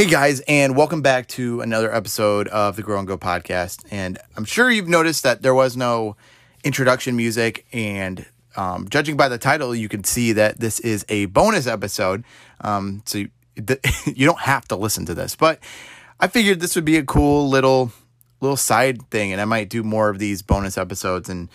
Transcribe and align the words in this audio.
Hey 0.00 0.06
guys, 0.06 0.40
and 0.48 0.78
welcome 0.78 1.02
back 1.02 1.28
to 1.28 1.60
another 1.60 1.94
episode 1.94 2.48
of 2.48 2.74
the 2.74 2.82
Grow 2.82 2.98
and 2.98 3.06
Go 3.06 3.18
podcast. 3.18 3.84
And 3.90 4.16
I'm 4.34 4.46
sure 4.46 4.70
you've 4.70 4.88
noticed 4.88 5.24
that 5.24 5.42
there 5.42 5.52
was 5.54 5.76
no 5.76 6.16
introduction 6.64 7.16
music, 7.16 7.66
and 7.70 8.24
um, 8.56 8.88
judging 8.88 9.18
by 9.18 9.28
the 9.28 9.36
title, 9.36 9.74
you 9.74 9.90
can 9.90 10.02
see 10.02 10.32
that 10.32 10.58
this 10.58 10.80
is 10.80 11.04
a 11.10 11.26
bonus 11.26 11.66
episode. 11.66 12.24
Um, 12.62 13.02
so 13.04 13.18
you, 13.18 13.28
you 14.06 14.24
don't 14.24 14.40
have 14.40 14.66
to 14.68 14.76
listen 14.76 15.04
to 15.04 15.12
this, 15.12 15.36
but 15.36 15.58
I 16.18 16.28
figured 16.28 16.60
this 16.60 16.76
would 16.76 16.86
be 16.86 16.96
a 16.96 17.04
cool 17.04 17.50
little 17.50 17.92
little 18.40 18.56
side 18.56 19.02
thing, 19.10 19.32
and 19.32 19.40
I 19.42 19.44
might 19.44 19.68
do 19.68 19.82
more 19.82 20.08
of 20.08 20.18
these 20.18 20.40
bonus 20.40 20.78
episodes. 20.78 21.28
And 21.28 21.50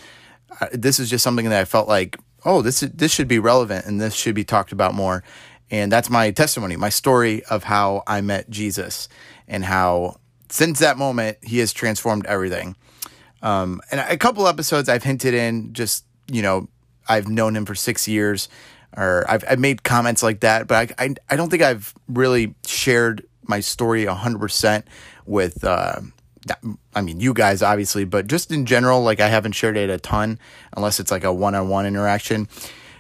uh, 0.62 0.68
this 0.72 1.00
is 1.00 1.10
just 1.10 1.24
something 1.24 1.50
that 1.50 1.60
I 1.60 1.66
felt 1.66 1.88
like, 1.88 2.16
oh, 2.46 2.62
this 2.62 2.82
this 2.82 3.12
should 3.12 3.28
be 3.28 3.40
relevant, 3.40 3.88
and 3.88 4.00
this 4.00 4.14
should 4.14 4.36
be 4.36 4.44
talked 4.44 4.72
about 4.72 4.94
more. 4.94 5.24
And 5.72 5.92
that's 5.92 6.10
my 6.10 6.32
testimony, 6.32 6.76
my 6.76 6.90
story 6.90 7.44
of 7.46 7.64
how 7.64 8.04
I 8.08 8.22
met 8.22 8.50
Jesus 8.50 9.10
and 9.48 9.66
how 9.66 10.20
since 10.50 10.80
that 10.80 10.98
moment 10.98 11.38
he 11.42 11.60
has 11.60 11.74
transformed 11.74 12.26
everything. 12.28 12.76
Um, 13.42 13.82
and 13.92 14.00
a 14.00 14.18
couple 14.18 14.48
episodes 14.48 14.90
I've 14.90 15.04
hinted 15.04 15.34
in, 15.34 15.74
just 15.74 16.06
you 16.32 16.42
know, 16.42 16.68
I've 17.08 17.28
known 17.28 17.56
him 17.56 17.66
for 17.66 17.76
six 17.76 18.08
years, 18.08 18.50
or 18.96 19.26
I've, 19.30 19.44
I've 19.50 19.60
made 19.60 19.84
comments 19.84 20.24
like 20.24 20.40
that, 20.42 20.68
but 20.68 20.96
I, 21.00 21.06
I, 21.06 21.16
I 21.30 21.36
don't 21.36 21.50
think 21.50 21.62
I've 21.62 21.94
really 22.08 22.56
shared 22.66 23.26
my 23.44 23.60
story 23.60 24.06
100% 24.06 24.84
with, 25.26 25.64
uh, 25.64 26.02
I 26.94 27.02
mean, 27.02 27.20
you 27.20 27.34
guys 27.34 27.62
obviously, 27.62 28.06
but 28.06 28.28
just 28.28 28.52
in 28.52 28.66
general, 28.66 29.02
like 29.02 29.20
I 29.20 29.28
haven't 29.28 29.54
shared 29.54 29.78
it 29.78 29.90
a 29.90 30.00
ton 30.00 30.40
unless 30.76 31.00
it's 31.00 31.12
like 31.12 31.24
a 31.24 31.34
one 31.34 31.56
on 31.56 31.70
one 31.70 31.86
interaction. 31.86 32.48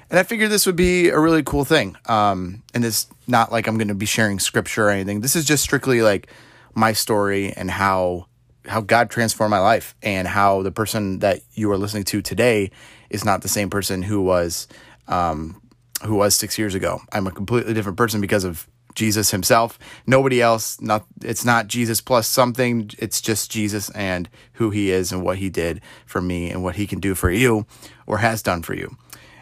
And 0.09 0.19
I 0.19 0.23
figured 0.23 0.51
this 0.51 0.65
would 0.65 0.75
be 0.75 1.09
a 1.09 1.19
really 1.19 1.43
cool 1.43 1.65
thing. 1.65 1.97
Um, 2.05 2.63
and 2.73 2.85
it's 2.85 3.07
not 3.27 3.51
like 3.51 3.67
I'm 3.67 3.77
going 3.77 3.87
to 3.87 3.95
be 3.95 4.05
sharing 4.05 4.39
scripture 4.39 4.87
or 4.87 4.89
anything. 4.91 5.21
This 5.21 5.35
is 5.35 5.45
just 5.45 5.63
strictly 5.63 6.01
like 6.01 6.27
my 6.73 6.93
story 6.93 7.51
and 7.53 7.71
how 7.71 8.27
how 8.67 8.81
God 8.81 9.11
transformed 9.11 9.51
my 9.51 9.59
life 9.59 9.95
and 10.01 10.27
how 10.27 10.63
the 10.63 10.71
person 10.71 11.19
that 11.19 11.41
you 11.53 11.71
are 11.71 11.77
listening 11.77 12.03
to 12.05 12.21
today 12.21 12.71
is 13.11 13.23
not 13.23 13.43
the 13.43 13.47
same 13.47 13.69
person 13.69 14.01
who 14.01 14.21
was 14.21 14.67
um, 15.07 15.61
who 16.03 16.15
was 16.15 16.35
six 16.35 16.57
years 16.57 16.75
ago. 16.75 16.99
I'm 17.11 17.27
a 17.27 17.31
completely 17.31 17.73
different 17.73 17.97
person 17.97 18.21
because 18.21 18.43
of 18.43 18.67
Jesus 18.95 19.31
himself. 19.31 19.77
Nobody 20.07 20.41
else. 20.41 20.79
Not 20.81 21.05
it's 21.21 21.45
not 21.45 21.67
Jesus 21.67 22.01
plus 22.01 22.27
something. 22.27 22.89
It's 22.97 23.21
just 23.21 23.51
Jesus 23.51 23.89
and 23.91 24.29
who 24.53 24.69
he 24.69 24.91
is 24.91 25.11
and 25.11 25.23
what 25.23 25.37
he 25.37 25.49
did 25.49 25.81
for 26.05 26.21
me 26.21 26.49
and 26.49 26.63
what 26.63 26.75
he 26.75 26.87
can 26.87 26.99
do 26.99 27.15
for 27.15 27.29
you 27.29 27.65
or 28.07 28.19
has 28.19 28.41
done 28.41 28.61
for 28.61 28.73
you. 28.73 28.97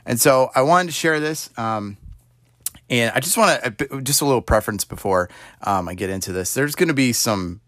And 0.05 0.19
so 0.19 0.51
I 0.53 0.61
wanted 0.61 0.87
to 0.87 0.93
share 0.93 1.19
this. 1.19 1.49
Um, 1.57 1.97
and 2.89 3.11
I 3.15 3.19
just 3.19 3.37
want 3.37 3.77
to 3.77 4.01
just 4.01 4.21
a 4.21 4.25
little 4.25 4.41
preference 4.41 4.83
before 4.83 5.29
um, 5.61 5.87
I 5.87 5.95
get 5.95 6.09
into 6.09 6.31
this. 6.31 6.53
There's 6.53 6.75
going 6.75 6.89
to 6.89 6.93
be 6.93 7.13
some 7.13 7.61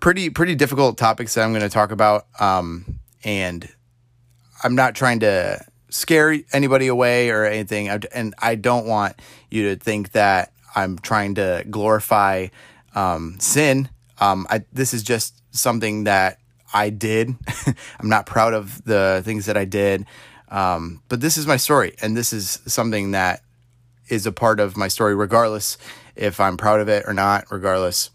pretty 0.00 0.30
pretty 0.30 0.54
difficult 0.54 0.96
topics 0.96 1.34
that 1.34 1.44
I'm 1.44 1.50
going 1.50 1.62
to 1.62 1.68
talk 1.68 1.90
about, 1.90 2.26
um, 2.38 3.00
and 3.24 3.68
I'm 4.62 4.74
not 4.74 4.94
trying 4.94 5.20
to 5.20 5.64
scare 5.88 6.36
anybody 6.52 6.86
away 6.86 7.30
or 7.30 7.44
anything. 7.44 7.88
And 7.88 8.34
I 8.38 8.54
don't 8.54 8.86
want 8.86 9.16
you 9.50 9.70
to 9.70 9.76
think 9.82 10.12
that 10.12 10.52
I'm 10.76 10.98
trying 10.98 11.34
to 11.36 11.64
glorify 11.68 12.48
um, 12.94 13.38
sin. 13.40 13.88
Um, 14.20 14.46
I, 14.50 14.64
this 14.72 14.92
is 14.92 15.02
just 15.02 15.42
something 15.50 16.04
that 16.04 16.38
I 16.72 16.90
did. 16.90 17.34
I'm 17.98 18.08
not 18.08 18.26
proud 18.26 18.54
of 18.54 18.84
the 18.84 19.22
things 19.24 19.46
that 19.46 19.56
I 19.56 19.64
did, 19.64 20.06
um, 20.50 21.02
but 21.08 21.20
this 21.20 21.36
is 21.36 21.46
my 21.46 21.56
story, 21.56 21.94
and 22.00 22.16
this 22.16 22.32
is 22.32 22.60
something 22.66 23.12
that 23.12 23.42
is 24.08 24.26
a 24.26 24.32
part 24.32 24.60
of 24.60 24.76
my 24.76 24.88
story, 24.88 25.14
regardless 25.14 25.78
if 26.16 26.40
I'm 26.40 26.56
proud 26.56 26.80
of 26.80 26.88
it 26.88 27.04
or 27.06 27.14
not, 27.14 27.44
regardless 27.50 28.10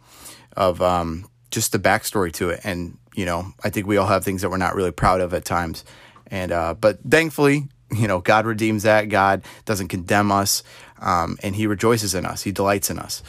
of 0.57 0.81
um, 0.81 1.29
just 1.51 1.71
the 1.71 1.79
backstory 1.79 2.31
to 2.33 2.49
it. 2.49 2.61
And, 2.63 2.97
you 3.15 3.25
know, 3.25 3.53
I 3.63 3.69
think 3.69 3.87
we 3.87 3.97
all 3.97 4.07
have 4.07 4.23
things 4.23 4.41
that 4.41 4.49
we're 4.49 4.57
not 4.57 4.75
really 4.75 4.91
proud 4.91 5.21
of 5.21 5.33
at 5.33 5.45
times. 5.45 5.85
And, 6.27 6.51
uh, 6.51 6.73
but 6.73 6.99
thankfully, 7.07 7.69
you 7.91 8.07
know, 8.07 8.19
God 8.19 8.45
redeems 8.45 8.83
that. 8.83 9.09
God 9.09 9.43
doesn't 9.65 9.89
condemn 9.89 10.31
us. 10.31 10.63
Um, 10.99 11.37
and 11.43 11.55
he 11.55 11.67
rejoices 11.67 12.15
in 12.15 12.25
us. 12.25 12.43
He 12.43 12.51
delights 12.51 12.89
in 12.89 12.97
us. 12.97 13.23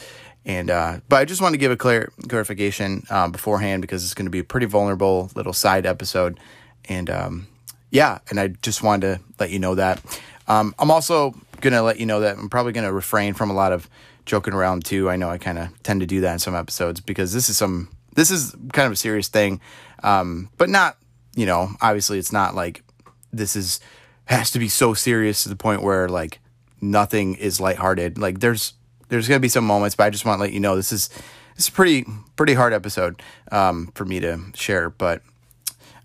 And, 0.45 0.69
uh, 0.69 0.99
but 1.09 1.17
I 1.17 1.25
just 1.25 1.41
want 1.41 1.53
to 1.53 1.57
give 1.57 1.71
a 1.71 1.77
clear 1.77 2.11
clarification, 2.27 3.03
um, 3.09 3.31
beforehand 3.31 3.81
because 3.81 4.03
it's 4.03 4.13
going 4.13 4.27
to 4.27 4.31
be 4.31 4.39
a 4.39 4.43
pretty 4.43 4.65
vulnerable 4.65 5.29
little 5.35 5.53
side 5.53 5.85
episode. 5.85 6.39
And, 6.85 7.09
um, 7.09 7.47
yeah, 7.91 8.19
and 8.29 8.39
I 8.39 8.47
just 8.47 8.83
wanted 8.83 9.17
to 9.17 9.23
let 9.39 9.51
you 9.51 9.59
know 9.59 9.75
that. 9.75 10.01
Um, 10.47 10.75
I'm 10.77 10.91
also 10.91 11.35
going 11.61 11.73
to 11.73 11.81
let 11.81 11.99
you 11.99 12.05
know 12.05 12.19
that 12.21 12.37
I'm 12.37 12.49
probably 12.49 12.73
going 12.73 12.85
to 12.85 12.93
refrain 12.93 13.33
from 13.33 13.49
a 13.49 13.53
lot 13.53 13.71
of 13.71 13.89
joking 14.25 14.53
around 14.53 14.85
too. 14.85 15.09
I 15.09 15.15
know 15.15 15.29
I 15.29 15.37
kind 15.37 15.57
of 15.57 15.69
tend 15.83 16.01
to 16.01 16.05
do 16.05 16.21
that 16.21 16.33
in 16.33 16.39
some 16.39 16.55
episodes 16.55 16.99
because 16.99 17.33
this 17.33 17.49
is 17.49 17.57
some 17.57 17.89
this 18.15 18.31
is 18.31 18.55
kind 18.73 18.85
of 18.85 18.93
a 18.93 18.95
serious 18.95 19.27
thing, 19.27 19.61
um, 20.03 20.49
but 20.57 20.69
not 20.69 20.97
you 21.35 21.45
know 21.45 21.69
obviously 21.81 22.17
it's 22.17 22.31
not 22.31 22.55
like 22.55 22.83
this 23.31 23.55
is 23.55 23.79
has 24.25 24.49
to 24.51 24.59
be 24.59 24.67
so 24.67 24.93
serious 24.93 25.43
to 25.43 25.49
the 25.49 25.55
point 25.55 25.83
where 25.83 26.09
like 26.09 26.39
nothing 26.81 27.35
is 27.35 27.59
lighthearted. 27.59 28.17
Like 28.17 28.39
there's 28.39 28.73
there's 29.09 29.27
gonna 29.27 29.39
be 29.39 29.49
some 29.49 29.65
moments, 29.65 29.95
but 29.95 30.05
I 30.05 30.09
just 30.09 30.25
want 30.25 30.39
to 30.39 30.41
let 30.41 30.53
you 30.53 30.59
know 30.59 30.75
this 30.75 30.91
is 30.91 31.09
this 31.55 31.65
is 31.65 31.69
pretty 31.69 32.05
pretty 32.35 32.53
hard 32.53 32.73
episode 32.73 33.21
um, 33.51 33.91
for 33.95 34.05
me 34.05 34.19
to 34.19 34.39
share. 34.55 34.89
But 34.89 35.21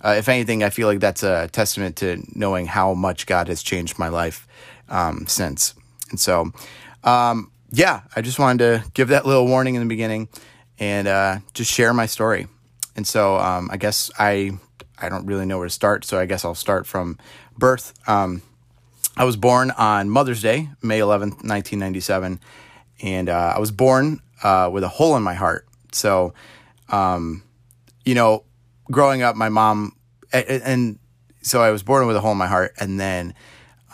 uh, 0.03 0.15
if 0.19 0.29
anything, 0.29 0.63
I 0.63 0.71
feel 0.71 0.89
like 0.89 1.01
that's 1.01 1.23
a 1.23 1.49
testament 1.49 1.97
to 1.97 2.23
knowing 2.35 2.67
how 2.67 2.95
much 2.95 3.27
God 3.27 3.49
has 3.49 3.63
changed 3.63 3.99
my 3.99 4.09
life 4.09 4.47
um, 4.89 5.27
since. 5.27 5.75
And 6.11 6.19
so, 6.19 6.53
um, 7.05 7.51
yeah, 7.71 8.03
I 8.17 8.21
just 8.21 8.39
wanted 8.39 8.59
to 8.59 8.91
give 8.93 9.09
that 9.09 9.27
little 9.27 9.47
warning 9.47 9.75
in 9.75 9.81
the 9.81 9.89
beginning 9.89 10.29
and 10.79 11.07
uh, 11.07 11.39
just 11.55 11.71
share 11.71 11.93
my 11.93 12.07
story. 12.07 12.47
And 12.97 13.07
so 13.07 13.37
um, 13.37 13.69
I 13.71 13.77
guess 13.77 14.11
I 14.19 14.53
I 14.99 15.09
don't 15.09 15.27
really 15.27 15.47
know 15.47 15.57
where 15.59 15.67
to 15.67 15.73
start, 15.73 16.05
so 16.05 16.19
I 16.19 16.27
guess 16.27 16.45
I'll 16.45 16.55
start 16.55 16.87
from 16.87 17.19
birth. 17.57 17.95
Um, 18.07 18.43
I 19.17 19.25
was 19.25 19.37
born 19.37 19.71
on 19.73 20.11
Mother's 20.11 20.43
Day, 20.43 20.69
May 20.83 20.99
11th, 20.99 21.43
1997, 21.43 22.39
and 23.03 23.29
uh, 23.29 23.55
I 23.57 23.59
was 23.59 23.71
born 23.71 24.21
uh, 24.43 24.69
with 24.73 24.85
a 24.85 24.89
hole 24.89 25.17
in 25.17 25.23
my 25.23 25.35
heart. 25.35 25.67
So, 25.93 26.35
um, 26.91 27.43
you 28.05 28.15
know, 28.15 28.45
growing 28.91 29.23
up, 29.23 29.37
my 29.37 29.49
mom, 29.49 29.97
and, 30.33 30.99
so 31.43 31.63
I 31.63 31.71
was 31.71 31.83
born 31.83 32.07
with 32.07 32.17
a 32.17 32.21
hole 32.21 32.33
in 32.33 32.39
my 32.39 32.47
heart, 32.47 32.75
and 32.79 33.01
then 33.01 33.35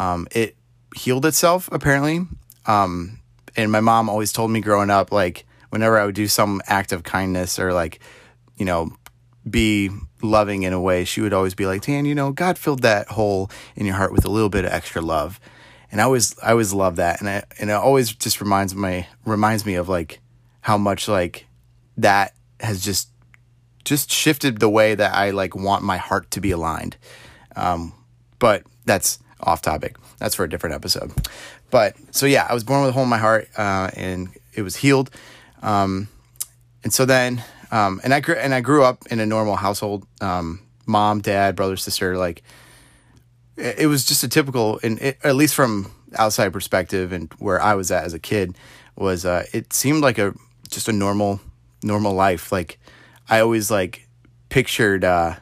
um, 0.01 0.27
it 0.33 0.57
healed 0.97 1.25
itself 1.25 1.69
apparently. 1.71 2.27
Um, 2.67 3.21
and 3.57 3.71
my 3.71 3.81
mom 3.81 4.09
always 4.09 4.33
told 4.33 4.51
me 4.51 4.61
growing 4.61 4.91
up, 4.91 5.13
like, 5.13 5.47
whenever 5.71 5.99
I 5.99 6.07
would 6.07 6.15
do 6.15 6.27
some 6.27 6.61
act 6.67 6.93
of 6.93 7.03
kindness 7.03 7.59
or 7.59 7.73
like, 7.73 8.01
you 8.57 8.65
know, 8.65 8.91
be 9.49 9.91
loving 10.23 10.63
in 10.63 10.73
a 10.73 10.81
way, 10.81 11.05
she 11.05 11.21
would 11.21 11.33
always 11.33 11.55
be 11.55 11.67
like, 11.67 11.83
Tan, 11.83 12.05
you 12.05 12.15
know, 12.15 12.33
God 12.33 12.59
filled 12.59 12.83
that 12.83 13.09
hole 13.09 13.51
in 13.75 13.87
your 13.87 13.95
heart 13.95 14.13
with 14.13 14.25
a 14.25 14.31
little 14.31 14.49
bit 14.49 14.65
of 14.65 14.73
extra 14.73 15.03
love. 15.03 15.39
And 15.93 16.01
I 16.01 16.05
always, 16.05 16.37
I 16.41 16.51
always 16.51 16.73
love 16.73 16.97
that. 16.97 17.21
And 17.21 17.29
I, 17.29 17.45
and 17.61 17.71
it 17.71 17.75
always 17.75 18.13
just 18.13 18.41
reminds 18.41 18.75
me, 18.75 19.07
reminds 19.25 19.65
me 19.65 19.75
of 19.75 19.89
like 19.89 20.21
how 20.63 20.79
much 20.79 21.09
like 21.09 21.47
that 21.99 22.35
has 22.59 22.85
just, 22.85 23.11
just 23.87 24.11
shifted 24.11 24.59
the 24.59 24.69
way 24.69 24.95
that 24.95 25.15
I 25.15 25.31
like 25.31 25.55
want 25.55 25.83
my 25.83 25.97
heart 25.97 26.31
to 26.33 26.41
be 26.41 26.51
aligned. 26.51 26.97
Um, 27.55 27.95
but 28.39 28.65
that's 28.85 29.19
off 29.41 29.63
topic. 29.63 29.97
That's 30.19 30.35
for 30.35 30.45
a 30.45 30.49
different 30.49 30.75
episode. 30.75 31.13
But 31.71 31.97
so 32.11 32.27
yeah, 32.27 32.47
I 32.49 32.53
was 32.53 32.65
born 32.65 32.83
with 32.83 32.91
a 32.91 32.93
hole 32.93 33.05
in 33.05 33.09
my 33.09 33.19
heart, 33.19 33.49
uh, 33.57 33.91
and 33.95 34.29
it 34.55 34.63
was 34.63 34.77
healed. 34.77 35.11
Um, 35.63 36.09
and 36.85 36.93
so 36.93 37.05
then, 37.05 37.43
um, 37.71 38.01
and 38.05 38.13
I 38.13 38.21
grew 38.21 38.35
and 38.35 38.53
I 38.53 38.61
grew 38.61 38.85
up 38.85 39.07
in 39.11 39.21
a 39.21 39.27
normal 39.27 39.57
household. 39.57 40.07
Um, 40.21 40.61
mom, 40.85 41.21
dad, 41.21 41.57
brother, 41.57 41.77
sister. 41.77 42.19
Like 42.19 42.43
it, 43.57 43.81
it 43.81 43.87
was 43.87 44.05
just 44.05 44.25
a 44.25 44.29
typical, 44.29 44.81
and 44.83 45.01
at 45.01 45.37
least 45.37 45.55
from 45.55 45.93
outside 46.17 46.53
perspective, 46.53 47.13
and 47.13 47.33
where 47.39 47.61
I 47.61 47.75
was 47.75 47.91
at 47.91 48.05
as 48.05 48.15
a 48.15 48.19
kid, 48.19 48.57
was 48.97 49.25
uh, 49.25 49.47
it 49.53 49.73
seemed 49.73 50.03
like 50.03 50.19
a 50.19 50.35
just 50.71 50.89
a 50.89 50.93
normal 50.93 51.41
normal 51.83 52.15
life. 52.15 52.51
Like 52.51 52.79
I 53.29 53.41
always 53.41 53.71
like 53.71 54.09
pictured 54.49 55.05
uh, 55.05 55.37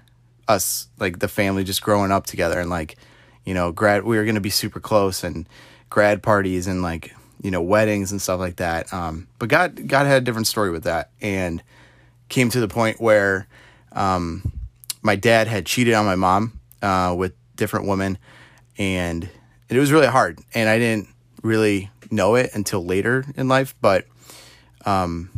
us 0.49 0.89
like 0.99 1.19
the 1.19 1.29
family 1.29 1.65
just 1.65 1.83
growing 1.83 2.13
up 2.13 2.27
together, 2.27 2.61
and 2.61 2.71
like 2.71 2.97
you 3.45 3.55
know, 3.55 3.73
grad 3.73 4.05
we 4.05 4.17
were 4.17 4.25
gonna 4.25 4.41
be 4.41 4.51
super 4.51 4.81
close, 4.81 5.25
and 5.25 5.49
grad 5.91 6.23
parties 6.23 6.67
and 6.67 6.83
like 6.83 7.15
you 7.45 7.51
know, 7.51 7.61
weddings 7.61 8.11
and 8.11 8.23
stuff 8.23 8.41
like 8.41 8.57
that. 8.57 8.91
Um, 8.93 9.29
but 9.39 9.51
God, 9.51 9.87
God 9.87 10.07
had 10.07 10.23
a 10.23 10.25
different 10.25 10.47
story 10.47 10.71
with 10.71 10.85
that, 10.85 11.11
and 11.21 11.63
came 12.31 12.49
to 12.49 12.59
the 12.59 12.69
point 12.69 13.01
where 13.01 13.47
um, 13.93 14.51
my 15.03 15.15
dad 15.15 15.47
had 15.47 15.67
cheated 15.67 15.93
on 15.93 16.07
my 16.07 16.15
mom 16.15 16.59
uh, 16.81 17.15
with 17.17 17.35
different 17.55 17.87
women, 17.87 18.17
and 18.79 19.29
it 19.69 19.79
was 19.79 19.93
really 19.93 20.07
hard. 20.07 20.39
And 20.55 20.71
I 20.71 20.79
didn't 20.79 21.09
really 21.43 21.91
know 22.11 22.35
it 22.35 22.51
until 22.55 22.83
later 22.83 23.27
in 23.37 23.47
life, 23.47 23.75
but 23.81 24.07
um, 24.87 25.29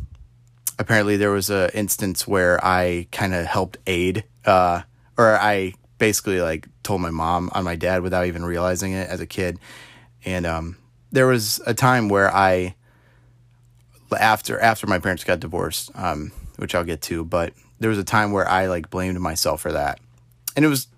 apparently 0.79 1.17
there 1.17 1.31
was 1.31 1.51
a 1.51 1.75
instance 1.77 2.27
where 2.27 2.65
I 2.65 3.09
kind 3.13 3.35
of 3.35 3.47
helped 3.47 3.79
aid, 3.87 4.25
uh, 4.45 4.83
or 5.17 5.39
I 5.39 5.75
basically 5.99 6.41
like 6.41 6.69
told 6.83 7.01
my 7.01 7.11
mom 7.11 7.51
on 7.53 7.65
my 7.65 7.77
dad 7.77 8.03
without 8.03 8.27
even 8.27 8.45
realizing 8.45 8.93
it 8.93 9.09
as 9.09 9.21
a 9.21 9.27
kid, 9.27 9.59
and 10.25 10.47
um, 10.47 10.77
there 11.11 11.27
was 11.27 11.61
a 11.67 11.75
time 11.75 12.09
where 12.09 12.35
I 12.35 12.75
after 14.19 14.61
after 14.61 14.87
my 14.87 14.99
parents 14.99 15.25
got 15.25 15.41
divorced, 15.41 15.91
um, 15.95 16.33
which 16.57 16.75
I'll 16.75 16.85
get 16.85 17.03
to, 17.03 17.25
but 17.25 17.53
there 17.79 17.91
was 17.91 17.99
a 17.99 18.05
time 18.05 18.33
where 18.33 18.49
I 18.49 18.67
like 18.67 18.91
blamed 18.91 19.19
myself 19.21 19.61
for 19.63 19.73
that, 19.73 19.99
and 20.55 20.65
it 20.65 20.69
was 20.69 20.89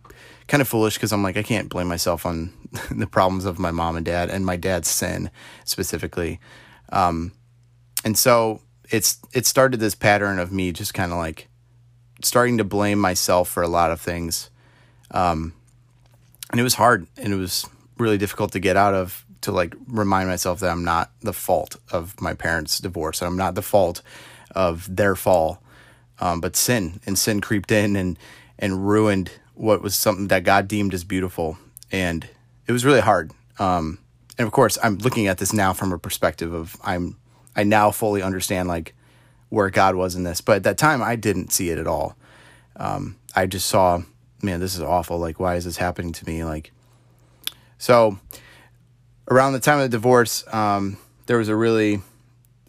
kind 0.49 0.61
of 0.61 0.69
foolish 0.69 0.95
because 0.95 1.13
I'm 1.13 1.23
like 1.23 1.37
I 1.37 1.43
can't 1.43 1.69
blame 1.69 1.89
myself 1.89 2.27
on 2.27 2.53
the 2.91 3.07
problems 3.07 3.45
of 3.45 3.59
my 3.59 3.71
mom 3.71 3.97
and 3.97 4.05
dad 4.05 4.31
and 4.31 4.45
my 4.45 4.57
dad's 4.57 4.89
sin 4.89 5.31
specifically, 5.65 6.41
um, 6.91 7.33
and 8.05 8.19
so 8.19 8.61
it's 8.91 9.19
it 9.33 9.47
started 9.47 9.81
this 9.81 9.95
pattern 9.95 10.39
of 10.39 10.53
me 10.53 10.73
just 10.73 10.95
kind 10.95 11.13
of 11.13 11.19
like 11.19 11.49
starting 12.23 12.59
to 12.59 12.65
blame 12.65 12.99
myself 12.99 13.49
for 13.49 13.63
a 13.63 13.69
lot 13.69 13.91
of 13.91 14.01
things, 14.01 14.51
um, 15.11 15.53
and 16.51 16.61
it 16.61 16.65
was 16.65 16.75
hard 16.75 17.07
and 17.17 17.33
it 17.33 17.37
was 17.37 17.67
really 17.99 18.19
difficult 18.19 18.53
to 18.53 18.61
get 18.61 18.77
out 18.77 18.95
of 18.95 19.25
to 19.41 19.53
like 19.53 19.75
remind 19.87 20.29
myself 20.29 20.61
that 20.61 20.71
I'm 20.71 20.85
not 20.85 21.11
the 21.21 21.33
fault 21.33 21.77
of 21.93 22.21
my 22.21 22.35
parents' 22.35 22.79
divorce. 22.79 23.23
I'm 23.23 23.37
not 23.37 23.55
the 23.55 23.63
fault 23.63 24.03
of 24.55 24.95
their 24.95 25.15
fall, 25.15 25.63
um, 26.21 26.41
but 26.41 26.57
sin 26.57 27.01
and 27.07 27.19
sin 27.19 27.41
creeped 27.41 27.71
in 27.71 27.97
and 27.97 28.19
and 28.59 28.89
ruined 28.89 29.31
what 29.55 29.83
was 29.83 29.95
something 29.97 30.29
that 30.29 30.45
God 30.45 30.69
deemed 30.69 30.95
as 30.95 31.05
beautiful, 31.05 31.59
and 31.93 32.29
it 32.67 32.73
was 32.73 32.85
really 32.85 33.01
hard. 33.01 33.33
Um, 33.59 33.99
and 34.39 34.47
of 34.47 34.53
course, 34.53 34.79
I'm 34.83 34.99
looking 34.99 35.27
at 35.27 35.39
this 35.39 35.53
now 35.53 35.73
from 35.73 35.93
a 35.93 35.99
perspective 35.99 36.53
of 36.53 36.77
I'm 36.83 37.17
I 37.57 37.65
now 37.65 37.91
fully 37.91 38.23
understand 38.23 38.69
like 38.69 38.95
where 39.49 39.71
God 39.71 39.95
was 39.95 40.15
in 40.15 40.25
this, 40.25 40.41
but 40.41 40.57
at 40.57 40.63
that 40.65 40.79
time 40.79 41.03
I 41.03 41.17
didn't 41.17 41.53
see 41.53 41.71
it 41.71 41.79
at 41.79 41.87
all. 41.87 42.17
Um, 42.77 43.17
I 43.35 43.47
just 43.47 43.67
saw, 43.67 44.03
man, 44.43 44.61
this 44.61 44.75
is 44.75 44.83
awful. 44.83 45.19
Like, 45.19 45.41
why 45.41 45.57
is 45.57 45.65
this 45.65 45.77
happening 45.77 46.13
to 46.13 46.27
me? 46.27 46.45
Like, 46.45 46.73
so 47.79 48.19
around 49.29 49.53
the 49.53 49.61
time 49.61 49.79
of 49.79 49.91
the 49.91 49.97
divorce, 49.97 50.45
um, 50.53 50.99
there 51.27 51.39
was 51.39 51.49
a 51.49 51.57
really, 51.57 52.01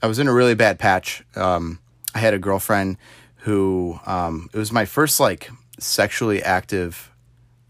I 0.01 0.07
was 0.07 0.19
in 0.19 0.27
a 0.27 0.33
really 0.33 0.55
bad 0.55 0.79
patch. 0.79 1.23
Um, 1.35 1.79
I 2.13 2.19
had 2.19 2.33
a 2.33 2.39
girlfriend 2.39 2.97
who, 3.43 3.99
um, 4.05 4.49
it 4.53 4.57
was 4.57 4.71
my 4.71 4.85
first 4.85 5.19
like 5.19 5.49
sexually 5.79 6.41
active, 6.41 7.11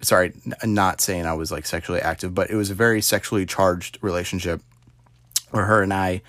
sorry, 0.01 0.33
n- 0.45 0.73
not 0.73 1.01
saying 1.01 1.25
I 1.25 1.33
was 1.33 1.51
like 1.51 1.65
sexually 1.65 2.01
active, 2.01 2.33
but 2.33 2.49
it 2.49 2.55
was 2.55 2.69
a 2.69 2.75
very 2.75 3.01
sexually 3.01 3.45
charged 3.45 3.97
relationship 4.01 4.61
where 5.51 5.65
her 5.65 5.81
and 5.81 5.93
I 5.93 6.21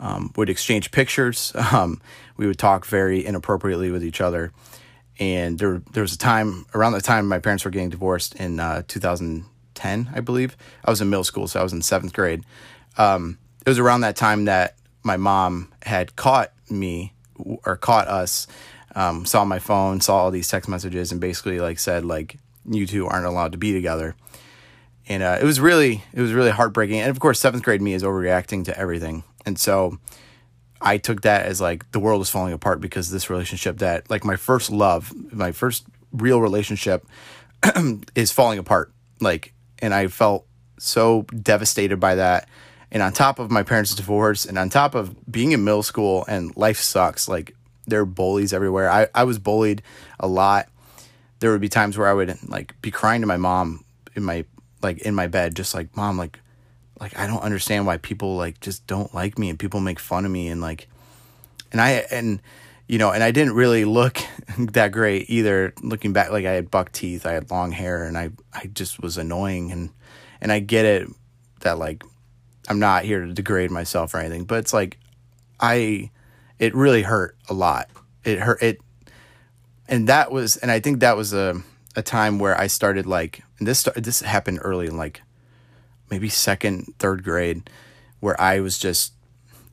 um, 0.00 0.32
would 0.36 0.50
exchange 0.50 0.90
pictures. 0.90 1.52
Um, 1.72 2.00
we 2.36 2.46
would 2.46 2.58
talk 2.58 2.86
very 2.86 3.24
inappropriately 3.24 3.90
with 3.90 4.02
each 4.02 4.20
other. 4.20 4.50
And 5.18 5.58
there, 5.58 5.82
there 5.92 6.02
was 6.02 6.14
a 6.14 6.18
time 6.18 6.64
around 6.74 6.92
the 6.92 7.00
time 7.02 7.28
my 7.28 7.38
parents 7.38 7.66
were 7.66 7.70
getting 7.70 7.90
divorced 7.90 8.34
in 8.36 8.58
uh, 8.58 8.82
2000 8.88 9.44
10, 9.80 10.10
I 10.14 10.20
believe. 10.20 10.56
I 10.84 10.90
was 10.90 11.00
in 11.00 11.10
middle 11.10 11.24
school, 11.24 11.48
so 11.48 11.58
I 11.58 11.62
was 11.62 11.72
in 11.72 11.82
seventh 11.82 12.12
grade. 12.12 12.44
Um, 12.98 13.38
it 13.64 13.68
was 13.68 13.78
around 13.78 14.02
that 14.02 14.14
time 14.14 14.44
that 14.44 14.76
my 15.02 15.16
mom 15.16 15.72
had 15.82 16.14
caught 16.16 16.52
me 16.68 17.14
or 17.36 17.76
caught 17.76 18.06
us, 18.06 18.46
um, 18.94 19.24
saw 19.24 19.44
my 19.44 19.58
phone, 19.58 20.00
saw 20.00 20.16
all 20.18 20.30
these 20.30 20.48
text 20.48 20.68
messages, 20.68 21.10
and 21.10 21.20
basically 21.20 21.60
like 21.60 21.78
said 21.78 22.04
like 22.04 22.36
you 22.68 22.86
two 22.86 23.06
aren't 23.06 23.26
allowed 23.26 23.52
to 23.52 23.58
be 23.58 23.72
together. 23.72 24.14
And 25.08 25.22
uh, 25.22 25.38
it 25.40 25.44
was 25.44 25.60
really 25.60 26.04
it 26.12 26.20
was 26.20 26.32
really 26.32 26.50
heartbreaking. 26.50 27.00
And 27.00 27.10
of 27.10 27.18
course, 27.18 27.40
seventh 27.40 27.64
grade 27.64 27.80
me 27.80 27.94
is 27.94 28.02
overreacting 28.02 28.66
to 28.66 28.78
everything, 28.78 29.24
and 29.50 29.58
so 29.58 29.98
I 30.80 30.96
took 30.96 31.22
that 31.22 31.44
as 31.44 31.60
like 31.60 31.90
the 31.90 31.98
world 31.98 32.22
is 32.22 32.30
falling 32.30 32.52
apart 32.52 32.80
because 32.80 33.10
this 33.10 33.28
relationship 33.28 33.78
that 33.78 34.08
like 34.08 34.24
my 34.24 34.36
first 34.36 34.70
love, 34.70 35.12
my 35.32 35.50
first 35.50 35.86
real 36.12 36.40
relationship 36.40 37.04
is 38.14 38.30
falling 38.30 38.60
apart. 38.60 38.92
Like 39.20 39.52
and 39.80 39.92
I 39.92 40.06
felt 40.06 40.46
so 40.78 41.22
devastated 41.42 41.98
by 41.98 42.14
that. 42.14 42.48
And 42.92 43.02
on 43.02 43.12
top 43.12 43.40
of 43.40 43.50
my 43.50 43.64
parents' 43.64 43.94
divorce, 43.94 44.44
and 44.44 44.56
on 44.56 44.68
top 44.68 44.94
of 44.94 45.16
being 45.30 45.50
in 45.50 45.64
middle 45.64 45.82
school, 45.82 46.24
and 46.28 46.56
life 46.56 46.78
sucks. 46.78 47.28
Like 47.28 47.56
there 47.88 48.00
are 48.00 48.06
bullies 48.06 48.52
everywhere. 48.52 48.88
I, 48.88 49.08
I 49.14 49.24
was 49.24 49.40
bullied 49.40 49.82
a 50.20 50.28
lot. 50.28 50.68
There 51.40 51.50
would 51.50 51.60
be 51.60 51.68
times 51.68 51.98
where 51.98 52.08
I 52.08 52.14
would 52.14 52.38
like 52.48 52.80
be 52.82 52.92
crying 52.92 53.20
to 53.22 53.26
my 53.26 53.36
mom 53.36 53.84
in 54.14 54.22
my 54.22 54.44
like 54.80 54.98
in 54.98 55.14
my 55.16 55.26
bed, 55.26 55.56
just 55.56 55.74
like 55.74 55.96
mom, 55.96 56.18
like 56.18 56.38
like 57.00 57.18
I 57.18 57.26
don't 57.26 57.42
understand 57.42 57.86
why 57.86 57.96
people 57.96 58.36
like 58.36 58.60
just 58.60 58.86
don't 58.86 59.14
like 59.14 59.38
me 59.38 59.50
and 59.50 59.58
people 59.58 59.80
make 59.80 59.98
fun 59.98 60.24
of 60.24 60.30
me 60.30 60.48
and 60.48 60.60
like 60.60 60.88
and 61.72 61.80
I 61.80 62.04
and 62.10 62.40
you 62.90 62.98
know, 62.98 63.12
and 63.12 63.22
I 63.22 63.30
didn't 63.30 63.54
really 63.54 63.84
look 63.84 64.18
that 64.58 64.90
great 64.90 65.30
either. 65.30 65.72
Looking 65.80 66.12
back, 66.12 66.32
like 66.32 66.44
I 66.44 66.50
had 66.50 66.72
buck 66.72 66.90
teeth, 66.90 67.24
I 67.24 67.32
had 67.32 67.48
long 67.48 67.70
hair, 67.70 68.02
and 68.02 68.18
I 68.18 68.30
I 68.52 68.66
just 68.66 69.00
was 69.00 69.16
annoying, 69.16 69.70
and 69.70 69.90
and 70.40 70.50
I 70.50 70.58
get 70.58 70.84
it 70.84 71.08
that 71.60 71.78
like 71.78 72.02
I'm 72.68 72.80
not 72.80 73.04
here 73.04 73.24
to 73.24 73.32
degrade 73.32 73.70
myself 73.70 74.12
or 74.12 74.18
anything, 74.18 74.44
but 74.44 74.58
it's 74.58 74.72
like 74.72 74.98
I 75.60 76.10
it 76.58 76.74
really 76.74 77.02
hurt 77.02 77.36
a 77.48 77.54
lot. 77.54 77.88
It 78.24 78.40
hurt 78.40 78.60
it, 78.60 78.80
and 79.86 80.08
that 80.08 80.32
was, 80.32 80.56
and 80.56 80.68
I 80.68 80.80
think 80.80 80.98
that 80.98 81.16
was 81.16 81.32
a 81.32 81.62
a 81.94 82.02
time 82.02 82.40
where 82.40 82.58
I 82.58 82.66
started 82.66 83.06
like, 83.06 83.40
and 83.60 83.68
this 83.68 83.88
this 83.94 84.18
happened 84.18 84.58
early 84.62 84.88
in 84.88 84.96
like 84.96 85.22
maybe 86.10 86.28
second, 86.28 86.94
third 86.98 87.24
grade, 87.24 87.70
where 88.20 88.40
I 88.40 88.60
was 88.60 88.78
just 88.78 89.12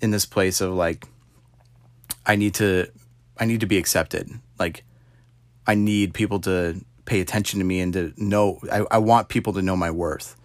in 0.01 0.11
this 0.11 0.25
place 0.25 0.61
of 0.61 0.73
like 0.73 1.05
I 2.25 2.35
need 2.35 2.53
to 2.55 2.87
I 3.37 3.45
need 3.45 3.61
to 3.61 3.65
be 3.65 3.77
accepted. 3.77 4.29
Like 4.59 4.83
I 5.65 5.75
need 5.75 6.13
people 6.13 6.39
to 6.41 6.81
pay 7.05 7.21
attention 7.21 7.59
to 7.59 7.65
me 7.65 7.79
and 7.79 7.93
to 7.93 8.13
know 8.17 8.59
I, 8.71 8.85
I 8.91 8.97
want 8.97 9.29
people 9.29 9.53
to 9.53 9.61
know 9.61 9.75
my 9.75 9.91
worth. 9.91 10.35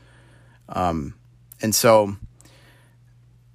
Um, 0.69 1.15
and 1.61 1.75
so 1.75 2.17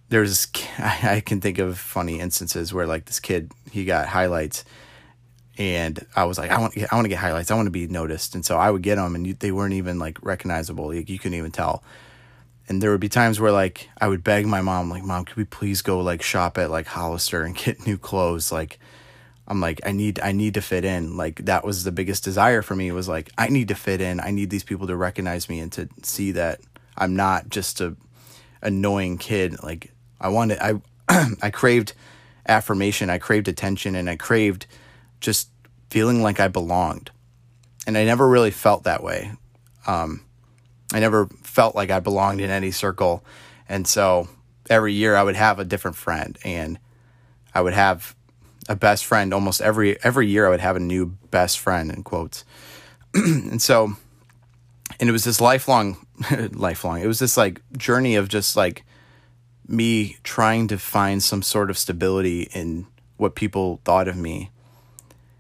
there's 0.10 0.48
I, 0.80 1.22
can 1.25 1.42
think 1.42 1.57
of 1.57 1.78
funny 1.78 2.19
instances 2.19 2.74
where 2.74 2.88
like 2.88 3.06
this 3.06 3.19
kid 3.19 3.51
he 3.72 3.86
got 3.86 4.07
highlights 4.07 4.63
and 5.57 6.06
I 6.16 6.25
was 6.25 6.38
like 6.38 6.51
I 6.51 6.60
want 6.60 6.78
I 6.78 6.95
want 6.95 7.06
to 7.06 7.10
get 7.10 7.18
highlights 7.18 7.50
I 7.50 7.56
want 7.56 7.68
to 7.68 7.72
be 7.72 7.88
noticed 7.88 8.36
and 8.36 8.45
so 8.45 8.57
I 8.57 8.69
would 8.69 8.84
get 8.84 8.95
them 8.95 9.16
and 9.16 9.25
you, 9.25 9.34
they 9.34 9.51
weren't 9.51 9.74
even 9.74 9.98
like 9.98 10.24
recognizable 10.24 10.94
like, 10.94 11.10
you 11.10 11.18
couldn't 11.18 11.38
even 11.38 11.51
tell 11.51 11.84
and 12.69 12.81
there 12.81 12.92
would 12.92 13.00
be 13.00 13.10
times 13.10 13.40
where 13.40 13.52
like 13.52 13.90
I 14.00 14.08
would 14.08 14.24
beg 14.24 14.46
my 14.46 14.62
mom 14.62 14.90
like 14.90 15.04
mom 15.04 15.25
could 15.25 15.38
we 15.38 15.46
please 15.46 15.81
go 15.81 16.00
like 16.02 16.22
shop 16.22 16.58
at 16.58 16.69
like 16.69 16.88
Hollister 16.88 17.44
and 17.44 17.56
get 17.56 17.86
new 17.86 17.98
clothes 17.98 18.52
like 18.52 18.80
I'm 19.48 19.62
like, 19.62 19.80
I 19.86 19.94
need, 19.94 20.19
I 20.19 20.34
need 20.34 20.56
to 20.56 20.62
fit 20.62 20.84
in. 20.84 21.16
Like 21.16 21.46
that 21.46 21.64
was 21.64 21.84
the 21.84 21.92
biggest 21.92 22.24
desire 22.24 22.62
for 22.62 22.75
me 22.75 22.92
was 22.92 23.08
like, 23.08 23.31
I 23.38 23.48
need 23.48 23.69
to 23.69 23.75
fit 23.75 24.02
in. 24.02 24.19
I 24.19 24.31
need 24.31 24.50
these 24.50 24.64
people 24.64 24.88
to 24.88 24.96
recognize 24.96 25.48
me 25.48 25.60
and 25.60 25.72
to 25.74 25.88
see 26.04 26.31
that 26.34 26.60
I'm 26.98 27.16
not 27.16 27.50
just 27.50 27.80
a 27.80 27.96
annoying 28.62 29.18
kid. 29.18 29.63
Like 29.63 29.92
I 30.20 30.28
wanted, 30.28 30.60
I, 30.60 30.81
I 31.42 31.50
craved 31.50 31.94
affirmation. 32.46 33.10
I 33.10 33.20
craved 33.20 33.48
attention 33.48 33.96
and 33.96 34.10
I 34.10 34.18
craved 34.18 34.68
just 35.22 35.50
feeling 35.89 36.22
like 36.22 36.41
I 36.41 36.50
belonged. 36.50 37.12
And 37.86 37.98
I 37.98 38.03
never 38.03 38.27
really 38.27 38.51
felt 38.51 38.84
that 38.84 39.01
way. 39.01 39.32
Um, 39.86 40.25
I 40.94 41.00
never 41.00 41.30
felt 41.58 41.74
like 41.74 41.90
I 41.90 42.00
belonged 42.00 42.40
in 42.40 42.52
any 42.52 42.70
circle. 42.70 43.26
And 43.68 43.88
so 43.88 44.28
every 44.70 44.94
year 44.94 45.16
I 45.16 45.24
would 45.24 45.36
have 45.36 45.58
a 45.58 45.66
different 45.66 45.98
friend 45.98 46.38
and 46.46 46.78
I 47.52 47.62
would 47.62 47.74
have 47.74 48.16
a 48.70 48.76
best 48.76 49.06
friend 49.06 49.34
almost 49.34 49.60
every 49.60 49.98
every 50.04 50.28
year 50.28 50.46
I 50.46 50.52
would 50.52 50.60
have 50.60 50.76
a 50.76 50.80
new 50.80 51.18
best 51.32 51.58
friend 51.58 51.92
in 51.92 52.04
quotes. 52.04 52.46
and 53.16 53.60
so 53.60 53.94
and 55.00 55.10
it 55.10 55.12
was 55.12 55.24
this 55.24 55.42
lifelong 55.42 56.06
lifelong. 56.52 57.02
It 57.02 57.08
was 57.08 57.18
this 57.18 57.38
like 57.38 57.60
journey 57.76 58.14
of 58.18 58.30
just 58.30 58.56
like 58.56 58.84
me 59.68 60.18
trying 60.22 60.68
to 60.68 60.78
find 60.78 61.24
some 61.24 61.42
sort 61.42 61.72
of 61.72 61.78
stability 61.80 62.50
in 62.54 62.86
what 63.18 63.34
people 63.34 63.82
thought 63.84 64.08
of 64.08 64.16
me. 64.16 64.52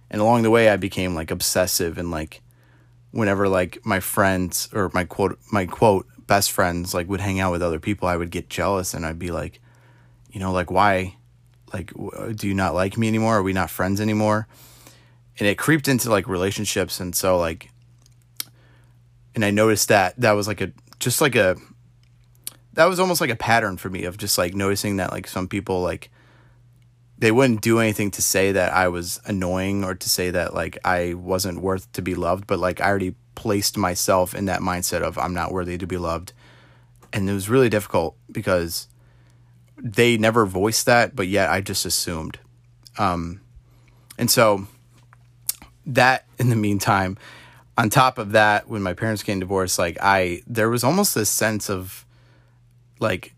And 0.09 0.19
along 0.19 0.41
the 0.41 0.49
way 0.49 0.67
I 0.69 0.77
became 0.77 1.13
like 1.13 1.29
obsessive 1.29 1.99
and 1.99 2.09
like 2.09 2.41
whenever 3.11 3.47
like 3.47 3.85
my 3.85 3.99
friends 3.99 4.69
or 4.73 4.91
my 4.93 5.03
quote 5.03 5.39
my 5.51 5.65
quote 5.65 6.07
best 6.27 6.51
friends 6.51 6.93
like 6.93 7.07
would 7.07 7.21
hang 7.21 7.39
out 7.39 7.51
with 7.51 7.61
other 7.61 7.79
people, 7.79 8.07
I 8.07 8.17
would 8.17 8.31
get 8.31 8.49
jealous 8.49 8.93
and 8.93 9.05
I'd 9.05 9.19
be 9.19 9.31
like, 9.31 9.59
you 10.31 10.39
know, 10.39 10.51
like 10.51 10.69
why 10.69 11.15
like 11.73 11.91
uh, 12.13 12.27
do 12.27 12.47
you 12.47 12.53
not 12.53 12.75
like 12.75 12.97
me 12.97 13.07
anymore? 13.07 13.37
Are 13.37 13.43
we 13.43 13.53
not 13.53 13.69
friends 13.69 13.99
anymore? 14.01 14.47
And 15.39 15.47
it 15.47 15.57
creeped 15.57 15.87
into 15.87 16.09
like 16.09 16.27
relationships 16.27 16.99
and 16.99 17.15
so 17.15 17.37
like 17.37 17.69
and 19.37 19.45
i 19.45 19.51
noticed 19.51 19.87
that 19.87 20.19
that 20.19 20.31
was 20.31 20.47
like 20.47 20.61
a 20.61 20.71
just 20.99 21.21
like 21.21 21.35
a 21.35 21.55
that 22.73 22.85
was 22.85 22.99
almost 22.99 23.21
like 23.21 23.29
a 23.29 23.35
pattern 23.35 23.77
for 23.77 23.89
me 23.89 24.03
of 24.03 24.17
just 24.17 24.37
like 24.37 24.55
noticing 24.55 24.97
that 24.97 25.11
like 25.11 25.27
some 25.27 25.47
people 25.47 25.81
like 25.81 26.09
they 27.19 27.31
wouldn't 27.31 27.61
do 27.61 27.79
anything 27.79 28.11
to 28.11 28.21
say 28.21 28.51
that 28.51 28.73
i 28.73 28.87
was 28.87 29.19
annoying 29.25 29.83
or 29.83 29.95
to 29.95 30.09
say 30.09 30.29
that 30.29 30.53
like 30.53 30.77
i 30.85 31.13
wasn't 31.13 31.61
worth 31.61 31.91
to 31.93 32.01
be 32.01 32.15
loved 32.15 32.47
but 32.47 32.59
like 32.59 32.81
i 32.81 32.87
already 32.87 33.15
placed 33.35 33.77
myself 33.77 34.33
in 34.33 34.45
that 34.45 34.61
mindset 34.61 35.01
of 35.01 35.17
i'm 35.17 35.33
not 35.33 35.51
worthy 35.51 35.77
to 35.77 35.87
be 35.87 35.97
loved 35.97 36.33
and 37.13 37.29
it 37.29 37.33
was 37.33 37.49
really 37.49 37.69
difficult 37.69 38.15
because 38.31 38.87
they 39.77 40.17
never 40.17 40.45
voiced 40.45 40.85
that, 40.87 41.15
but 41.15 41.27
yet 41.27 41.49
I 41.49 41.61
just 41.61 41.85
assumed. 41.85 42.39
Um, 42.97 43.41
and 44.17 44.29
so 44.29 44.67
that 45.85 46.25
in 46.39 46.49
the 46.49 46.55
meantime, 46.55 47.17
on 47.77 47.89
top 47.89 48.17
of 48.17 48.31
that, 48.31 48.67
when 48.67 48.81
my 48.81 48.93
parents 48.93 49.23
came 49.23 49.39
divorced, 49.39 49.77
like 49.77 49.97
I, 50.01 50.41
there 50.47 50.69
was 50.69 50.83
almost 50.83 51.13
this 51.13 51.29
sense 51.29 51.69
of 51.69 52.05
like, 52.99 53.33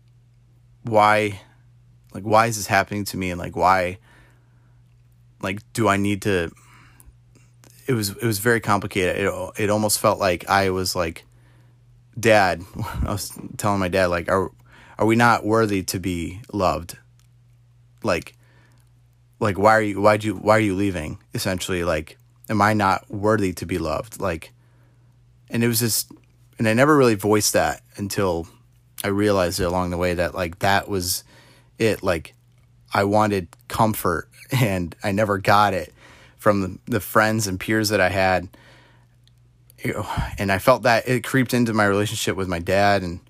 why, 0.82 1.40
like 2.12 2.24
why 2.24 2.46
is 2.46 2.56
this 2.56 2.66
happening 2.66 3.04
to 3.04 3.16
me 3.16 3.30
and 3.30 3.38
like 3.38 3.56
why 3.56 3.98
like 5.42 5.60
do 5.72 5.88
I 5.88 5.96
need 5.96 6.22
to 6.22 6.50
it 7.86 7.94
was 7.94 8.10
it 8.10 8.22
was 8.24 8.38
very 8.38 8.60
complicated. 8.60 9.16
It 9.16 9.50
it 9.56 9.70
almost 9.70 9.98
felt 9.98 10.20
like 10.20 10.48
I 10.48 10.70
was 10.70 10.94
like 10.94 11.24
dad 12.18 12.62
I 13.02 13.10
was 13.10 13.36
telling 13.56 13.80
my 13.80 13.88
dad 13.88 14.06
like 14.06 14.28
are 14.30 14.50
are 14.98 15.06
we 15.06 15.16
not 15.16 15.44
worthy 15.44 15.82
to 15.84 15.98
be 15.98 16.40
loved? 16.52 16.98
Like 18.02 18.36
like 19.40 19.58
why 19.58 19.72
are 19.72 19.82
you 19.82 20.00
why'd 20.00 20.24
you 20.24 20.36
why 20.36 20.56
are 20.56 20.60
you 20.60 20.74
leaving? 20.74 21.18
Essentially 21.34 21.84
like 21.84 22.16
am 22.48 22.62
I 22.62 22.74
not 22.74 23.10
worthy 23.10 23.52
to 23.54 23.66
be 23.66 23.78
loved? 23.78 24.20
Like 24.20 24.52
and 25.48 25.64
it 25.64 25.68
was 25.68 25.80
just 25.80 26.12
and 26.58 26.68
I 26.68 26.74
never 26.74 26.96
really 26.96 27.14
voiced 27.14 27.54
that 27.54 27.82
until 27.96 28.46
I 29.02 29.08
realized 29.08 29.58
it 29.58 29.64
along 29.64 29.90
the 29.90 29.96
way 29.96 30.14
that 30.14 30.34
like 30.34 30.60
that 30.60 30.88
was 30.88 31.24
it 31.80 32.02
like 32.02 32.34
I 32.94 33.04
wanted 33.04 33.48
comfort 33.68 34.28
and 34.52 34.94
I 35.02 35.12
never 35.12 35.38
got 35.38 35.74
it 35.74 35.92
from 36.38 36.80
the, 36.86 37.00
friends 37.00 37.46
and 37.46 37.58
peers 37.60 37.88
that 37.88 38.00
I 38.00 38.10
had. 38.10 38.48
And 40.38 40.52
I 40.52 40.58
felt 40.58 40.82
that 40.84 41.08
it 41.08 41.24
creeped 41.24 41.54
into 41.54 41.72
my 41.72 41.84
relationship 41.86 42.36
with 42.36 42.48
my 42.48 42.58
dad 42.58 43.02
and 43.02 43.20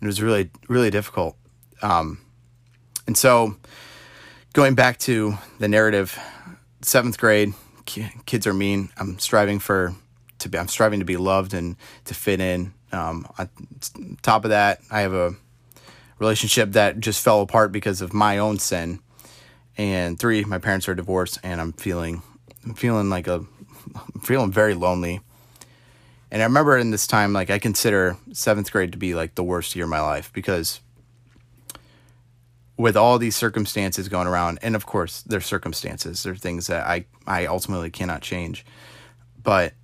it 0.00 0.06
was 0.06 0.20
really 0.20 0.50
really 0.68 0.90
difficult. 0.90 1.36
Um, 1.80 2.18
and 3.06 3.16
so 3.16 3.56
going 4.52 4.74
back 4.74 4.98
to 5.00 5.34
the 5.58 5.68
narrative 5.68 6.18
seventh 6.82 7.18
grade 7.18 7.54
kids 7.84 8.46
are 8.46 8.54
mean. 8.54 8.90
I'm 8.96 9.18
striving 9.18 9.58
for 9.58 9.94
to 10.40 10.48
be 10.48 10.58
I'm 10.58 10.68
striving 10.68 11.00
to 11.00 11.04
be 11.04 11.16
loved 11.16 11.54
and 11.54 11.76
to 12.06 12.14
fit 12.14 12.40
in. 12.40 12.72
Um, 12.92 13.26
on 13.38 13.48
top 14.22 14.44
of 14.44 14.50
that, 14.50 14.80
I 14.90 15.00
have 15.00 15.14
a 15.14 15.34
relationship 16.22 16.72
that 16.72 17.00
just 17.00 17.22
fell 17.22 17.40
apart 17.40 17.72
because 17.72 18.00
of 18.00 18.14
my 18.14 18.38
own 18.38 18.56
sin. 18.58 19.00
And 19.76 20.18
three, 20.18 20.44
my 20.44 20.58
parents 20.58 20.88
are 20.88 20.94
divorced, 20.94 21.40
and 21.42 21.60
I'm 21.60 21.72
feeling, 21.72 22.22
I'm 22.64 22.74
feeling 22.74 23.10
like 23.10 23.26
a, 23.26 23.44
I'm 24.14 24.20
feeling 24.22 24.52
very 24.52 24.74
lonely. 24.74 25.20
And 26.30 26.40
I 26.40 26.44
remember 26.44 26.78
in 26.78 26.90
this 26.90 27.08
time, 27.08 27.32
like 27.32 27.50
I 27.50 27.58
consider 27.58 28.16
seventh 28.32 28.70
grade 28.70 28.92
to 28.92 28.98
be 28.98 29.14
like 29.14 29.34
the 29.34 29.42
worst 29.42 29.74
year 29.74 29.84
of 29.84 29.90
my 29.90 30.00
life 30.00 30.32
because 30.32 30.80
with 32.78 32.96
all 32.96 33.18
these 33.18 33.34
circumstances 33.34 34.08
going 34.08 34.28
around, 34.28 34.60
and 34.62 34.76
of 34.76 34.86
course, 34.86 35.22
there's 35.22 35.44
circumstances, 35.44 36.22
there 36.22 36.32
are 36.32 36.36
things 36.36 36.68
that 36.68 36.86
I, 36.86 37.06
I 37.26 37.46
ultimately 37.46 37.90
cannot 37.90 38.22
change. 38.22 38.64
But 39.42 39.74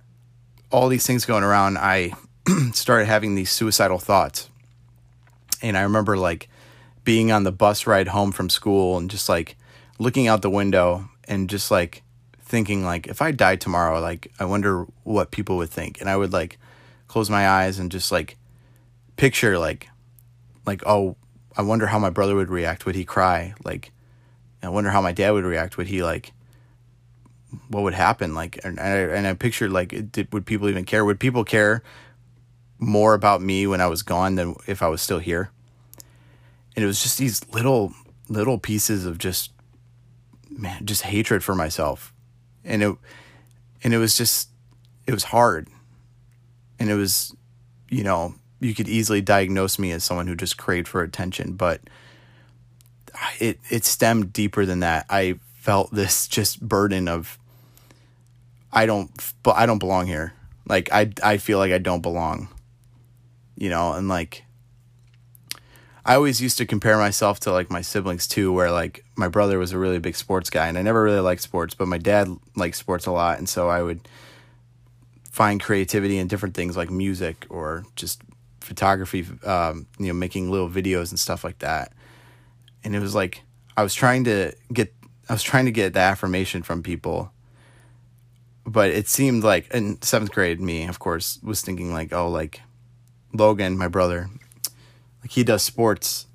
all 0.71 0.87
these 0.87 1.05
things 1.05 1.25
going 1.25 1.43
around, 1.43 1.77
I 1.77 2.13
started 2.73 3.05
having 3.05 3.35
these 3.35 3.51
suicidal 3.51 3.99
thoughts. 3.99 4.49
And 5.61 5.77
I 5.77 5.81
remember 5.81 6.17
like 6.17 6.49
being 7.03 7.31
on 7.31 7.43
the 7.43 7.51
bus 7.51 7.87
ride 7.87 8.09
home 8.09 8.31
from 8.31 8.49
school 8.49 8.97
and 8.97 9.09
just 9.09 9.29
like 9.29 9.55
looking 9.97 10.27
out 10.27 10.41
the 10.41 10.49
window 10.49 11.09
and 11.27 11.49
just 11.49 11.71
like 11.71 12.03
thinking 12.41 12.83
like 12.83 13.07
if 13.07 13.21
I 13.21 13.31
die 13.31 13.55
tomorrow, 13.55 13.99
like 13.99 14.31
I 14.39 14.45
wonder 14.45 14.85
what 15.03 15.31
people 15.31 15.57
would 15.57 15.69
think. 15.69 16.01
And 16.01 16.09
I 16.09 16.17
would 16.17 16.33
like 16.33 16.57
close 17.07 17.29
my 17.29 17.47
eyes 17.47 17.79
and 17.79 17.91
just 17.91 18.11
like 18.11 18.37
picture 19.15 19.57
like 19.57 19.89
like 20.65 20.83
oh, 20.85 21.15
I 21.57 21.61
wonder 21.61 21.87
how 21.87 21.99
my 21.99 22.09
brother 22.09 22.35
would 22.35 22.49
react. 22.49 22.85
Would 22.85 22.95
he 22.95 23.05
cry? 23.05 23.53
Like 23.63 23.91
I 24.63 24.69
wonder 24.69 24.89
how 24.89 25.01
my 25.01 25.11
dad 25.11 25.31
would 25.31 25.45
react. 25.45 25.77
Would 25.77 25.87
he 25.87 26.03
like 26.03 26.33
what 27.69 27.83
would 27.83 27.93
happen? 27.93 28.35
Like 28.35 28.59
and 28.63 28.79
I, 28.79 28.89
and 28.89 29.27
I 29.27 29.33
pictured 29.33 29.71
like 29.71 30.11
did 30.11 30.31
would 30.33 30.45
people 30.45 30.69
even 30.69 30.85
care? 30.85 31.05
Would 31.05 31.19
people 31.19 31.43
care 31.43 31.83
more 32.79 33.13
about 33.13 33.41
me 33.41 33.67
when 33.67 33.81
I 33.81 33.87
was 33.87 34.01
gone 34.01 34.35
than 34.35 34.55
if 34.65 34.81
I 34.81 34.87
was 34.87 35.01
still 35.01 35.19
here. 35.19 35.51
And 36.75 36.83
it 36.83 36.87
was 36.87 37.03
just 37.03 37.17
these 37.17 37.47
little 37.53 37.93
little 38.29 38.57
pieces 38.57 39.05
of 39.05 39.17
just 39.17 39.51
man, 40.49 40.85
just 40.85 41.03
hatred 41.03 41.43
for 41.43 41.53
myself. 41.53 42.13
And 42.63 42.81
it 42.81 42.95
and 43.83 43.93
it 43.93 43.97
was 43.97 44.17
just 44.17 44.49
it 45.05 45.13
was 45.13 45.25
hard. 45.25 45.67
And 46.79 46.89
it 46.89 46.95
was 46.95 47.35
you 47.89 48.03
know, 48.03 48.35
you 48.61 48.73
could 48.73 48.87
easily 48.87 49.21
diagnose 49.21 49.77
me 49.77 49.91
as 49.91 50.03
someone 50.03 50.27
who 50.27 50.35
just 50.35 50.57
craved 50.57 50.87
for 50.87 51.03
attention, 51.03 51.53
but 51.53 51.81
it 53.39 53.59
it 53.69 53.83
stemmed 53.83 54.31
deeper 54.31 54.65
than 54.65 54.79
that. 54.79 55.05
I 55.09 55.39
felt 55.55 55.91
this 55.91 56.27
just 56.27 56.61
burden 56.61 57.09
of 57.09 57.37
I 58.71 58.85
don't 58.85 59.11
I 59.45 59.65
don't 59.65 59.79
belong 59.79 60.07
here. 60.07 60.33
Like 60.65 60.89
I 60.93 61.11
I 61.21 61.37
feel 61.37 61.57
like 61.57 61.73
I 61.73 61.79
don't 61.79 62.01
belong 62.01 62.47
you 63.59 63.69
know, 63.69 63.93
and 63.93 64.07
like 64.07 64.45
I 66.05 66.15
always 66.15 66.41
used 66.41 66.57
to 66.57 66.65
compare 66.65 66.97
myself 66.97 67.41
to 67.41 67.51
like 67.51 67.69
my 67.69 67.81
siblings 67.81 68.25
too, 68.25 68.51
where 68.51 68.71
like 68.71 69.03
my 69.15 69.27
brother 69.27 69.59
was 69.59 69.73
a 69.73 69.77
really 69.77 69.99
big 69.99 70.15
sports 70.15 70.49
guy 70.49 70.67
and 70.67 70.77
I 70.77 70.81
never 70.81 71.03
really 71.03 71.19
liked 71.19 71.41
sports, 71.41 71.75
but 71.75 71.87
my 71.87 71.97
dad 71.97 72.29
liked 72.55 72.77
sports 72.77 73.05
a 73.05 73.11
lot. 73.11 73.37
And 73.37 73.47
so 73.47 73.69
I 73.69 73.83
would 73.83 73.99
find 75.29 75.61
creativity 75.61 76.17
in 76.17 76.27
different 76.27 76.55
things 76.55 76.75
like 76.77 76.89
music 76.89 77.45
or 77.49 77.85
just 77.95 78.21
photography, 78.61 79.27
um, 79.45 79.87
you 79.99 80.07
know, 80.07 80.13
making 80.13 80.49
little 80.49 80.69
videos 80.69 81.11
and 81.11 81.19
stuff 81.19 81.43
like 81.43 81.59
that. 81.59 81.91
And 82.83 82.95
it 82.95 82.99
was 83.01 83.13
like, 83.13 83.43
I 83.75 83.83
was 83.83 83.93
trying 83.93 84.23
to 84.23 84.53
get, 84.71 84.93
I 85.27 85.33
was 85.33 85.43
trying 85.43 85.65
to 85.65 85.71
get 85.71 85.93
the 85.93 85.99
affirmation 85.99 86.63
from 86.63 86.81
people. 86.81 87.31
But 88.65 88.91
it 88.91 89.07
seemed 89.07 89.43
like 89.43 89.69
in 89.71 90.01
seventh 90.01 90.31
grade, 90.31 90.61
me, 90.61 90.87
of 90.87 90.99
course, 90.99 91.39
was 91.43 91.61
thinking 91.61 91.91
like, 91.91 92.13
oh, 92.13 92.29
like 92.29 92.61
Logan, 93.33 93.77
my 93.77 93.87
brother, 93.87 94.29
like 95.21 95.31
he 95.31 95.43
does 95.43 95.63
sports, 95.63 96.27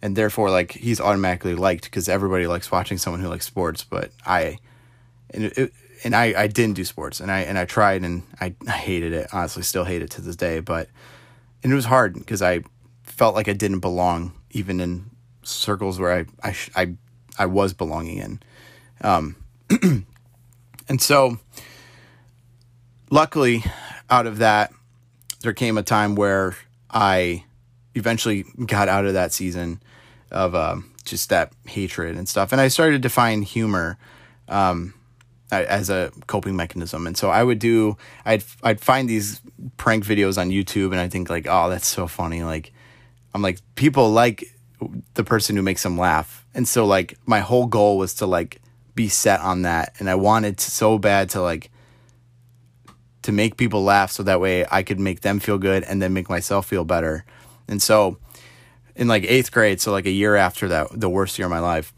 and 0.00 0.16
therefore 0.16 0.50
like 0.50 0.72
he's 0.72 1.00
automatically 1.00 1.54
liked 1.54 1.84
because 1.84 2.08
everybody 2.08 2.46
likes 2.46 2.70
watching 2.70 2.98
someone 2.98 3.20
who 3.20 3.28
likes 3.28 3.46
sports. 3.46 3.84
But 3.84 4.10
I, 4.24 4.58
and 5.30 5.44
it, 5.44 5.72
and 6.04 6.14
I, 6.14 6.42
I 6.42 6.46
didn't 6.46 6.74
do 6.76 6.84
sports, 6.84 7.20
and 7.20 7.30
I 7.30 7.40
and 7.40 7.58
I 7.58 7.64
tried, 7.64 8.02
and 8.02 8.22
I, 8.40 8.54
I 8.66 8.72
hated 8.72 9.12
it. 9.12 9.28
Honestly, 9.32 9.62
still 9.62 9.84
hate 9.84 10.02
it 10.02 10.10
to 10.12 10.20
this 10.20 10.36
day. 10.36 10.60
But 10.60 10.88
and 11.62 11.72
it 11.72 11.76
was 11.76 11.86
hard 11.86 12.14
because 12.14 12.42
I 12.42 12.62
felt 13.02 13.34
like 13.34 13.48
I 13.48 13.52
didn't 13.52 13.80
belong 13.80 14.32
even 14.50 14.80
in 14.80 15.10
circles 15.42 15.98
where 15.98 16.12
I 16.12 16.26
I 16.42 16.56
I, 16.76 16.94
I 17.38 17.46
was 17.46 17.72
belonging 17.72 18.18
in. 18.18 18.40
Um, 19.00 19.36
and 20.88 21.00
so 21.00 21.38
luckily 23.10 23.64
out 24.10 24.26
of 24.26 24.38
that 24.38 24.72
there 25.40 25.52
came 25.52 25.78
a 25.78 25.82
time 25.82 26.14
where 26.14 26.56
I 26.90 27.44
eventually 27.94 28.44
got 28.66 28.88
out 28.88 29.04
of 29.04 29.14
that 29.14 29.32
season 29.32 29.82
of 30.30 30.54
um, 30.54 30.92
just 31.04 31.30
that 31.30 31.52
hatred 31.66 32.16
and 32.16 32.28
stuff, 32.28 32.52
and 32.52 32.60
I 32.60 32.68
started 32.68 33.02
to 33.02 33.08
find 33.08 33.44
humor 33.44 33.98
um, 34.48 34.94
as 35.50 35.90
a 35.90 36.12
coping 36.26 36.56
mechanism. 36.56 37.06
And 37.06 37.16
so 37.16 37.30
I 37.30 37.42
would 37.42 37.58
do, 37.58 37.96
I'd 38.24 38.44
I'd 38.62 38.80
find 38.80 39.08
these 39.08 39.40
prank 39.76 40.04
videos 40.04 40.38
on 40.38 40.50
YouTube, 40.50 40.92
and 40.92 41.00
I 41.00 41.08
think 41.08 41.30
like, 41.30 41.46
oh, 41.48 41.70
that's 41.70 41.86
so 41.86 42.06
funny. 42.06 42.42
Like, 42.42 42.72
I'm 43.34 43.42
like, 43.42 43.58
people 43.74 44.10
like 44.10 44.44
the 45.14 45.24
person 45.24 45.56
who 45.56 45.62
makes 45.62 45.82
them 45.82 45.98
laugh, 45.98 46.46
and 46.54 46.68
so 46.68 46.84
like 46.86 47.18
my 47.26 47.40
whole 47.40 47.66
goal 47.66 47.98
was 47.98 48.14
to 48.14 48.26
like 48.26 48.60
be 48.94 49.08
set 49.08 49.40
on 49.40 49.62
that, 49.62 49.94
and 49.98 50.10
I 50.10 50.14
wanted 50.14 50.60
so 50.60 50.98
bad 50.98 51.30
to 51.30 51.40
like 51.40 51.70
to 53.22 53.32
make 53.32 53.56
people 53.56 53.82
laugh 53.82 54.12
so 54.12 54.22
that 54.22 54.40
way 54.40 54.64
I 54.70 54.82
could 54.82 55.00
make 55.00 55.20
them 55.20 55.40
feel 55.40 55.58
good 55.58 55.82
and 55.84 56.00
then 56.00 56.12
make 56.12 56.28
myself 56.28 56.66
feel 56.66 56.84
better. 56.84 57.24
And 57.66 57.82
so 57.82 58.18
in 58.96 59.08
like 59.08 59.24
eighth 59.24 59.52
grade, 59.52 59.80
so 59.80 59.92
like 59.92 60.06
a 60.06 60.10
year 60.10 60.36
after 60.36 60.68
that, 60.68 60.88
the 60.92 61.08
worst 61.08 61.38
year 61.38 61.46
of 61.46 61.50
my 61.50 61.60
life, 61.60 61.92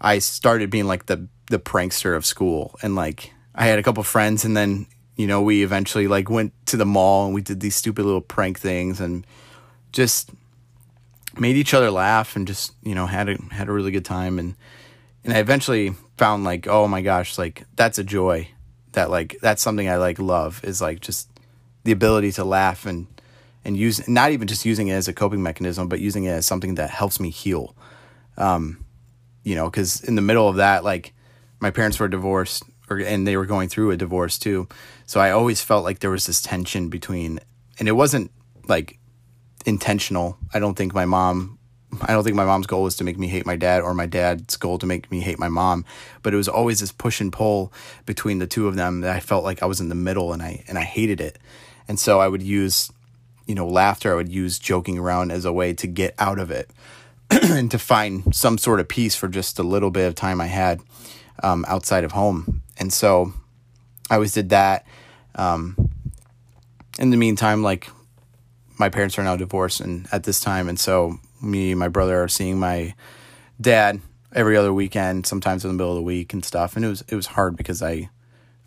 I 0.00 0.18
started 0.18 0.70
being 0.70 0.86
like 0.86 1.06
the 1.06 1.28
the 1.48 1.58
prankster 1.58 2.16
of 2.16 2.26
school. 2.26 2.74
And 2.82 2.96
like 2.96 3.32
I 3.54 3.66
had 3.66 3.78
a 3.78 3.82
couple 3.82 4.02
friends 4.02 4.44
and 4.44 4.56
then, 4.56 4.86
you 5.16 5.26
know, 5.26 5.42
we 5.42 5.62
eventually 5.62 6.08
like 6.08 6.28
went 6.28 6.52
to 6.66 6.76
the 6.76 6.86
mall 6.86 7.26
and 7.26 7.34
we 7.34 7.40
did 7.40 7.60
these 7.60 7.76
stupid 7.76 8.04
little 8.04 8.20
prank 8.20 8.58
things 8.58 9.00
and 9.00 9.26
just 9.92 10.30
made 11.38 11.56
each 11.56 11.74
other 11.74 11.90
laugh 11.90 12.36
and 12.36 12.46
just, 12.46 12.72
you 12.82 12.94
know, 12.94 13.06
had 13.06 13.28
a 13.28 13.36
had 13.52 13.68
a 13.68 13.72
really 13.72 13.90
good 13.90 14.04
time 14.04 14.38
and 14.38 14.56
and 15.24 15.34
I 15.34 15.38
eventually 15.38 15.94
found 16.16 16.44
like, 16.44 16.66
oh 16.66 16.86
my 16.86 17.02
gosh, 17.02 17.38
like 17.38 17.64
that's 17.76 17.98
a 17.98 18.04
joy 18.04 18.48
that 18.96 19.10
like 19.10 19.38
that's 19.40 19.62
something 19.62 19.88
I 19.88 19.96
like 19.96 20.18
love 20.18 20.60
is 20.64 20.80
like 20.80 21.00
just 21.00 21.28
the 21.84 21.92
ability 21.92 22.32
to 22.32 22.44
laugh 22.44 22.84
and 22.84 23.06
and 23.64 23.76
use 23.76 24.06
not 24.08 24.32
even 24.32 24.48
just 24.48 24.64
using 24.64 24.88
it 24.88 24.94
as 24.94 25.08
a 25.08 25.12
coping 25.12 25.42
mechanism, 25.42 25.88
but 25.88 26.00
using 26.00 26.24
it 26.24 26.30
as 26.30 26.46
something 26.46 26.76
that 26.76 26.90
helps 26.90 27.20
me 27.20 27.30
heal. 27.30 27.76
Um, 28.36 28.84
you 29.44 29.54
know, 29.54 29.70
because 29.70 30.02
in 30.02 30.14
the 30.14 30.22
middle 30.22 30.48
of 30.48 30.56
that, 30.56 30.84
like 30.84 31.14
my 31.60 31.70
parents 31.70 31.98
were 32.00 32.08
divorced, 32.08 32.64
or 32.90 32.98
and 32.98 33.26
they 33.26 33.36
were 33.36 33.46
going 33.46 33.68
through 33.68 33.90
a 33.90 33.96
divorce 33.96 34.38
too. 34.38 34.68
So 35.04 35.20
I 35.20 35.30
always 35.30 35.62
felt 35.62 35.84
like 35.84 36.00
there 36.00 36.10
was 36.10 36.26
this 36.26 36.42
tension 36.42 36.88
between, 36.88 37.38
and 37.78 37.88
it 37.88 37.92
wasn't 37.92 38.30
like 38.66 38.98
intentional. 39.64 40.38
I 40.54 40.58
don't 40.58 40.74
think 40.74 40.94
my 40.94 41.04
mom 41.04 41.55
I 42.02 42.12
don't 42.12 42.24
think 42.24 42.36
my 42.36 42.44
mom's 42.44 42.66
goal 42.66 42.82
was 42.82 42.96
to 42.96 43.04
make 43.04 43.18
me 43.18 43.28
hate 43.28 43.46
my 43.46 43.56
dad 43.56 43.82
or 43.82 43.94
my 43.94 44.06
dad's 44.06 44.56
goal 44.56 44.78
to 44.78 44.86
make 44.86 45.10
me 45.10 45.20
hate 45.20 45.38
my 45.38 45.48
mom, 45.48 45.84
but 46.22 46.32
it 46.32 46.36
was 46.36 46.48
always 46.48 46.80
this 46.80 46.92
push 46.92 47.20
and 47.20 47.32
pull 47.32 47.72
between 48.04 48.38
the 48.38 48.46
two 48.46 48.68
of 48.68 48.76
them 48.76 49.00
that 49.00 49.14
I 49.14 49.20
felt 49.20 49.44
like 49.44 49.62
I 49.62 49.66
was 49.66 49.80
in 49.80 49.88
the 49.88 49.94
middle 49.94 50.32
and 50.32 50.42
I 50.42 50.64
and 50.68 50.78
I 50.78 50.82
hated 50.82 51.20
it. 51.20 51.38
And 51.88 51.98
so 51.98 52.20
I 52.20 52.28
would 52.28 52.42
use 52.42 52.90
you 53.46 53.54
know 53.54 53.66
laughter, 53.66 54.12
I 54.12 54.16
would 54.16 54.32
use 54.32 54.58
joking 54.58 54.98
around 54.98 55.30
as 55.30 55.44
a 55.44 55.52
way 55.52 55.72
to 55.74 55.86
get 55.86 56.14
out 56.18 56.38
of 56.38 56.50
it. 56.50 56.70
and 57.30 57.70
to 57.70 57.78
find 57.78 58.34
some 58.34 58.56
sort 58.56 58.78
of 58.78 58.88
peace 58.88 59.16
for 59.16 59.28
just 59.28 59.58
a 59.58 59.62
little 59.62 59.90
bit 59.90 60.06
of 60.06 60.14
time 60.14 60.40
I 60.40 60.46
had 60.46 60.80
um, 61.42 61.64
outside 61.68 62.04
of 62.04 62.12
home. 62.12 62.62
And 62.78 62.92
so 62.92 63.32
I 64.10 64.14
always 64.14 64.32
did 64.32 64.50
that. 64.50 64.86
Um, 65.34 65.76
in 66.98 67.10
the 67.10 67.16
meantime, 67.16 67.62
like 67.62 67.90
my 68.78 68.88
parents 68.88 69.18
are 69.18 69.24
now 69.24 69.36
divorced 69.36 69.80
and 69.80 70.06
at 70.12 70.24
this 70.24 70.40
time, 70.40 70.68
and 70.68 70.78
so 70.78 71.18
me 71.46 71.72
and 71.72 71.78
my 71.78 71.88
brother 71.88 72.22
are 72.22 72.28
seeing 72.28 72.58
my 72.58 72.94
dad 73.60 74.00
every 74.34 74.56
other 74.56 74.72
weekend, 74.72 75.26
sometimes 75.26 75.64
in 75.64 75.70
the 75.70 75.74
middle 75.74 75.92
of 75.92 75.96
the 75.96 76.02
week 76.02 76.32
and 76.32 76.44
stuff. 76.44 76.76
And 76.76 76.84
it 76.84 76.88
was 76.88 77.04
it 77.08 77.14
was 77.14 77.26
hard 77.26 77.56
because 77.56 77.82
I 77.82 78.10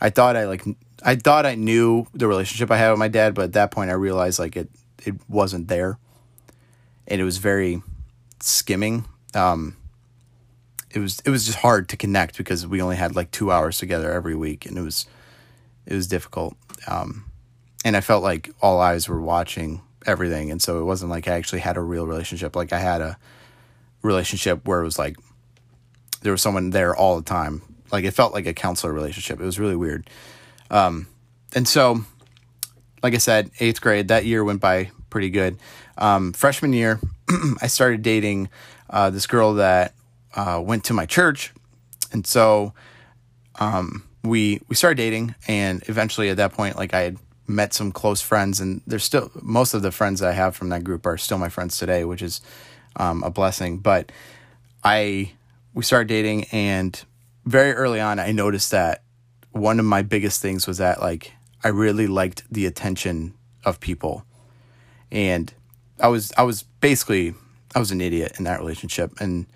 I 0.02 0.10
thought 0.10 0.36
I 0.36 0.46
like 0.46 0.66
I 1.04 1.16
thought 1.16 1.46
I 1.46 1.56
knew 1.56 2.08
the 2.14 2.28
relationship 2.28 2.72
I 2.72 2.78
had 2.78 2.90
with 2.92 3.00
my 3.00 3.08
dad, 3.08 3.36
but 3.36 3.46
at 3.46 3.54
that 3.54 3.72
point 3.72 3.90
I 3.90 3.94
realized 3.94 4.40
like 4.40 4.56
it 4.56 4.70
it 5.06 5.16
wasn't 5.30 5.68
there, 5.68 5.98
and 7.08 7.22
it 7.22 7.24
was 7.24 7.38
very 7.38 7.82
skimming. 8.40 9.06
Um, 9.34 9.78
it 10.92 11.00
was 11.00 11.22
it 11.26 11.30
was 11.30 11.46
just 11.46 11.60
hard 11.60 11.90
to 11.90 11.98
connect 11.98 12.38
because 12.38 12.66
we 12.66 12.82
only 12.82 12.96
had 12.96 13.16
like 13.16 13.32
two 13.32 13.52
hours 13.52 13.78
together 13.78 14.12
every 14.12 14.36
week, 14.36 14.66
and 14.66 14.78
it 14.78 14.82
was 14.82 15.06
it 15.86 15.94
was 15.94 16.08
difficult. 16.08 16.56
Um, 16.88 17.26
and 17.86 17.96
I 17.96 18.02
felt 18.02 18.24
like 18.24 18.50
all 18.62 18.80
eyes 18.80 19.08
were 19.08 19.22
watching 19.22 19.82
everything, 20.10 20.51
and 20.51 20.62
so 20.62 20.80
it 20.80 20.84
wasn't 20.84 21.12
like 21.12 21.28
I 21.28 21.34
actually 21.34 21.60
had 21.60 21.78
a 21.78 21.82
real 21.82 22.06
relationship. 22.06 22.56
Like 22.56 22.74
I 22.74 22.80
had 22.80 23.01
a 23.01 23.18
relationship 24.01 24.68
where 24.68 24.82
it 24.82 24.86
was 24.86 25.00
like 25.00 25.18
there 26.22 26.32
was 26.32 26.42
someone 26.42 26.72
there 26.72 26.96
all 26.96 27.16
the 27.16 27.24
time. 27.24 27.62
Like 27.92 28.04
it 28.04 28.12
felt 28.12 28.34
like 28.34 28.46
a 28.46 28.54
counselor 28.54 28.94
relationship. 28.94 29.39
It 29.39 29.46
was 29.46 29.60
really 29.60 29.75
weird. 29.75 30.10
Um, 30.70 31.08
and 31.56 31.68
so, 31.68 32.04
like 33.01 33.13
I 33.16 33.18
said, 33.18 33.51
eighth 33.60 33.82
grade 33.82 34.10
that 34.10 34.25
year 34.25 34.44
went 34.44 34.62
by 34.62 34.92
pretty 35.10 35.30
good. 35.30 35.58
Um, 35.98 36.34
freshman 36.34 36.74
year, 36.74 37.00
I 37.62 37.68
started 37.68 38.01
dating 38.01 38.50
uh, 38.89 39.10
this 39.10 39.28
girl 39.28 39.56
that 39.56 39.94
uh, 40.36 40.62
went 40.63 40.86
to 40.86 40.94
my 40.94 41.06
church, 41.06 41.54
and 42.12 42.25
so 42.25 42.74
um, 43.60 44.04
we 44.24 44.62
we 44.68 44.75
started 44.75 44.98
dating. 44.98 45.36
And 45.48 45.84
eventually, 45.88 46.30
at 46.30 46.38
that 46.38 46.54
point, 46.54 46.75
like 46.75 46.94
I 46.94 47.01
had 47.01 47.18
met 47.50 47.74
some 47.74 47.91
close 47.91 48.22
friends, 48.22 48.60
and 48.60 48.82
there's 48.86 49.03
still 49.03 49.32
most 49.41 49.74
of 49.74 49.82
the 49.82 49.91
friends 49.91 50.22
I 50.22 50.32
have 50.32 50.56
from 50.56 50.70
that 50.70 50.84
group 50.84 51.06
are 51.06 51.18
still 51.18 51.38
my 51.38 51.50
friends 51.50 51.77
today, 51.77 52.06
which 52.06 52.22
is 52.22 52.41
um, 52.96 53.24
a 53.24 53.32
blessing. 53.32 53.79
But 53.79 54.12
I 54.84 55.34
we 55.74 55.84
started 55.84 56.08
dating, 56.08 56.46
and 56.51 57.01
very 57.46 57.74
early 57.74 58.00
on, 58.00 58.20
I 58.20 58.32
noticed 58.32 58.72
that 58.72 59.03
one 59.51 59.79
of 59.79 59.86
my 59.86 60.03
biggest 60.03 60.41
things 60.41 60.68
was 60.68 60.77
that 60.77 61.01
like 61.01 61.34
I 61.63 61.70
really 61.70 62.08
liked 62.08 62.44
the 62.51 62.65
attention 62.65 63.34
of 63.65 63.79
people, 63.79 64.24
and 65.12 65.51
I 66.00 66.08
was 66.08 66.32
I 66.38 66.44
was 66.44 66.63
basically 66.63 67.34
I 67.75 67.79
was 67.79 67.91
an 67.91 68.00
idiot 68.00 68.34
in 68.38 68.46
that 68.46 68.60
relationship, 68.60 69.20
and 69.20 69.48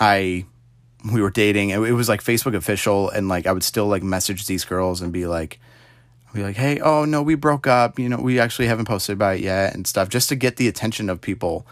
I 0.00 0.46
we 1.12 1.20
were 1.20 1.30
dating, 1.30 1.72
and 1.72 1.84
it 1.84 1.92
was 1.92 2.08
like 2.08 2.22
Facebook 2.22 2.54
official, 2.54 3.10
and 3.10 3.28
like 3.28 3.46
I 3.46 3.52
would 3.52 3.64
still 3.64 3.86
like 3.86 4.02
message 4.02 4.46
these 4.46 4.64
girls 4.64 5.02
and 5.02 5.12
be 5.12 5.26
like 5.26 5.58
be 6.36 6.42
like, 6.42 6.56
hey, 6.56 6.80
oh 6.80 7.04
no, 7.04 7.22
we 7.22 7.34
broke 7.34 7.66
up. 7.66 7.98
You 7.98 8.08
know, 8.08 8.18
we 8.18 8.38
actually 8.38 8.66
haven't 8.66 8.86
posted 8.86 9.14
about 9.14 9.36
it 9.36 9.42
yet 9.42 9.74
and 9.74 9.86
stuff, 9.86 10.08
just 10.08 10.28
to 10.28 10.36
get 10.36 10.56
the 10.56 10.68
attention 10.68 11.10
of 11.10 11.20
people. 11.20 11.66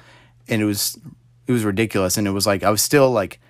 And 0.49 0.61
it 0.61 0.65
was 0.65 0.99
it 1.47 1.53
was 1.53 1.65
ridiculous. 1.65 2.17
And 2.17 2.27
it 2.27 2.31
was 2.31 2.47
like 2.47 2.63
I 2.63 2.71
was 2.71 2.83
still 2.83 3.11
like 3.11 3.41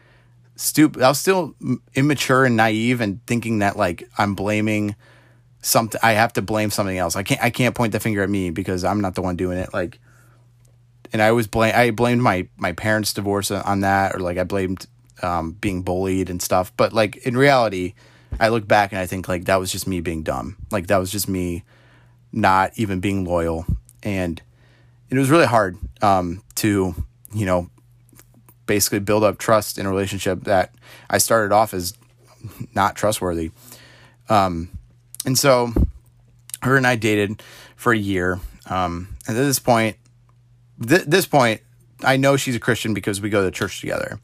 stupid. 0.56 1.02
I 1.02 1.08
was 1.08 1.18
still 1.18 1.54
immature 1.94 2.44
and 2.44 2.56
naive 2.56 3.00
and 3.00 3.24
thinking 3.26 3.60
that 3.60 3.76
like 3.76 4.08
I'm 4.18 4.34
blaming 4.34 4.94
something. 5.62 6.00
I 6.02 6.12
have 6.12 6.32
to 6.34 6.42
blame 6.42 6.70
something 6.70 6.98
else. 6.98 7.16
I 7.16 7.22
can't 7.22 7.42
I 7.42 7.50
can't 7.50 7.74
point 7.74 7.92
the 7.92 8.00
finger 8.00 8.22
at 8.22 8.30
me 8.30 8.50
because 8.50 8.84
I'm 8.84 9.00
not 9.00 9.14
the 9.14 9.22
one 9.22 9.36
doing 9.36 9.58
it. 9.58 9.72
Like, 9.72 9.98
and 11.12 11.22
I 11.22 11.32
was 11.32 11.46
blame 11.46 11.74
I 11.74 11.90
blamed 11.90 12.22
my 12.22 12.48
my 12.56 12.72
parents' 12.72 13.12
divorce 13.12 13.50
on 13.50 13.80
that, 13.80 14.14
or 14.14 14.20
like 14.20 14.38
I 14.38 14.44
blamed 14.44 14.86
um, 15.22 15.52
being 15.52 15.82
bullied 15.82 16.30
and 16.30 16.42
stuff. 16.42 16.72
But 16.76 16.92
like 16.92 17.16
in 17.18 17.36
reality 17.36 17.94
I 18.40 18.48
look 18.48 18.66
back 18.66 18.92
and 18.92 19.00
I 19.00 19.06
think 19.06 19.28
like 19.28 19.44
that 19.46 19.56
was 19.56 19.70
just 19.70 19.86
me 19.86 20.00
being 20.00 20.22
dumb. 20.22 20.56
Like 20.70 20.88
that 20.88 20.98
was 20.98 21.10
just 21.10 21.28
me 21.28 21.64
not 22.32 22.72
even 22.76 23.00
being 23.00 23.24
loyal. 23.24 23.66
And 24.02 24.40
it 25.10 25.18
was 25.18 25.30
really 25.30 25.46
hard 25.46 25.76
um, 26.02 26.42
to, 26.56 26.94
you 27.32 27.46
know, 27.46 27.70
basically 28.66 28.98
build 28.98 29.24
up 29.24 29.38
trust 29.38 29.78
in 29.78 29.86
a 29.86 29.90
relationship 29.90 30.44
that 30.44 30.74
I 31.08 31.18
started 31.18 31.54
off 31.54 31.74
as 31.74 31.94
not 32.74 32.96
trustworthy. 32.96 33.50
Um, 34.28 34.70
and 35.24 35.38
so 35.38 35.72
her 36.62 36.76
and 36.76 36.86
I 36.86 36.96
dated 36.96 37.42
for 37.76 37.92
a 37.92 37.98
year. 37.98 38.40
Um, 38.66 39.16
and 39.26 39.36
at 39.36 39.42
this 39.42 39.58
point, 39.58 39.96
th- 40.86 41.04
this 41.04 41.26
point, 41.26 41.60
I 42.02 42.16
know 42.16 42.36
she's 42.36 42.56
a 42.56 42.60
Christian 42.60 42.94
because 42.94 43.20
we 43.20 43.30
go 43.30 43.44
to 43.44 43.50
church 43.50 43.80
together. 43.80 44.18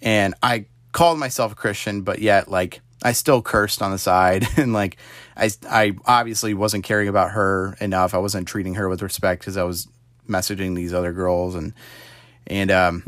And 0.00 0.34
I 0.42 0.66
called 0.92 1.18
myself 1.18 1.52
a 1.52 1.54
Christian, 1.54 2.02
but 2.02 2.20
yet 2.20 2.50
like 2.50 2.80
I 3.02 3.12
still 3.12 3.42
cursed 3.42 3.82
on 3.82 3.90
the 3.90 3.98
side 3.98 4.46
and 4.56 4.72
like 4.72 4.96
I 5.36 5.50
I 5.68 5.96
obviously 6.06 6.54
wasn't 6.54 6.84
caring 6.84 7.08
about 7.08 7.30
her 7.32 7.76
enough. 7.80 8.14
I 8.14 8.18
wasn't 8.18 8.48
treating 8.48 8.74
her 8.74 8.88
with 8.88 9.02
respect 9.02 9.40
because 9.40 9.56
I 9.56 9.64
was 9.64 9.88
messaging 10.28 10.76
these 10.76 10.94
other 10.94 11.12
girls 11.12 11.54
and 11.54 11.72
and 12.46 12.70
um 12.70 13.04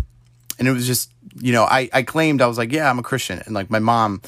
and 0.59 0.67
it 0.67 0.73
was 0.73 0.87
just 0.87 1.11
you 1.37 1.53
know 1.53 1.65
I 1.65 1.89
I 1.93 2.03
claimed 2.03 2.43
I 2.43 2.47
was 2.47 2.59
like 2.59 2.73
yeah 2.73 2.89
I'm 2.89 2.99
a 2.99 3.03
Christian 3.03 3.43
and 3.45 3.55
like 3.55 3.71
my 3.71 3.79
mom 3.79 4.23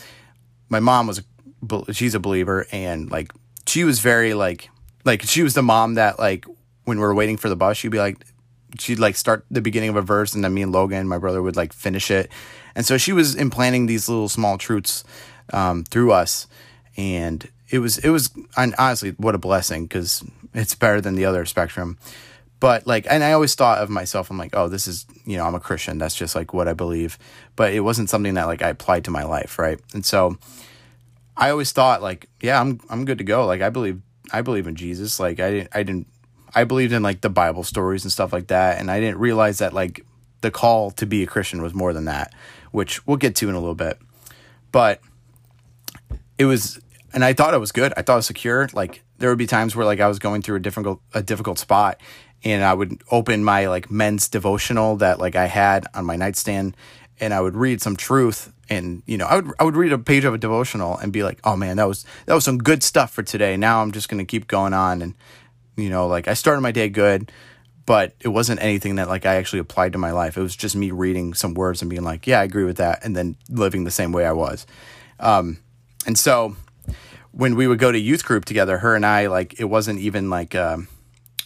my 0.68 0.80
mom 0.80 1.06
was 1.06 1.22
a, 1.70 1.92
she's 1.92 2.14
a 2.14 2.20
believer 2.20 2.66
and 2.72 3.10
like 3.10 3.32
she 3.66 3.84
was 3.84 4.00
very 4.00 4.34
like 4.34 4.68
like 5.04 5.22
she 5.22 5.42
was 5.42 5.54
the 5.54 5.62
mom 5.62 5.94
that 5.94 6.18
like 6.18 6.46
when 6.84 6.98
we 6.98 7.02
were 7.02 7.14
waiting 7.14 7.36
for 7.36 7.48
the 7.48 7.56
bus 7.56 7.76
she'd 7.76 7.88
be 7.88 7.98
like 7.98 8.24
she'd 8.78 8.98
like 8.98 9.16
start 9.16 9.44
the 9.50 9.60
beginning 9.60 9.88
of 9.88 9.96
a 9.96 10.02
verse 10.02 10.34
and 10.34 10.44
then 10.44 10.52
me 10.52 10.62
and 10.62 10.72
Logan 10.72 11.08
my 11.08 11.18
brother 11.18 11.42
would 11.42 11.56
like 11.56 11.72
finish 11.72 12.10
it 12.10 12.30
and 12.74 12.84
so 12.84 12.98
she 12.98 13.12
was 13.12 13.34
implanting 13.34 13.86
these 13.86 14.08
little 14.08 14.28
small 14.28 14.58
truths 14.58 15.04
um, 15.52 15.84
through 15.84 16.12
us, 16.12 16.46
and 16.96 17.48
it 17.70 17.78
was 17.78 17.98
it 17.98 18.10
was 18.10 18.30
honestly 18.56 19.10
what 19.16 19.34
a 19.34 19.38
blessing 19.38 19.84
because 19.84 20.24
it's 20.54 20.74
better 20.74 21.00
than 21.00 21.14
the 21.14 21.24
other 21.24 21.44
spectrum. 21.44 21.98
But 22.60 22.86
like, 22.86 23.06
and 23.10 23.22
I 23.22 23.32
always 23.32 23.54
thought 23.54 23.78
of 23.78 23.90
myself, 23.90 24.30
I'm 24.30 24.38
like, 24.38 24.56
oh, 24.56 24.68
this 24.68 24.86
is 24.86 25.06
you 25.24 25.36
know, 25.36 25.44
I'm 25.44 25.54
a 25.54 25.60
Christian. 25.60 25.98
That's 25.98 26.14
just 26.14 26.34
like 26.34 26.54
what 26.54 26.68
I 26.68 26.72
believe. 26.72 27.18
But 27.56 27.72
it 27.72 27.80
wasn't 27.80 28.10
something 28.10 28.34
that 28.34 28.46
like 28.46 28.62
I 28.62 28.68
applied 28.70 29.04
to 29.04 29.10
my 29.10 29.24
life, 29.24 29.58
right? 29.58 29.78
And 29.92 30.04
so 30.04 30.38
I 31.36 31.50
always 31.50 31.72
thought 31.72 32.02
like, 32.02 32.28
yeah, 32.40 32.60
I'm 32.60 32.80
I'm 32.88 33.04
good 33.04 33.18
to 33.18 33.24
go. 33.24 33.44
Like 33.46 33.60
I 33.60 33.70
believe 33.70 34.00
I 34.32 34.42
believe 34.42 34.66
in 34.66 34.76
Jesus. 34.76 35.20
Like 35.20 35.40
I 35.40 35.50
didn't 35.50 35.68
I 35.72 35.82
didn't 35.82 36.06
I 36.54 36.64
believed 36.64 36.92
in 36.92 37.02
like 37.02 37.20
the 37.20 37.30
Bible 37.30 37.64
stories 37.64 38.04
and 38.04 38.12
stuff 38.12 38.32
like 38.32 38.46
that, 38.46 38.78
and 38.78 38.90
I 38.90 39.00
didn't 39.00 39.18
realize 39.18 39.58
that 39.58 39.72
like 39.72 40.04
the 40.40 40.50
call 40.50 40.90
to 40.92 41.06
be 41.06 41.22
a 41.22 41.26
Christian 41.26 41.60
was 41.62 41.74
more 41.74 41.92
than 41.92 42.04
that, 42.04 42.32
which 42.70 43.04
we'll 43.06 43.16
get 43.16 43.34
to 43.36 43.48
in 43.48 43.54
a 43.54 43.58
little 43.58 43.74
bit. 43.74 43.98
But 44.70 45.00
it 46.38 46.44
was 46.44 46.80
and 47.12 47.24
I 47.24 47.32
thought 47.32 47.54
it 47.54 47.58
was 47.58 47.72
good. 47.72 47.92
I 47.96 48.02
thought 48.02 48.14
it 48.14 48.16
was 48.16 48.26
secure. 48.26 48.68
Like 48.72 49.02
there 49.18 49.30
would 49.30 49.38
be 49.38 49.46
times 49.46 49.76
where 49.76 49.86
like 49.86 50.00
I 50.00 50.08
was 50.08 50.18
going 50.18 50.42
through 50.42 50.56
a 50.56 50.60
difficult 50.60 51.00
a 51.12 51.22
difficult 51.22 51.58
spot 51.58 52.00
and 52.42 52.62
I 52.62 52.74
would 52.74 53.02
open 53.10 53.44
my 53.44 53.68
like 53.68 53.90
men's 53.90 54.28
devotional 54.28 54.96
that 54.96 55.18
like 55.18 55.36
I 55.36 55.46
had 55.46 55.86
on 55.94 56.04
my 56.04 56.16
nightstand 56.16 56.76
and 57.20 57.32
I 57.32 57.40
would 57.40 57.54
read 57.54 57.80
some 57.80 57.96
truth 57.96 58.52
and 58.68 59.02
you 59.06 59.16
know 59.16 59.26
I 59.26 59.36
would 59.36 59.52
I 59.60 59.64
would 59.64 59.76
read 59.76 59.92
a 59.92 59.98
page 59.98 60.24
of 60.24 60.34
a 60.34 60.38
devotional 60.38 60.96
and 60.98 61.12
be 61.12 61.22
like, 61.22 61.38
"Oh 61.44 61.56
man, 61.56 61.76
that 61.76 61.88
was 61.88 62.04
that 62.26 62.34
was 62.34 62.44
some 62.44 62.58
good 62.58 62.82
stuff 62.82 63.12
for 63.12 63.22
today. 63.22 63.56
Now 63.56 63.82
I'm 63.82 63.92
just 63.92 64.08
to 64.08 64.24
keep 64.24 64.48
going 64.48 64.74
on 64.74 65.02
and 65.02 65.14
you 65.76 65.90
know, 65.90 66.06
like 66.06 66.28
I 66.28 66.34
started 66.34 66.60
my 66.60 66.70
day 66.70 66.88
good, 66.88 67.32
but 67.86 68.14
it 68.20 68.28
wasn't 68.28 68.62
anything 68.62 68.96
that 68.96 69.08
like 69.08 69.26
I 69.26 69.36
actually 69.36 69.58
applied 69.58 69.92
to 69.92 69.98
my 69.98 70.12
life. 70.12 70.36
It 70.36 70.42
was 70.42 70.56
just 70.56 70.76
me 70.76 70.90
reading 70.90 71.34
some 71.34 71.54
words 71.54 71.82
and 71.82 71.90
being 71.90 72.04
like, 72.04 72.26
"Yeah, 72.26 72.40
I 72.40 72.44
agree 72.44 72.64
with 72.64 72.76
that," 72.78 73.04
and 73.04 73.16
then 73.16 73.36
living 73.48 73.84
the 73.84 73.90
same 73.90 74.12
way 74.12 74.24
I 74.24 74.32
was. 74.32 74.66
Um, 75.20 75.58
and 76.06 76.18
so 76.18 76.56
when 77.32 77.56
we 77.56 77.66
would 77.66 77.78
go 77.78 77.90
to 77.90 77.98
youth 77.98 78.24
group 78.24 78.44
together, 78.44 78.78
her 78.78 78.94
and 78.94 79.04
I, 79.04 79.26
like, 79.26 79.58
it 79.58 79.64
wasn't 79.64 79.98
even 80.00 80.30
like, 80.30 80.54
um, 80.54 80.88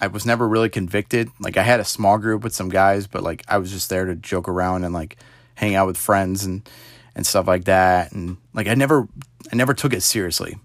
I 0.01 0.07
was 0.09 0.27
never 0.27 0.47
really 0.47 0.69
convicted. 0.69 1.31
Like, 1.41 1.57
I 1.57 1.63
had 1.63 1.81
a 1.81 1.85
small 1.85 2.19
group 2.19 2.45
with 2.45 2.55
some 2.55 2.69
guys, 2.69 3.07
but 3.07 3.23
like, 3.23 3.43
I 3.49 3.59
was 3.59 3.71
just 3.71 3.89
there 3.89 4.05
to 4.05 4.15
joke 4.15 4.49
around 4.49 4.85
and 4.85 4.93
like 4.93 5.17
hang 5.55 5.75
out 5.75 5.87
with 5.87 5.97
friends 5.97 6.45
and, 6.45 6.69
and 7.15 7.27
stuff 7.27 7.47
like 7.47 7.65
that. 7.65 8.13
And 8.13 8.37
like, 8.53 8.69
I 8.69 8.75
never, 8.75 9.09
I 9.51 9.57
never 9.57 9.73
took 9.73 9.95
it 9.95 10.03
seriously. 10.03 10.59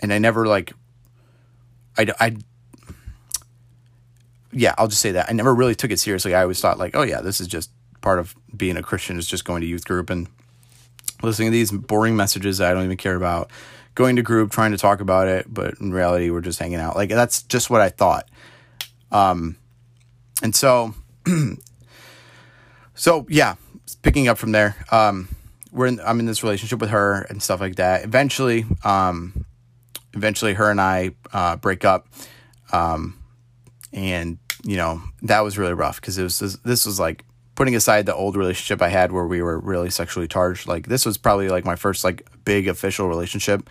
And 0.00 0.12
I 0.12 0.18
never 0.18 0.46
like, 0.46 0.72
I, 1.98 2.06
I, 2.18 2.36
yeah, 4.52 4.74
I'll 4.78 4.88
just 4.88 5.02
say 5.02 5.12
that. 5.12 5.28
I 5.28 5.32
never 5.32 5.54
really 5.54 5.74
took 5.74 5.90
it 5.90 6.00
seriously. 6.00 6.34
I 6.34 6.42
always 6.42 6.60
thought 6.60 6.78
like, 6.78 6.96
oh 6.96 7.02
yeah, 7.02 7.20
this 7.20 7.40
is 7.40 7.46
just 7.46 7.70
part 8.00 8.18
of 8.18 8.34
being 8.56 8.78
a 8.78 8.82
Christian 8.82 9.18
is 9.18 9.26
just 9.26 9.44
going 9.44 9.60
to 9.60 9.66
youth 9.66 9.84
group 9.84 10.08
and 10.08 10.26
listening 11.22 11.48
to 11.48 11.52
these 11.52 11.70
boring 11.70 12.16
messages 12.16 12.58
that 12.58 12.70
I 12.70 12.74
don't 12.74 12.84
even 12.84 12.96
care 12.96 13.16
about, 13.16 13.50
going 13.94 14.16
to 14.16 14.22
group, 14.22 14.50
trying 14.50 14.72
to 14.72 14.78
talk 14.78 15.00
about 15.00 15.28
it, 15.28 15.46
but 15.52 15.74
in 15.80 15.92
reality, 15.92 16.30
we're 16.30 16.40
just 16.40 16.58
hanging 16.58 16.78
out. 16.78 16.96
Like 16.96 17.10
that's 17.10 17.42
just 17.42 17.70
what 17.70 17.80
I 17.80 17.88
thought. 17.88 18.28
Um, 19.12 19.56
and 20.42 20.54
so, 20.54 20.94
so 22.94 23.26
yeah, 23.28 23.56
picking 24.02 24.28
up 24.28 24.38
from 24.38 24.52
there, 24.52 24.76
um, 24.90 25.28
we're 25.72 25.86
in, 25.86 26.00
I'm 26.00 26.20
in 26.20 26.26
this 26.26 26.42
relationship 26.42 26.80
with 26.80 26.90
her 26.90 27.22
and 27.22 27.42
stuff 27.42 27.60
like 27.60 27.76
that. 27.76 28.04
Eventually, 28.04 28.64
um, 28.84 29.44
eventually 30.14 30.54
her 30.54 30.70
and 30.70 30.80
I, 30.80 31.10
uh, 31.32 31.56
break 31.56 31.84
up. 31.84 32.08
Um, 32.72 33.18
and 33.92 34.38
you 34.64 34.76
know, 34.76 35.02
that 35.22 35.40
was 35.40 35.58
really 35.58 35.74
rough 35.74 36.00
because 36.00 36.18
it 36.18 36.22
was, 36.22 36.38
this 36.38 36.86
was 36.86 37.00
like 37.00 37.24
putting 37.60 37.76
aside 37.76 38.06
the 38.06 38.14
old 38.14 38.36
relationship 38.36 38.80
I 38.80 38.88
had 38.88 39.12
where 39.12 39.26
we 39.26 39.42
were 39.42 39.58
really 39.58 39.90
sexually 39.90 40.26
charged, 40.26 40.66
like 40.66 40.86
this 40.86 41.04
was 41.04 41.18
probably 41.18 41.50
like 41.50 41.66
my 41.66 41.76
first 41.76 42.04
like 42.04 42.26
big 42.42 42.66
official 42.66 43.06
relationship. 43.06 43.68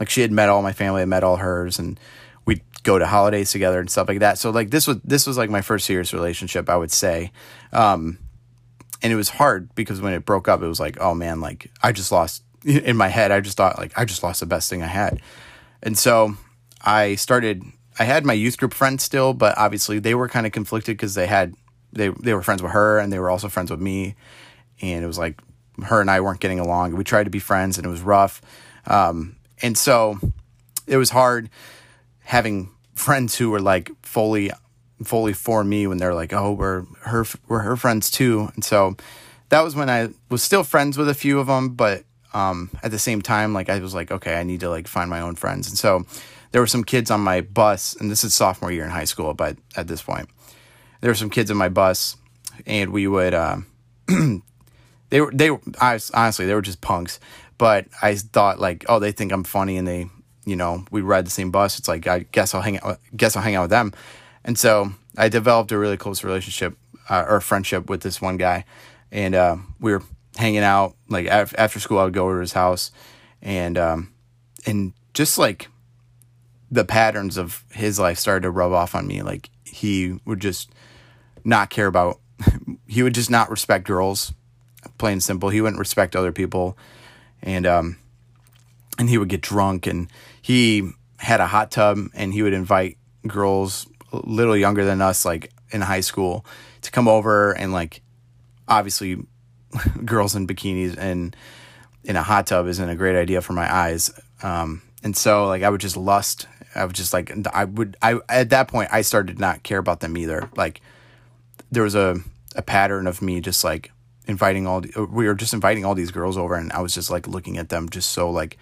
Like 0.00 0.10
she 0.10 0.22
had 0.22 0.32
met 0.32 0.48
all 0.48 0.60
my 0.60 0.72
family, 0.72 1.02
I 1.02 1.04
met 1.04 1.22
all 1.22 1.36
hers, 1.36 1.78
and 1.78 2.00
we'd 2.46 2.62
go 2.82 2.98
to 2.98 3.06
holidays 3.06 3.52
together 3.52 3.78
and 3.78 3.88
stuff 3.88 4.08
like 4.08 4.18
that. 4.18 4.38
So 4.38 4.50
like 4.50 4.70
this 4.70 4.88
was 4.88 4.96
this 5.04 5.24
was 5.24 5.38
like 5.38 5.50
my 5.50 5.60
first 5.62 5.86
serious 5.86 6.12
relationship, 6.12 6.68
I 6.68 6.76
would 6.76 6.90
say. 6.90 7.30
Um, 7.72 8.18
and 9.02 9.12
it 9.12 9.16
was 9.16 9.28
hard 9.28 9.72
because 9.76 10.00
when 10.00 10.14
it 10.14 10.24
broke 10.24 10.48
up, 10.48 10.60
it 10.60 10.66
was 10.66 10.80
like, 10.80 11.00
oh 11.00 11.14
man, 11.14 11.40
like 11.40 11.70
I 11.80 11.92
just 11.92 12.10
lost 12.10 12.42
in 12.64 12.96
my 12.96 13.06
head. 13.06 13.30
I 13.30 13.38
just 13.38 13.56
thought 13.56 13.78
like 13.78 13.96
I 13.96 14.04
just 14.04 14.24
lost 14.24 14.40
the 14.40 14.46
best 14.46 14.68
thing 14.68 14.82
I 14.82 14.88
had, 14.88 15.22
and 15.80 15.96
so 15.96 16.34
I 16.84 17.14
started. 17.14 17.62
I 18.00 18.02
had 18.02 18.26
my 18.26 18.32
youth 18.32 18.58
group 18.58 18.74
friends 18.74 19.04
still, 19.04 19.32
but 19.32 19.56
obviously 19.56 20.00
they 20.00 20.16
were 20.16 20.28
kind 20.28 20.44
of 20.44 20.50
conflicted 20.50 20.96
because 20.96 21.14
they 21.14 21.28
had 21.28 21.54
they 21.92 22.08
they 22.08 22.34
were 22.34 22.42
friends 22.42 22.62
with 22.62 22.72
her 22.72 22.98
and 22.98 23.12
they 23.12 23.18
were 23.18 23.30
also 23.30 23.48
friends 23.48 23.70
with 23.70 23.80
me, 23.80 24.14
and 24.80 25.04
it 25.04 25.06
was 25.06 25.18
like 25.18 25.40
her 25.84 26.00
and 26.00 26.10
I 26.10 26.20
weren't 26.20 26.40
getting 26.40 26.60
along. 26.60 26.94
We 26.96 27.04
tried 27.04 27.24
to 27.24 27.30
be 27.30 27.38
friends 27.38 27.78
and 27.78 27.86
it 27.86 27.90
was 27.90 28.00
rough, 28.00 28.40
um, 28.86 29.36
and 29.62 29.76
so 29.76 30.18
it 30.86 30.96
was 30.96 31.10
hard 31.10 31.50
having 32.20 32.70
friends 32.94 33.36
who 33.36 33.50
were 33.50 33.60
like 33.60 33.90
fully 34.02 34.50
fully 35.04 35.32
for 35.32 35.62
me 35.62 35.86
when 35.86 35.98
they're 35.98 36.14
like, 36.14 36.32
oh, 36.32 36.52
we're 36.52 36.84
her 37.02 37.24
we're 37.46 37.60
her 37.60 37.76
friends 37.76 38.10
too, 38.10 38.50
and 38.54 38.64
so 38.64 38.96
that 39.50 39.62
was 39.62 39.74
when 39.74 39.88
I 39.88 40.10
was 40.28 40.42
still 40.42 40.64
friends 40.64 40.98
with 40.98 41.08
a 41.08 41.14
few 41.14 41.38
of 41.38 41.46
them, 41.46 41.70
but 41.70 42.04
um, 42.34 42.70
at 42.82 42.90
the 42.90 42.98
same 42.98 43.22
time, 43.22 43.54
like 43.54 43.70
I 43.70 43.78
was 43.78 43.94
like, 43.94 44.10
okay, 44.10 44.38
I 44.38 44.42
need 44.42 44.60
to 44.60 44.68
like 44.68 44.86
find 44.86 45.08
my 45.08 45.20
own 45.20 45.36
friends, 45.36 45.68
and 45.68 45.78
so 45.78 46.04
there 46.52 46.60
were 46.60 46.66
some 46.66 46.84
kids 46.84 47.10
on 47.10 47.20
my 47.20 47.40
bus, 47.40 47.94
and 47.98 48.10
this 48.10 48.24
is 48.24 48.34
sophomore 48.34 48.72
year 48.72 48.84
in 48.84 48.90
high 48.90 49.04
school, 49.04 49.34
but 49.34 49.56
at 49.76 49.86
this 49.86 50.02
point, 50.02 50.28
there 51.00 51.10
were 51.10 51.16
some 51.16 51.30
kids 51.30 51.50
in 51.50 51.56
my 51.56 51.68
bus, 51.68 52.16
and 52.66 52.92
we 52.92 53.06
would. 53.06 53.34
Uh, 53.34 53.58
they 55.10 55.20
were 55.20 55.30
they 55.32 55.50
were 55.50 55.60
I, 55.80 55.98
honestly 56.14 56.46
they 56.46 56.54
were 56.54 56.62
just 56.62 56.80
punks, 56.80 57.20
but 57.56 57.86
I 58.02 58.14
thought 58.14 58.60
like, 58.60 58.84
oh, 58.88 58.98
they 58.98 59.12
think 59.12 59.32
I'm 59.32 59.44
funny, 59.44 59.76
and 59.76 59.86
they 59.86 60.08
you 60.44 60.56
know 60.56 60.84
we 60.90 61.00
ride 61.00 61.26
the 61.26 61.30
same 61.30 61.50
bus. 61.50 61.78
It's 61.78 61.88
like 61.88 62.06
I 62.06 62.20
guess 62.32 62.54
I'll 62.54 62.62
hang 62.62 62.80
out. 62.80 62.98
Guess 63.16 63.36
I'll 63.36 63.42
hang 63.42 63.54
out 63.54 63.62
with 63.62 63.70
them, 63.70 63.92
and 64.44 64.58
so 64.58 64.92
I 65.16 65.28
developed 65.28 65.72
a 65.72 65.78
really 65.78 65.96
close 65.96 66.24
relationship 66.24 66.76
uh, 67.08 67.24
or 67.28 67.40
friendship 67.40 67.88
with 67.88 68.02
this 68.02 68.20
one 68.20 68.36
guy, 68.36 68.64
and 69.10 69.34
uh, 69.34 69.56
we 69.80 69.92
were 69.92 70.02
hanging 70.36 70.62
out 70.62 70.96
like 71.08 71.26
af- 71.26 71.54
after 71.58 71.80
school. 71.80 71.98
I 71.98 72.04
would 72.04 72.14
go 72.14 72.24
over 72.24 72.36
to 72.36 72.40
his 72.40 72.52
house, 72.52 72.90
and 73.42 73.78
um, 73.78 74.12
and 74.66 74.92
just 75.14 75.38
like 75.38 75.68
the 76.70 76.84
patterns 76.84 77.36
of 77.36 77.64
his 77.72 77.98
life 77.98 78.18
started 78.18 78.42
to 78.42 78.50
rub 78.50 78.72
off 78.72 78.94
on 78.94 79.06
me. 79.06 79.22
Like 79.22 79.50
he 79.64 80.18
would 80.24 80.40
just 80.40 80.70
not 81.48 81.70
care 81.70 81.86
about. 81.86 82.20
he 82.86 83.02
would 83.02 83.14
just 83.14 83.30
not 83.30 83.50
respect 83.50 83.84
girls, 83.86 84.32
plain 84.98 85.14
and 85.14 85.22
simple. 85.22 85.48
He 85.48 85.60
wouldn't 85.60 85.80
respect 85.80 86.14
other 86.14 86.30
people, 86.30 86.76
and 87.42 87.66
um, 87.66 87.96
and 88.98 89.08
he 89.08 89.18
would 89.18 89.28
get 89.28 89.40
drunk, 89.40 89.86
and 89.86 90.08
he 90.40 90.90
had 91.16 91.40
a 91.40 91.46
hot 91.46 91.70
tub, 91.70 91.98
and 92.14 92.32
he 92.32 92.42
would 92.42 92.52
invite 92.52 92.98
girls 93.26 93.88
a 94.12 94.18
little 94.18 94.56
younger 94.56 94.84
than 94.84 95.00
us, 95.00 95.24
like 95.24 95.50
in 95.70 95.80
high 95.80 96.00
school, 96.00 96.44
to 96.82 96.90
come 96.90 97.08
over, 97.08 97.52
and 97.52 97.72
like 97.72 98.02
obviously, 98.68 99.16
girls 100.04 100.36
in 100.36 100.46
bikinis 100.46 100.96
and 100.98 101.34
in 102.04 102.16
a 102.16 102.22
hot 102.22 102.46
tub 102.46 102.66
isn't 102.66 102.88
a 102.88 102.94
great 102.94 103.16
idea 103.16 103.40
for 103.40 103.52
my 103.52 103.72
eyes. 103.72 104.10
Um, 104.42 104.82
and 105.02 105.16
so 105.16 105.46
like 105.46 105.62
I 105.62 105.70
would 105.70 105.80
just 105.80 105.96
lust. 105.96 106.46
I 106.74 106.84
would 106.84 106.94
just 106.94 107.12
like 107.12 107.32
I 107.52 107.64
would 107.64 107.96
I 108.02 108.20
at 108.28 108.50
that 108.50 108.68
point 108.68 108.90
I 108.92 109.02
started 109.02 109.36
to 109.36 109.40
not 109.40 109.62
care 109.62 109.78
about 109.78 110.00
them 110.00 110.16
either. 110.16 110.48
Like 110.56 110.80
there 111.70 111.82
was 111.82 111.94
a 111.94 112.20
a 112.56 112.62
pattern 112.62 113.06
of 113.06 113.22
me 113.22 113.40
just 113.40 113.62
like 113.62 113.92
inviting 114.26 114.66
all 114.66 114.80
the, 114.80 115.04
we 115.10 115.26
were 115.26 115.34
just 115.34 115.54
inviting 115.54 115.84
all 115.84 115.94
these 115.94 116.10
girls 116.10 116.36
over 116.36 116.54
and 116.54 116.72
I 116.72 116.80
was 116.80 116.94
just 116.94 117.10
like 117.10 117.26
looking 117.26 117.56
at 117.56 117.68
them 117.68 117.88
just 117.88 118.10
so 118.10 118.30
like 118.30 118.58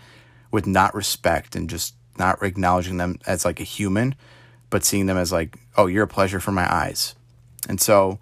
with 0.51 0.67
not 0.67 0.95
respect 0.95 1.57
and 1.57 1.69
just 1.69 1.95
not 2.19 2.43
acknowledging 2.43 2.99
them 2.99 3.19
as 3.27 3.45
like 3.45 3.61
a 3.61 3.65
human 3.65 4.15
but 4.71 4.85
seeing 4.85 5.07
them 5.07 5.17
as 5.17 5.33
like 5.33 5.57
oh 5.77 5.87
you're 5.87 6.05
a 6.05 6.09
pleasure 6.09 6.41
for 6.41 6.53
my 6.53 6.73
eyes. 6.73 7.15
And 7.69 7.81
so 7.81 8.19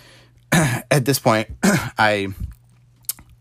at 0.52 1.04
this 1.04 1.18
point 1.18 1.48
I 1.62 2.28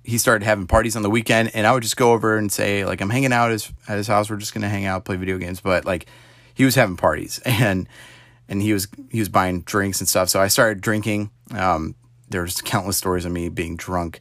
he 0.03 0.17
started 0.17 0.45
having 0.45 0.67
parties 0.67 0.95
on 0.95 1.01
the 1.01 1.09
weekend 1.09 1.51
and 1.53 1.67
I 1.67 1.73
would 1.73 1.83
just 1.83 1.97
go 1.97 2.13
over 2.13 2.37
and 2.37 2.51
say 2.51 2.85
like 2.85 3.01
I'm 3.01 3.09
hanging 3.09 3.33
out 3.33 3.47
at 3.47 3.51
his, 3.51 3.73
at 3.87 3.97
his 3.97 4.07
house 4.07 4.29
we're 4.29 4.37
just 4.37 4.53
going 4.53 4.61
to 4.61 4.69
hang 4.69 4.85
out 4.85 5.05
play 5.05 5.17
video 5.17 5.37
games 5.37 5.61
but 5.61 5.85
like 5.85 6.07
he 6.53 6.65
was 6.65 6.75
having 6.75 6.97
parties 6.97 7.39
and 7.45 7.87
and 8.49 8.61
he 8.61 8.73
was 8.73 8.87
he 9.09 9.19
was 9.19 9.29
buying 9.29 9.61
drinks 9.61 9.99
and 9.99 10.07
stuff. 10.07 10.29
So 10.29 10.41
I 10.41 10.47
started 10.47 10.81
drinking. 10.81 11.31
Um, 11.51 11.95
there's 12.29 12.61
countless 12.61 12.97
stories 12.97 13.25
of 13.25 13.31
me 13.31 13.49
being 13.49 13.75
drunk 13.75 14.19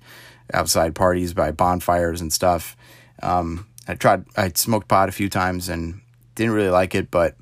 outside 0.53 0.95
parties 0.95 1.35
by 1.35 1.51
bonfires 1.51 2.21
and 2.21 2.33
stuff. 2.33 2.77
Um, 3.23 3.67
I 3.89 3.95
tried 3.95 4.25
I 4.37 4.51
smoked 4.55 4.89
pot 4.89 5.09
a 5.09 5.12
few 5.12 5.29
times 5.29 5.69
and 5.69 6.01
didn't 6.35 6.53
really 6.53 6.71
like 6.71 6.95
it 6.95 7.11
but 7.11 7.35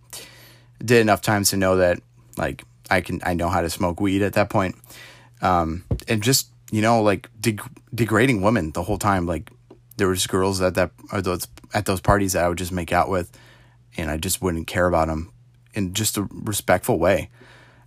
did 0.84 1.00
enough 1.00 1.20
times 1.20 1.50
to 1.50 1.56
know 1.56 1.76
that 1.76 2.00
like 2.36 2.64
I 2.90 3.00
can 3.00 3.20
I 3.24 3.34
know 3.34 3.48
how 3.48 3.60
to 3.60 3.70
smoke 3.70 4.00
weed 4.00 4.22
at 4.22 4.34
that 4.34 4.50
point. 4.50 4.76
Um, 5.42 5.84
and 6.08 6.22
just 6.22 6.48
you 6.70 6.82
know, 6.82 7.02
like 7.02 7.28
deg- 7.40 7.60
degrading 7.94 8.42
women 8.42 8.72
the 8.72 8.82
whole 8.82 8.98
time. 8.98 9.26
Like 9.26 9.50
there 9.96 10.08
was 10.08 10.26
girls 10.26 10.60
at 10.60 10.74
that 10.74 10.90
those 11.12 11.46
at 11.72 11.86
those 11.86 12.00
parties 12.00 12.32
that 12.32 12.44
I 12.44 12.48
would 12.48 12.58
just 12.58 12.72
make 12.72 12.92
out 12.92 13.08
with, 13.08 13.30
and 13.96 14.10
I 14.10 14.16
just 14.16 14.42
wouldn't 14.42 14.66
care 14.66 14.86
about 14.86 15.08
them 15.08 15.30
in 15.74 15.92
just 15.94 16.16
a 16.16 16.26
respectful 16.30 16.98
way. 16.98 17.30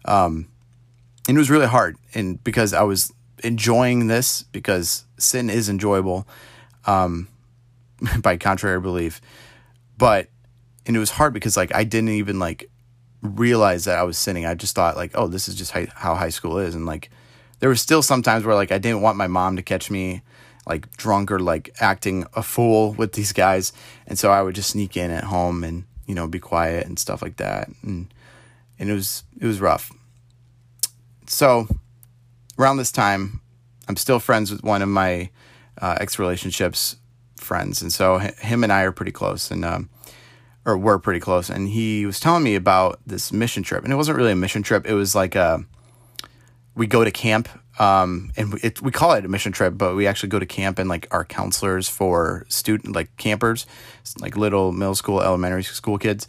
Um, 0.05 0.47
and 1.27 1.35
it 1.35 1.39
was 1.39 1.49
really 1.49 1.67
hard, 1.67 1.97
and 2.13 2.41
because 2.43 2.73
I 2.73 2.83
was 2.83 3.13
enjoying 3.43 4.07
this 4.07 4.43
because 4.43 5.05
sin 5.17 5.49
is 5.49 5.67
enjoyable, 5.67 6.27
um, 6.85 7.27
by 8.21 8.37
contrary 8.37 8.79
belief, 8.79 9.19
but 9.97 10.29
and 10.85 10.95
it 10.95 10.99
was 10.99 11.11
hard 11.11 11.33
because 11.33 11.57
like 11.57 11.73
I 11.75 11.83
didn't 11.83 12.09
even 12.09 12.39
like 12.39 12.69
realize 13.21 13.85
that 13.85 13.97
I 13.97 14.03
was 14.03 14.17
sinning. 14.17 14.45
I 14.45 14.53
just 14.53 14.75
thought 14.75 14.95
like, 14.95 15.11
oh, 15.15 15.27
this 15.27 15.49
is 15.49 15.55
just 15.55 15.71
how 15.71 16.15
high 16.15 16.29
school 16.29 16.59
is, 16.59 16.75
and 16.75 16.85
like 16.85 17.09
there 17.59 17.69
was 17.69 17.81
still 17.81 18.01
some 18.01 18.21
times 18.21 18.45
where 18.45 18.55
like 18.55 18.71
I 18.71 18.77
didn't 18.77 19.01
want 19.01 19.17
my 19.17 19.27
mom 19.27 19.57
to 19.57 19.63
catch 19.63 19.91
me 19.91 20.21
like 20.65 20.95
drunk 20.97 21.31
or 21.31 21.39
like 21.39 21.75
acting 21.79 22.25
a 22.35 22.43
fool 22.43 22.93
with 22.93 23.13
these 23.13 23.33
guys, 23.33 23.73
and 24.05 24.17
so 24.17 24.31
I 24.31 24.41
would 24.41 24.55
just 24.55 24.69
sneak 24.69 24.95
in 24.95 25.11
at 25.11 25.25
home 25.25 25.63
and 25.63 25.83
you 26.07 26.15
know 26.15 26.27
be 26.27 26.39
quiet 26.39 26.87
and 26.87 26.97
stuff 26.97 27.21
like 27.21 27.37
that, 27.37 27.69
and 27.83 28.11
and 28.79 28.89
it 28.89 28.93
was 28.93 29.23
it 29.39 29.45
was 29.45 29.61
rough. 29.61 29.91
So 31.27 31.67
around 32.57 32.77
this 32.77 32.91
time, 32.91 33.41
I'm 33.87 33.97
still 33.97 34.19
friends 34.19 34.49
with 34.49 34.63
one 34.63 34.81
of 34.81 34.89
my 34.89 35.29
uh, 35.79 35.97
ex 35.99 36.17
relationships 36.17 36.95
friends, 37.35 37.81
and 37.81 37.93
so 37.93 38.17
him 38.17 38.63
and 38.63 38.73
I 38.73 38.81
are 38.81 38.91
pretty 38.91 39.11
close, 39.11 39.51
and 39.51 39.63
um, 39.63 39.89
or 40.65 40.77
were 40.77 40.97
pretty 40.97 41.19
close, 41.19 41.49
and 41.49 41.69
he 41.69 42.05
was 42.05 42.19
telling 42.19 42.43
me 42.43 42.55
about 42.55 42.99
this 43.05 43.31
mission 43.31 43.61
trip, 43.61 43.83
and 43.83 43.93
it 43.93 43.97
wasn't 43.97 44.17
really 44.17 44.31
a 44.31 44.35
mission 44.35 44.63
trip; 44.63 44.87
it 44.87 44.93
was 44.93 45.13
like 45.13 45.35
a 45.35 45.63
we 46.75 46.87
go 46.87 47.03
to 47.03 47.11
camp 47.11 47.49
um, 47.79 48.31
and 48.35 48.53
it, 48.63 48.81
we 48.81 48.91
call 48.91 49.13
it 49.13 49.25
a 49.25 49.27
mission 49.27 49.51
trip, 49.51 49.77
but 49.77 49.95
we 49.95 50.07
actually 50.07 50.29
go 50.29 50.39
to 50.39 50.45
camp 50.45 50.79
and 50.79 50.89
like 50.89 51.07
our 51.11 51.23
counselors 51.23 51.87
for 51.87 52.45
student 52.49 52.95
like 52.95 53.15
campers, 53.17 53.65
like 54.19 54.35
little 54.35 54.71
middle 54.71 54.95
school, 54.95 55.21
elementary 55.21 55.63
school 55.63 55.97
kids, 55.97 56.27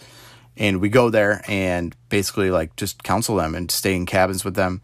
and 0.57 0.81
we 0.81 0.89
go 0.89 1.09
there 1.11 1.43
and 1.49 1.97
basically 2.09 2.51
like 2.51 2.77
just 2.77 3.03
counsel 3.03 3.37
them 3.37 3.55
and 3.55 3.71
stay 3.71 3.95
in 3.95 4.05
cabins 4.07 4.45
with 4.45 4.55
them. 4.55 4.83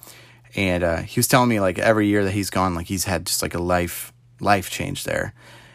And 0.56 0.84
uh, 0.84 0.98
he 0.98 1.18
was 1.18 1.26
telling 1.26 1.48
me 1.48 1.60
like 1.60 1.78
every 1.78 2.06
year 2.06 2.24
that 2.24 2.32
he's 2.32 2.50
gone, 2.50 2.74
like 2.74 2.86
he's 2.86 3.04
had 3.04 3.26
just 3.26 3.42
like 3.42 3.54
a 3.54 3.60
life 3.60 4.12
life 4.40 4.70
change 4.70 5.04
there, 5.04 5.34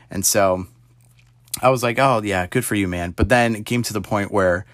and 0.09 0.25
so 0.25 0.67
I 1.61 1.69
was 1.69 1.83
like, 1.83 1.99
oh 1.99 2.21
yeah, 2.23 2.47
good 2.47 2.65
for 2.65 2.75
you, 2.75 2.87
man. 2.87 3.11
But 3.11 3.29
then 3.29 3.55
it 3.55 3.65
came 3.65 3.83
to 3.83 3.93
the 3.93 4.01
point 4.01 4.31
where 4.31 4.65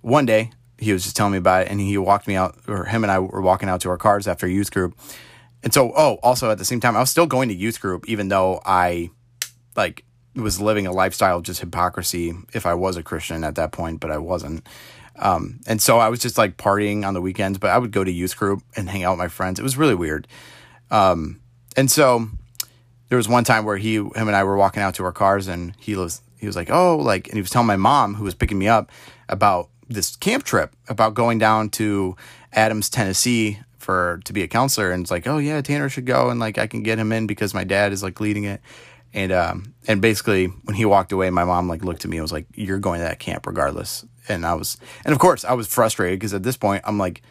one 0.00 0.26
day 0.26 0.52
he 0.78 0.92
was 0.92 1.02
just 1.02 1.16
telling 1.16 1.32
me 1.32 1.38
about 1.38 1.62
it 1.62 1.70
and 1.70 1.80
he 1.80 1.98
walked 1.98 2.28
me 2.28 2.36
out 2.36 2.56
or 2.68 2.84
him 2.84 3.02
and 3.02 3.10
I 3.10 3.18
were 3.18 3.42
walking 3.42 3.68
out 3.68 3.80
to 3.82 3.90
our 3.90 3.96
cars 3.96 4.28
after 4.28 4.46
youth 4.46 4.70
group. 4.70 4.96
And 5.62 5.74
so 5.74 5.92
oh, 5.96 6.18
also 6.22 6.50
at 6.50 6.58
the 6.58 6.64
same 6.64 6.80
time 6.80 6.96
I 6.96 7.00
was 7.00 7.10
still 7.10 7.26
going 7.26 7.48
to 7.48 7.54
youth 7.54 7.80
group 7.80 8.08
even 8.08 8.28
though 8.28 8.60
I 8.64 9.10
like 9.76 10.04
was 10.34 10.60
living 10.60 10.86
a 10.86 10.92
lifestyle 10.92 11.38
of 11.38 11.42
just 11.42 11.60
hypocrisy 11.60 12.34
if 12.52 12.66
I 12.66 12.74
was 12.74 12.96
a 12.96 13.02
Christian 13.02 13.44
at 13.44 13.56
that 13.56 13.72
point, 13.72 14.00
but 14.00 14.10
I 14.10 14.18
wasn't. 14.18 14.66
Um, 15.16 15.60
and 15.66 15.82
so 15.82 15.98
I 15.98 16.08
was 16.08 16.20
just 16.20 16.38
like 16.38 16.56
partying 16.56 17.04
on 17.04 17.14
the 17.14 17.20
weekends, 17.20 17.58
but 17.58 17.70
I 17.70 17.78
would 17.78 17.90
go 17.90 18.04
to 18.04 18.10
youth 18.10 18.36
group 18.36 18.62
and 18.76 18.88
hang 18.88 19.04
out 19.04 19.12
with 19.12 19.18
my 19.18 19.28
friends. 19.28 19.58
It 19.58 19.64
was 19.64 19.76
really 19.76 19.94
weird. 19.94 20.28
Um, 20.90 21.40
and 21.76 21.90
so 21.90 22.28
there 23.08 23.16
was 23.16 23.28
one 23.28 23.44
time 23.44 23.64
where 23.64 23.76
he, 23.76 23.94
him 23.94 24.12
and 24.14 24.36
I 24.36 24.44
were 24.44 24.56
walking 24.56 24.82
out 24.82 24.94
to 24.96 25.04
our 25.04 25.12
cars 25.12 25.48
and 25.48 25.74
he 25.78 25.96
was, 25.96 26.22
he 26.38 26.46
was 26.46 26.56
like, 26.56 26.70
Oh, 26.70 26.96
like, 26.96 27.26
and 27.26 27.34
he 27.34 27.40
was 27.40 27.50
telling 27.50 27.66
my 27.66 27.76
mom 27.76 28.14
who 28.14 28.24
was 28.24 28.34
picking 28.34 28.58
me 28.58 28.68
up 28.68 28.90
about 29.28 29.68
this 29.88 30.14
camp 30.16 30.44
trip 30.44 30.74
about 30.88 31.14
going 31.14 31.38
down 31.38 31.70
to 31.70 32.16
Adams, 32.52 32.88
Tennessee 32.88 33.58
for 33.88 34.20
to 34.26 34.34
be 34.34 34.42
a 34.42 34.48
counselor 34.48 34.90
and 34.90 35.00
it's 35.00 35.10
like, 35.10 35.26
"Oh 35.26 35.38
yeah, 35.38 35.62
Tanner 35.62 35.88
should 35.88 36.04
go 36.04 36.28
and 36.28 36.38
like 36.38 36.58
I 36.58 36.66
can 36.66 36.82
get 36.82 36.98
him 36.98 37.10
in 37.10 37.26
because 37.26 37.54
my 37.54 37.64
dad 37.64 37.90
is 37.90 38.02
like 38.02 38.20
leading 38.20 38.44
it." 38.44 38.60
And 39.14 39.32
um 39.32 39.74
and 39.86 40.02
basically 40.02 40.48
when 40.64 40.76
he 40.76 40.84
walked 40.84 41.10
away, 41.10 41.30
my 41.30 41.44
mom 41.44 41.68
like 41.68 41.82
looked 41.82 42.04
at 42.04 42.10
me 42.10 42.18
and 42.18 42.22
was 42.24 42.30
like, 42.30 42.44
"You're 42.54 42.78
going 42.78 43.00
to 43.00 43.04
that 43.04 43.18
camp 43.18 43.46
regardless." 43.46 44.04
And 44.28 44.44
I 44.44 44.52
was 44.52 44.76
and 45.06 45.14
of 45.14 45.18
course, 45.18 45.42
I 45.42 45.54
was 45.54 45.68
frustrated 45.68 46.18
because 46.18 46.34
at 46.34 46.42
this 46.42 46.58
point 46.58 46.82
I'm 46.84 46.98
like 46.98 47.22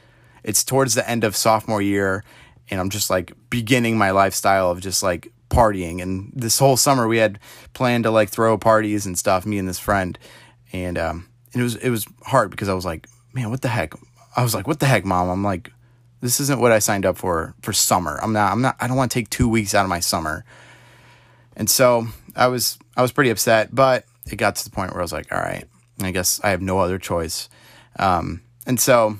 it's 0.43 0.63
towards 0.63 0.96
the 0.96 1.08
end 1.08 1.24
of 1.24 1.36
sophomore 1.36 1.80
year 1.80 2.24
and 2.72 2.80
I'm 2.80 2.89
just 2.89 3.12
like 3.12 3.34
beginning 3.52 3.96
my 4.00 4.10
lifestyle 4.10 4.72
of 4.72 4.82
just 4.82 5.04
like 5.04 5.32
partying. 5.52 6.02
And 6.02 6.32
this 6.34 6.58
whole 6.58 6.76
summer 6.76 7.08
we 7.08 7.17
had 7.17 7.38
planned 7.76 8.06
to 8.06 8.10
like 8.10 8.30
throw 8.30 8.58
parties 8.58 9.06
and 9.06 9.15
stuff, 9.15 9.46
me 9.46 9.60
and 9.60 9.70
this 9.70 9.78
friend. 9.78 10.17
And 10.74 10.98
um 10.98 11.28
and 11.54 11.62
it 11.62 11.63
was 11.63 11.76
it 11.76 11.91
was 11.91 12.08
hard 12.24 12.50
because 12.50 12.67
I 12.67 12.74
was 12.74 12.84
like, 12.84 13.08
man, 13.32 13.52
what 13.52 13.62
the 13.62 13.67
heck? 13.67 13.93
I 14.36 14.41
was 14.41 14.56
like, 14.56 14.67
what 14.67 14.80
the 14.80 14.88
heck, 14.88 15.06
mom? 15.06 15.30
I'm 15.30 15.43
like, 15.43 15.72
this 16.21 16.39
isn't 16.39 16.60
what 16.60 16.71
I 16.71 16.80
signed 16.80 17.06
up 17.06 17.17
for 17.17 17.53
for 17.62 17.73
summer. 17.73 18.19
I'm 18.21 18.34
not 18.34 18.51
I'm 18.51 18.62
not 18.62 18.75
I 18.80 18.88
don't 18.88 18.97
want 18.97 19.12
to 19.12 19.19
take 19.19 19.30
2 19.30 19.47
weeks 19.47 19.73
out 19.73 19.84
of 19.84 19.89
my 19.89 19.99
summer. 19.99 20.45
And 21.56 21.69
so 21.69 22.08
I 22.36 22.47
was 22.47 22.77
I 22.95 23.01
was 23.01 23.12
pretty 23.12 23.30
upset, 23.30 23.73
but 23.73 24.06
it 24.32 24.36
got 24.36 24.56
to 24.56 24.63
the 24.63 24.71
point 24.71 24.91
where 24.91 25.01
I 25.01 25.03
was 25.03 25.13
like, 25.13 25.32
all 25.32 25.39
right, 25.39 25.65
I 26.01 26.12
guess 26.12 26.39
I 26.43 26.49
have 26.49 26.62
no 26.62 26.80
other 26.80 26.97
choice. 26.97 27.49
Um, 27.97 28.41
and 28.65 28.80
so 28.80 29.17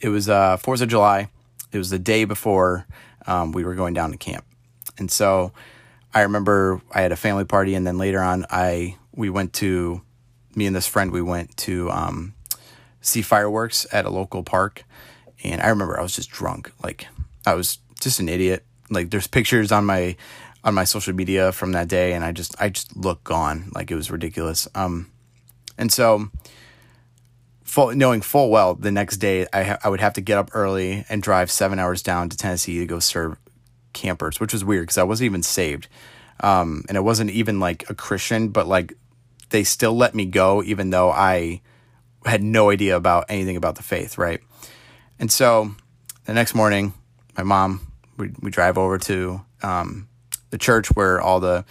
it 0.00 0.08
was 0.08 0.28
uh, 0.28 0.56
4th 0.56 0.82
of 0.82 0.88
July. 0.88 1.28
It 1.72 1.78
was 1.78 1.90
the 1.90 1.98
day 1.98 2.24
before 2.24 2.86
um, 3.26 3.52
we 3.52 3.64
were 3.64 3.74
going 3.74 3.94
down 3.94 4.12
to 4.12 4.16
camp. 4.16 4.44
And 4.98 5.10
so 5.10 5.52
I 6.12 6.22
remember 6.22 6.80
I 6.92 7.02
had 7.02 7.12
a 7.12 7.16
family 7.16 7.44
party, 7.44 7.74
and 7.74 7.86
then 7.86 7.98
later 7.98 8.20
on, 8.20 8.46
I 8.50 8.96
we 9.14 9.30
went 9.30 9.52
to 9.54 10.02
me 10.54 10.66
and 10.66 10.74
this 10.74 10.86
friend. 10.86 11.12
We 11.12 11.22
went 11.22 11.56
to 11.58 11.90
um, 11.90 12.34
see 13.00 13.22
fireworks 13.22 13.86
at 13.92 14.04
a 14.04 14.10
local 14.10 14.42
park, 14.42 14.84
and 15.44 15.60
I 15.60 15.68
remember 15.68 15.98
I 15.98 16.02
was 16.02 16.14
just 16.14 16.30
drunk, 16.30 16.72
like 16.82 17.06
I 17.46 17.54
was 17.54 17.78
just 18.00 18.20
an 18.20 18.28
idiot. 18.28 18.64
Like 18.90 19.10
there's 19.10 19.26
pictures 19.26 19.72
on 19.72 19.84
my 19.86 20.16
on 20.62 20.74
my 20.74 20.84
social 20.84 21.14
media 21.14 21.52
from 21.52 21.72
that 21.72 21.88
day, 21.88 22.12
and 22.12 22.24
I 22.24 22.32
just 22.32 22.54
I 22.60 22.68
just 22.68 22.96
looked 22.96 23.24
gone, 23.24 23.70
like 23.74 23.90
it 23.90 23.94
was 23.94 24.10
ridiculous. 24.10 24.68
Um, 24.74 25.10
and 25.78 25.92
so 25.92 26.28
full, 27.64 27.94
knowing 27.94 28.20
full 28.20 28.50
well 28.50 28.74
the 28.74 28.90
next 28.90 29.18
day 29.18 29.46
I, 29.52 29.62
ha- 29.62 29.78
I 29.82 29.88
would 29.88 30.00
have 30.00 30.14
to 30.14 30.20
get 30.20 30.38
up 30.38 30.50
early 30.52 31.04
and 31.08 31.22
drive 31.22 31.50
seven 31.50 31.78
hours 31.78 32.02
down 32.02 32.28
to 32.28 32.36
Tennessee 32.36 32.78
to 32.80 32.86
go 32.86 32.98
serve 32.98 33.38
campers, 33.92 34.40
which 34.40 34.52
was 34.52 34.64
weird 34.64 34.82
because 34.82 34.98
I 34.98 35.04
wasn't 35.04 35.26
even 35.26 35.42
saved. 35.42 35.88
Um, 36.40 36.84
and 36.88 36.96
it 36.96 37.02
wasn't 37.02 37.30
even 37.30 37.60
like 37.60 37.88
a 37.88 37.94
Christian, 37.94 38.48
but 38.48 38.66
like 38.66 38.94
they 39.50 39.64
still 39.64 39.96
let 39.96 40.14
me 40.14 40.26
go 40.26 40.62
even 40.62 40.90
though 40.90 41.10
I 41.10 41.60
had 42.24 42.42
no 42.42 42.70
idea 42.70 42.96
about 42.96 43.26
anything 43.28 43.56
about 43.56 43.76
the 43.76 43.82
faith, 43.82 44.18
right? 44.18 44.40
And 45.20 45.30
so 45.30 45.70
the 46.24 46.34
next 46.34 46.54
morning, 46.54 46.92
my 47.36 47.44
mom, 47.44 47.86
we, 48.16 48.32
we 48.40 48.50
drive 48.50 48.76
over 48.76 48.98
to 48.98 49.42
um, 49.62 50.08
the 50.50 50.58
church 50.58 50.88
where 50.88 51.20
all 51.20 51.38
the 51.38 51.64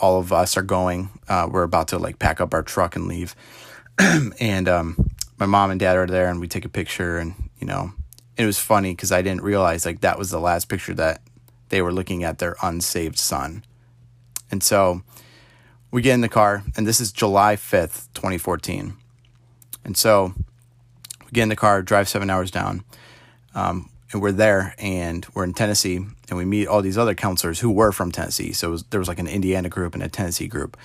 all 0.00 0.18
of 0.18 0.32
us 0.32 0.56
are 0.56 0.62
going. 0.62 1.10
Uh, 1.28 1.48
we're 1.50 1.62
about 1.62 1.88
to 1.88 1.98
like 1.98 2.18
pack 2.18 2.40
up 2.40 2.54
our 2.54 2.62
truck 2.62 2.96
and 2.96 3.06
leave. 3.06 3.36
and 4.40 4.68
um, 4.68 5.14
my 5.38 5.46
mom 5.46 5.70
and 5.70 5.80
dad 5.80 5.96
are 5.96 6.06
there 6.06 6.28
and 6.28 6.40
we 6.40 6.48
take 6.48 6.64
a 6.64 6.68
picture 6.68 7.18
and 7.18 7.34
you 7.58 7.66
know 7.66 7.92
it 8.36 8.46
was 8.46 8.58
funny 8.58 8.92
because 8.92 9.12
i 9.12 9.22
didn't 9.22 9.42
realize 9.42 9.84
like 9.84 10.00
that 10.00 10.18
was 10.18 10.30
the 10.30 10.40
last 10.40 10.68
picture 10.68 10.94
that 10.94 11.20
they 11.68 11.82
were 11.82 11.92
looking 11.92 12.24
at 12.24 12.38
their 12.38 12.56
unsaved 12.62 13.18
son 13.18 13.64
and 14.50 14.62
so 14.62 15.02
we 15.90 16.02
get 16.02 16.14
in 16.14 16.20
the 16.20 16.28
car 16.28 16.62
and 16.76 16.86
this 16.86 17.00
is 17.00 17.12
july 17.12 17.56
5th 17.56 18.08
2014 18.14 18.96
and 19.84 19.96
so 19.96 20.34
get 21.34 21.42
in 21.42 21.48
the 21.48 21.56
car 21.56 21.82
drive 21.82 22.08
seven 22.08 22.30
hours 22.30 22.50
down 22.50 22.84
um, 23.54 23.90
and 24.12 24.22
we're 24.22 24.32
there 24.32 24.74
and 24.78 25.26
we're 25.34 25.44
in 25.44 25.52
tennessee 25.52 25.96
and 25.96 26.38
we 26.38 26.44
meet 26.44 26.66
all 26.66 26.82
these 26.82 26.98
other 26.98 27.14
counselors 27.14 27.60
who 27.60 27.70
were 27.70 27.92
from 27.92 28.10
tennessee 28.10 28.52
so 28.52 28.70
was, 28.70 28.84
there 28.84 29.00
was 29.00 29.08
like 29.08 29.18
an 29.18 29.28
indiana 29.28 29.68
group 29.68 29.94
and 29.94 30.02
a 30.02 30.08
tennessee 30.08 30.48
group 30.48 30.76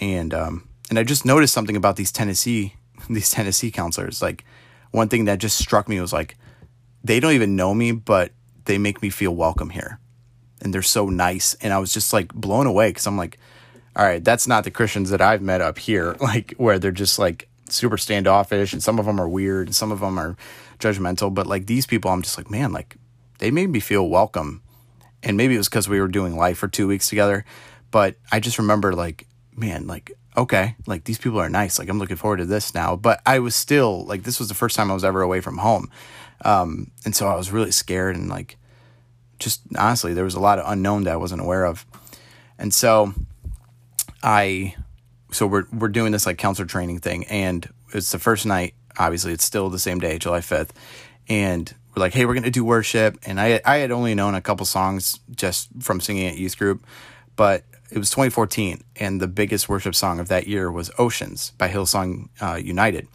and 0.00 0.34
um, 0.34 0.68
and 0.90 0.98
i 0.98 1.02
just 1.02 1.24
noticed 1.24 1.54
something 1.54 1.76
about 1.76 1.96
these 1.96 2.10
tennessee 2.10 2.74
these 3.10 3.30
Tennessee 3.30 3.70
counselors. 3.70 4.22
Like 4.22 4.44
one 4.90 5.08
thing 5.08 5.26
that 5.26 5.38
just 5.38 5.58
struck 5.58 5.88
me 5.88 6.00
was 6.00 6.12
like 6.12 6.36
they 7.02 7.20
don't 7.20 7.32
even 7.32 7.56
know 7.56 7.74
me, 7.74 7.92
but 7.92 8.32
they 8.64 8.78
make 8.78 9.02
me 9.02 9.10
feel 9.10 9.34
welcome 9.34 9.70
here. 9.70 9.98
And 10.60 10.72
they're 10.72 10.82
so 10.82 11.10
nice. 11.10 11.54
And 11.60 11.72
I 11.72 11.78
was 11.78 11.92
just 11.92 12.12
like 12.12 12.32
blown 12.32 12.66
away 12.66 12.90
because 12.90 13.06
I'm 13.06 13.18
like, 13.18 13.38
all 13.94 14.04
right, 14.04 14.24
that's 14.24 14.46
not 14.46 14.64
the 14.64 14.70
Christians 14.70 15.10
that 15.10 15.20
I've 15.20 15.42
met 15.42 15.60
up 15.60 15.78
here, 15.78 16.16
like 16.20 16.54
where 16.56 16.78
they're 16.78 16.90
just 16.92 17.18
like 17.18 17.48
super 17.74 17.98
standoffish 17.98 18.72
and 18.72 18.82
some 18.82 18.98
of 18.98 19.06
them 19.06 19.20
are 19.20 19.28
weird 19.28 19.68
and 19.68 19.76
some 19.76 19.92
of 19.92 20.00
them 20.00 20.18
are 20.18 20.36
judgmental. 20.78 21.32
But 21.32 21.46
like 21.46 21.66
these 21.66 21.86
people, 21.86 22.10
I'm 22.10 22.22
just 22.22 22.38
like, 22.38 22.50
man, 22.50 22.72
like 22.72 22.96
they 23.38 23.50
made 23.50 23.70
me 23.70 23.80
feel 23.80 24.08
welcome. 24.08 24.62
And 25.22 25.36
maybe 25.36 25.54
it 25.54 25.58
was 25.58 25.68
because 25.68 25.88
we 25.88 26.00
were 26.00 26.08
doing 26.08 26.36
life 26.36 26.58
for 26.58 26.68
two 26.68 26.86
weeks 26.86 27.08
together. 27.08 27.44
But 27.90 28.16
I 28.30 28.40
just 28.40 28.58
remember 28.58 28.92
like, 28.92 29.26
man, 29.56 29.86
like 29.86 30.12
okay, 30.36 30.74
like 30.86 31.04
these 31.04 31.18
people 31.18 31.38
are 31.38 31.48
nice. 31.48 31.78
Like 31.78 31.88
I'm 31.88 31.98
looking 31.98 32.16
forward 32.16 32.38
to 32.38 32.44
this 32.44 32.74
now. 32.74 32.96
But 32.96 33.20
I 33.24 33.38
was 33.38 33.54
still 33.54 34.04
like 34.04 34.24
this 34.24 34.38
was 34.38 34.48
the 34.48 34.54
first 34.54 34.76
time 34.76 34.90
I 34.90 34.94
was 34.94 35.04
ever 35.04 35.22
away 35.22 35.40
from 35.40 35.58
home. 35.58 35.90
Um, 36.44 36.90
and 37.04 37.14
so 37.14 37.28
I 37.28 37.36
was 37.36 37.50
really 37.50 37.70
scared 37.70 38.16
and 38.16 38.28
like 38.28 38.56
just 39.38 39.62
honestly 39.78 40.14
there 40.14 40.24
was 40.24 40.34
a 40.34 40.40
lot 40.40 40.58
of 40.58 40.70
unknown 40.70 41.04
that 41.04 41.12
I 41.12 41.16
wasn't 41.16 41.40
aware 41.40 41.64
of. 41.64 41.86
And 42.58 42.72
so 42.72 43.14
I 44.22 44.74
so 45.34 45.46
we're 45.46 45.66
we're 45.72 45.88
doing 45.88 46.12
this 46.12 46.26
like 46.26 46.38
counselor 46.38 46.66
training 46.66 47.00
thing 47.00 47.24
and 47.26 47.68
it's 47.92 48.12
the 48.12 48.18
first 48.18 48.46
night, 48.46 48.74
obviously 48.98 49.32
it's 49.32 49.44
still 49.44 49.70
the 49.70 49.78
same 49.78 49.98
day, 49.98 50.18
July 50.18 50.40
5th. 50.40 50.70
And 51.28 51.72
we're 51.94 52.00
like, 52.00 52.12
hey, 52.12 52.26
we're 52.26 52.34
gonna 52.34 52.50
do 52.50 52.64
worship. 52.64 53.18
And 53.26 53.40
I 53.40 53.60
I 53.64 53.78
had 53.78 53.90
only 53.90 54.14
known 54.14 54.34
a 54.34 54.40
couple 54.40 54.66
songs 54.66 55.20
just 55.34 55.68
from 55.80 56.00
singing 56.00 56.26
at 56.26 56.36
youth 56.36 56.58
group, 56.58 56.84
but 57.36 57.64
it 57.90 57.98
was 57.98 58.10
2014, 58.10 58.82
and 58.96 59.20
the 59.20 59.28
biggest 59.28 59.68
worship 59.68 59.94
song 59.94 60.18
of 60.18 60.28
that 60.28 60.48
year 60.48 60.70
was 60.70 60.90
"Oceans" 60.98 61.52
by 61.58 61.68
Hillsong 61.68 62.28
uh, 62.40 62.56
United. 62.56 63.06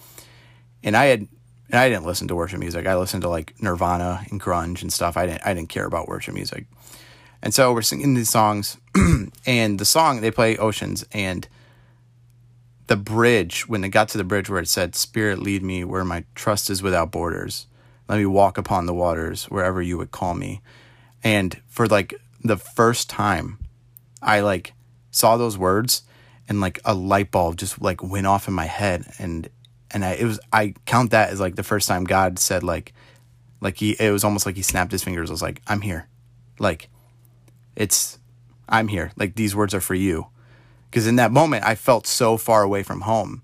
And 0.83 0.95
I 0.95 1.05
had, 1.05 1.27
and 1.69 1.79
I 1.79 1.89
didn't 1.89 2.05
listen 2.05 2.29
to 2.29 2.35
worship 2.35 2.59
music. 2.59 2.87
I 2.87 2.95
listened 2.95 3.23
to 3.23 3.29
like 3.29 3.61
Nirvana 3.61 4.25
and 4.29 4.39
grunge 4.39 4.81
and 4.81 4.93
stuff. 4.93 5.17
I 5.17 5.25
didn't, 5.25 5.45
I 5.45 5.53
didn't 5.53 5.69
care 5.69 5.85
about 5.85 6.07
worship 6.07 6.33
music. 6.33 6.65
And 7.41 7.53
so 7.53 7.73
we're 7.73 7.81
singing 7.81 8.13
these 8.13 8.29
songs, 8.29 8.77
and 9.45 9.79
the 9.79 9.85
song 9.85 10.21
they 10.21 10.31
play 10.31 10.55
"Oceans" 10.57 11.05
and 11.11 11.47
the 12.89 12.97
bridge 12.97 13.69
when 13.69 13.83
it 13.83 13.89
got 13.89 14.09
to 14.09 14.17
the 14.17 14.23
bridge 14.23 14.49
where 14.49 14.59
it 14.59 14.67
said 14.67 14.95
spirit 14.95 15.37
lead 15.37 15.61
me 15.61 15.83
where 15.83 16.03
my 16.03 16.25
trust 16.33 16.71
is 16.71 16.81
without 16.81 17.11
borders. 17.11 17.67
Let 18.07 18.17
me 18.17 18.25
walk 18.25 18.57
upon 18.57 18.87
the 18.87 18.95
waters 18.95 19.45
wherever 19.45 19.79
you 19.79 19.95
would 19.99 20.09
call 20.09 20.33
me. 20.33 20.61
And 21.23 21.61
for 21.67 21.85
like 21.85 22.15
the 22.43 22.57
first 22.57 23.07
time 23.07 23.59
I 24.23 24.39
like 24.39 24.73
saw 25.11 25.37
those 25.37 25.55
words 25.55 26.01
and 26.47 26.61
like 26.61 26.79
a 26.83 26.95
light 26.95 27.29
bulb 27.29 27.57
just 27.57 27.79
like 27.79 28.01
went 28.01 28.25
off 28.25 28.47
in 28.47 28.55
my 28.55 28.65
head. 28.65 29.05
And 29.19 29.49
and 29.91 30.03
I, 30.03 30.13
it 30.13 30.25
was 30.25 30.39
I 30.51 30.73
count 30.87 31.11
that 31.11 31.29
as 31.29 31.39
like 31.39 31.57
the 31.57 31.63
first 31.63 31.87
time 31.87 32.05
God 32.05 32.39
said 32.39 32.63
like 32.63 32.91
like 33.61 33.77
he 33.77 33.91
it 33.99 34.11
was 34.11 34.23
almost 34.23 34.47
like 34.47 34.55
he 34.55 34.63
snapped 34.63 34.91
his 34.91 35.03
fingers. 35.03 35.29
I 35.29 35.33
was 35.33 35.43
like 35.43 35.61
I'm 35.67 35.81
here, 35.81 36.07
like 36.57 36.89
it's 37.75 38.17
I'm 38.67 38.87
here. 38.87 39.11
Like 39.15 39.35
these 39.35 39.55
words 39.55 39.75
are 39.75 39.81
for 39.81 39.93
you, 39.93 40.25
because 40.89 41.07
in 41.07 41.17
that 41.17 41.31
moment 41.31 41.65
I 41.65 41.75
felt 41.75 42.07
so 42.07 42.37
far 42.37 42.63
away 42.63 42.83
from 42.83 43.01
home, 43.01 43.41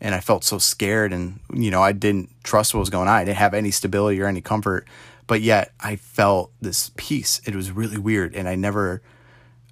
and 0.00 0.14
I 0.14 0.20
felt 0.20 0.44
so 0.44 0.58
scared, 0.58 1.12
and 1.12 1.40
you 1.52 1.70
know 1.70 1.82
I 1.82 1.92
didn't 1.92 2.30
trust 2.42 2.74
what 2.74 2.80
was 2.80 2.90
going 2.90 3.08
on. 3.08 3.14
I 3.14 3.24
didn't 3.24 3.38
have 3.38 3.54
any 3.54 3.70
stability 3.70 4.20
or 4.20 4.26
any 4.26 4.40
comfort, 4.40 4.86
but 5.26 5.40
yet 5.40 5.72
I 5.80 5.96
felt 5.96 6.52
this 6.60 6.90
peace. 6.96 7.40
It 7.46 7.54
was 7.54 7.70
really 7.70 7.98
weird, 7.98 8.34
and 8.34 8.48
I 8.48 8.54
never 8.54 9.02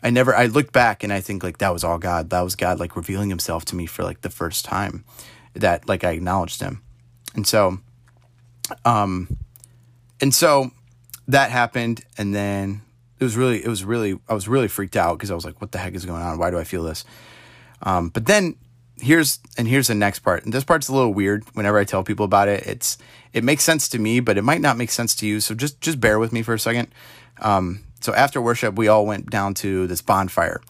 I 0.05 0.11
never 0.11 0.37
I 0.37 0.47
looked 0.47 0.73
back 0.73 1.03
and 1.03 1.11
I 1.11 1.23
think 1.23 1.43
like 1.43 1.59
that 1.59 1.73
was 1.73 1.83
all 1.83 1.97
God. 1.97 2.29
That 2.29 2.43
was 2.43 2.55
God 2.55 2.79
like 2.79 2.95
revealing 2.95 3.31
himself 3.31 3.65
to 3.67 3.77
me 3.77 3.87
for 3.87 4.05
like 4.05 4.21
the 4.21 4.29
first 4.29 4.65
time 4.67 5.03
that 5.55 5.89
like 5.89 6.05
I 6.05 6.11
acknowledged 6.11 6.61
him. 6.61 6.83
And 7.35 7.47
so 7.47 7.79
um 8.85 9.39
and 10.21 10.35
so 10.35 10.71
that 11.27 11.51
happened 11.51 12.05
and 12.19 12.35
then 12.35 12.83
it 13.19 13.25
was 13.25 13.37
really 13.37 13.65
it 13.65 13.69
was 13.69 13.85
really 13.85 14.19
I 14.29 14.35
was 14.35 14.49
really 14.49 14.69
freaked 14.69 14.97
out 14.97 15.19
because 15.19 15.31
I 15.31 15.35
was 15.35 15.45
like 15.45 15.61
what 15.61 15.73
the 15.73 15.79
heck 15.79 15.95
is 15.95 16.05
going 16.05 16.23
on? 16.23 16.39
Why 16.39 16.51
do 16.51 16.59
I 16.59 16.65
feel 16.65 16.83
this? 16.83 17.05
Um 17.83 18.09
but 18.09 18.27
then 18.27 18.57
here's 18.97 19.41
and 19.57 19.69
here's 19.69 19.89
the 19.89 19.95
next 19.95 20.21
part. 20.21 20.45
And 20.45 20.53
this 20.53 20.65
part's 20.65 20.89
a 20.89 20.95
little 20.95 21.15
weird 21.15 21.45
whenever 21.55 21.79
I 21.79 21.85
tell 21.85 22.05
people 22.05 22.25
about 22.25 22.49
it. 22.49 22.67
It's 22.67 22.99
it 23.33 23.45
makes 23.45 23.65
sense 23.65 23.89
to 23.91 23.99
me, 23.99 24.21
but 24.21 24.39
it 24.39 24.43
might 24.43 24.61
not 24.61 24.77
make 24.77 24.91
sense 24.91 25.15
to 25.17 25.27
you. 25.27 25.41
So 25.41 25.55
just 25.55 25.81
just 25.81 26.01
bear 26.01 26.19
with 26.19 26.33
me 26.33 26.43
for 26.43 26.55
a 26.55 26.59
second. 26.59 26.89
Um 27.41 27.85
so 28.01 28.13
after 28.15 28.41
worship, 28.41 28.77
we 28.77 28.89
all 28.89 29.07
went 29.07 29.31
down 29.31 29.55
to 29.55 29.87
this 29.87 30.03
bonfire, 30.03 30.61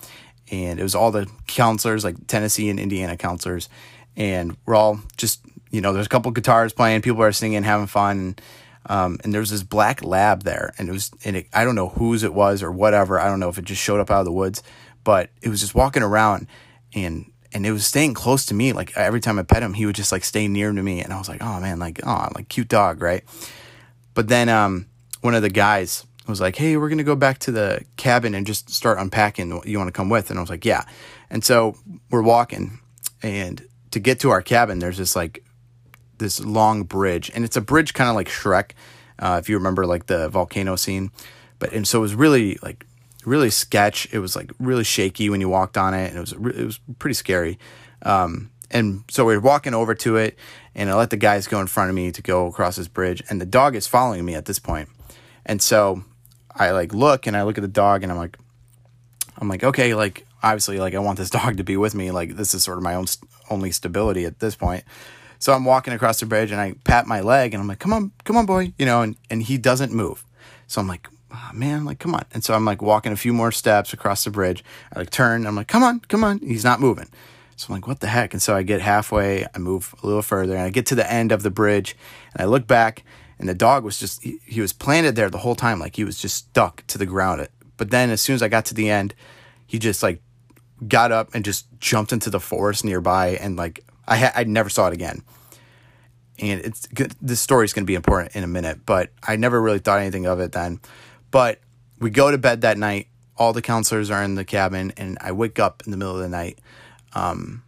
and 0.53 0.79
it 0.79 0.85
was 0.85 0.95
all 0.95 1.11
the 1.11 1.29
counselors, 1.49 2.05
like 2.05 2.29
Tennessee 2.29 2.71
and 2.71 2.79
Indiana 2.79 3.17
counselors, 3.17 3.69
and 4.17 4.57
we're 4.65 4.77
all 4.77 5.01
just 5.17 5.41
you 5.75 5.81
know, 5.81 5.93
there's 5.93 6.07
a 6.07 6.09
couple 6.09 6.31
guitars 6.31 6.73
playing, 6.73 7.03
people 7.03 7.21
are 7.25 7.33
singing, 7.33 7.65
having 7.65 7.89
fun. 7.89 8.19
And, 8.19 8.41
um, 8.87 9.19
and 9.25 9.33
there 9.33 9.41
was 9.41 9.51
this 9.51 9.63
black 9.63 10.05
lab 10.05 10.43
there, 10.43 10.75
and 10.79 10.89
it 10.89 10.93
was, 10.93 11.11
and 11.25 11.37
it, 11.37 11.47
I 11.53 11.65
don't 11.65 11.75
know 11.75 11.89
whose 11.89 12.23
it 12.23 12.35
was 12.35 12.63
or 12.63 12.71
whatever. 12.71 13.19
I 13.19 13.29
don't 13.29 13.41
know 13.41 13.49
if 13.49 13.59
it 13.59 13.65
just 13.65 13.83
showed 13.83 14.01
up 14.01 14.11
out 14.11 14.21
of 14.21 14.25
the 14.27 14.33
woods, 14.33 14.63
but 15.05 15.31
it 15.43 15.49
was 15.49 15.61
just 15.61 15.75
walking 15.75 16.03
around, 16.03 16.47
and 16.95 17.31
and 17.53 17.65
it 17.65 17.73
was 17.73 17.87
staying 17.87 18.15
close 18.15 18.45
to 18.47 18.55
me. 18.55 18.73
Like 18.73 18.97
every 18.97 19.21
time 19.21 19.39
I 19.39 19.43
pet 19.43 19.63
him, 19.63 19.75
he 19.75 19.87
would 19.87 19.95
just 19.95 20.13
like 20.13 20.25
stay 20.25 20.49
near 20.49 20.73
to 20.73 20.83
me, 20.83 21.01
and 21.01 21.13
I 21.13 21.19
was 21.19 21.29
like, 21.29 21.43
oh 21.43 21.61
man, 21.61 21.79
like 21.79 22.01
oh, 22.07 22.29
like 22.35 22.49
cute 22.49 22.69
dog, 22.69 23.01
right? 23.01 23.25
But 24.13 24.29
then 24.29 24.49
um, 24.49 24.87
one 25.23 25.35
of 25.35 25.43
the 25.43 25.51
guys 25.51 26.05
was 26.27 26.41
like, 26.41 26.57
"Hey, 26.57 26.77
we're 26.77 26.89
gonna 26.89 27.05
go 27.05 27.17
back 27.17 27.39
to 27.41 27.53
the 27.53 27.85
cabin 27.97 28.35
and 28.35 28.47
just 28.47 28.71
start 28.71 28.99
unpacking. 28.99 29.63
You 29.65 29.79
want 29.79 29.89
to 29.89 29.93
come 29.93 30.09
with?" 30.09 30.31
And 30.31 30.39
I 30.39 30.43
was 30.43 30.51
like, 30.51 30.65
"Yeah." 30.65 30.85
And 31.31 31.45
so 31.45 31.77
we're 32.11 32.23
walking, 32.23 32.81
and 33.23 33.67
to 33.91 34.01
get 34.01 34.21
to 34.21 34.31
our 34.31 34.43
cabin, 34.43 34.79
there's 34.79 34.99
this 34.99 35.15
like 35.15 35.44
this 36.19 36.45
long 36.45 36.85
bridge, 36.85 37.31
and 37.35 37.45
it's 37.45 37.57
a 37.57 37.61
bridge 37.61 37.95
kind 37.95 38.11
of 38.11 38.17
like 38.17 38.29
Shrek. 38.29 38.73
Uh, 39.19 39.39
if 39.41 39.49
you 39.49 39.57
remember, 39.57 39.87
like 39.87 40.07
the 40.07 40.29
volcano 40.29 40.77
scene, 40.77 41.11
but 41.59 41.73
and 41.73 41.87
so 41.87 41.99
it 41.99 42.03
was 42.03 42.15
really 42.15 42.59
like 42.63 42.87
really 43.25 43.51
sketch. 43.51 44.09
It 44.13 44.19
was 44.19 44.37
like 44.37 44.53
really 44.59 44.85
shaky 44.85 45.31
when 45.31 45.41
you 45.41 45.49
walked 45.49 45.77
on 45.77 45.95
it, 45.95 46.09
and 46.09 46.17
it 46.17 46.21
was 46.21 46.33
it 46.33 46.65
was 46.65 46.81
pretty 46.99 47.15
scary. 47.15 47.59
Um, 48.03 48.51
and 48.71 49.05
so 49.09 49.25
we 49.25 49.35
are 49.35 49.41
walking 49.41 49.75
over 49.75 49.95
to 49.95 50.17
it, 50.17 50.39
and 50.75 50.91
I 50.91 50.95
let 50.95 51.11
the 51.11 51.17
guys 51.17 51.47
go 51.47 51.61
in 51.61 51.67
front 51.67 51.91
of 51.91 51.97
me 51.97 52.11
to 52.13 52.23
go 52.23 52.47
across 52.47 52.77
this 52.77 52.89
bridge, 52.89 53.23
and 53.31 53.41
the 53.41 53.47
dog 53.47 53.77
is 53.77 53.87
following 53.87 54.25
me 54.25 54.35
at 54.35 54.47
this 54.47 54.59
point. 54.59 54.89
and 55.47 55.61
so 55.61 56.05
I 56.57 56.71
like 56.71 56.95
look 56.95 57.27
and 57.27 57.37
I 57.37 57.43
look 57.43 57.59
at 57.59 57.63
the 57.63 57.69
dog, 57.69 58.03
and 58.03 58.13
I'm 58.13 58.19
like, 58.19 58.39
I'm 59.39 59.49
like, 59.49 59.65
okay, 59.65 59.95
like 59.95 60.27
obviously, 60.43 60.79
like 60.79 60.95
I 60.95 60.99
want 60.99 61.19
this 61.19 61.31
dog 61.39 61.57
to 61.57 61.65
be 61.65 61.77
with 61.77 61.95
me. 61.95 62.11
Like 62.11 62.37
this 62.37 62.55
is 62.55 62.65
sort 62.65 62.79
of 62.79 62.85
my 62.85 62.95
own 62.95 63.07
st- 63.07 63.31
only 63.51 63.73
stability 63.73 64.25
at 64.25 64.41
this 64.41 64.57
point. 64.57 64.85
So 65.45 65.53
I'm 65.53 65.67
walking 65.67 65.93
across 65.93 66.21
the 66.21 66.25
bridge 66.25 66.53
and 66.53 66.59
I 66.59 66.73
pat 66.85 67.07
my 67.07 67.21
leg 67.21 67.53
and 67.53 67.61
I'm 67.61 67.69
like, 67.69 67.79
come 67.79 67.93
on, 67.93 68.13
come 68.25 68.39
on, 68.39 68.47
boy, 68.47 68.73
you 68.79 68.87
know, 68.87 69.03
and, 69.03 69.15
and 69.29 69.43
he 69.43 69.59
doesn't 69.59 69.93
move. 69.93 70.25
So 70.69 70.81
I'm 70.81 70.89
like, 70.89 71.07
oh, 71.31 71.51
man, 71.53 71.85
like, 71.85 71.99
come 71.99 72.15
on. 72.15 72.25
And 72.33 72.43
so 72.43 72.55
I'm 72.55 72.65
like 72.65 72.81
walking 72.81 73.13
a 73.13 73.17
few 73.17 73.35
more 73.35 73.53
steps 73.53 73.93
across 73.93 74.25
the 74.25 74.31
bridge. 74.31 74.65
I 74.91 75.01
like 75.01 75.11
turn, 75.11 75.47
I'm 75.47 75.55
like, 75.55 75.69
come 75.69 75.83
on, 75.83 76.01
come 76.01 76.25
on. 76.25 76.39
He's 76.39 76.65
not 76.65 76.81
moving. 76.81 77.11
So 77.57 77.67
I'm 77.69 77.75
like, 77.75 77.87
what 77.87 78.01
the 78.01 78.07
heck? 78.07 78.33
And 78.33 78.41
so 78.41 78.57
I 78.57 78.63
get 78.63 78.81
halfway, 78.81 79.45
I 79.55 79.59
move 79.59 79.95
a 80.03 80.07
little 80.07 80.23
further, 80.23 80.55
and 80.55 80.63
I 80.63 80.71
get 80.71 80.87
to 80.87 80.95
the 80.95 81.13
end 81.13 81.31
of 81.31 81.43
the 81.43 81.51
bridge, 81.51 81.95
and 82.33 82.41
I 82.41 82.47
look 82.47 82.67
back, 82.67 83.05
and 83.39 83.47
the 83.47 83.55
dog 83.55 83.85
was 83.85 83.99
just, 83.99 84.23
he, 84.23 84.39
he 84.47 84.63
was 84.63 84.73
planted 84.73 85.15
there 85.15 85.29
the 85.29 85.37
whole 85.37 85.55
time, 85.55 85.79
like 85.79 85.97
he 85.97 86.05
was 86.05 86.17
just 86.17 86.37
stuck 86.37 86.87
to 86.87 86.97
the 86.97 87.05
ground. 87.05 87.47
But 87.77 87.91
then 87.91 88.09
as 88.09 88.23
soon 88.23 88.33
as 88.33 88.43
I 88.43 88.49
got 88.49 88.65
to 88.65 88.75
the 88.75 88.89
end, 88.89 89.15
he 89.67 89.79
just 89.79 90.03
like 90.03 90.23
got 90.89 91.13
up 91.13 91.35
and 91.35 91.45
just 91.45 91.67
jumped 91.81 92.15
into 92.15 92.31
the 92.31 92.41
forest 92.41 92.83
nearby, 92.83 93.37
and 93.43 93.57
like 93.57 93.85
I 94.07 94.17
ha- 94.17 94.33
I 94.35 94.45
never 94.45 94.69
saw 94.69 94.89
it 94.89 94.95
again. 94.95 95.23
And 96.39 96.61
it's 96.61 96.89
this 97.23 97.41
story 97.41 97.65
is 97.65 97.73
going 97.73 97.85
to 97.85 97.87
be 97.87 97.95
important 97.95 98.35
in 98.35 98.43
a 98.43 98.49
minute, 98.49 98.81
but 98.85 99.11
I 99.23 99.37
never 99.37 99.61
really 99.61 99.79
thought 99.79 100.01
anything 100.01 100.27
of 100.27 100.41
it 100.41 100.53
then. 100.53 100.81
But 101.31 101.61
we 102.01 102.11
go 102.11 102.31
to 102.31 102.39
bed 102.39 102.63
that 102.63 102.77
night. 102.77 103.09
All 103.37 103.53
the 103.53 103.63
counselors 103.63 104.11
are 104.11 104.23
in 104.23 104.35
the 104.35 104.45
cabin, 104.45 104.93
and 104.97 105.19
I 105.21 105.33
wake 105.33 105.59
up 105.59 105.83
in 105.85 105.91
the 105.91 105.97
middle 105.97 106.15
of 106.15 106.21
the 106.21 106.29
night 106.29 106.59
um, 107.15 107.63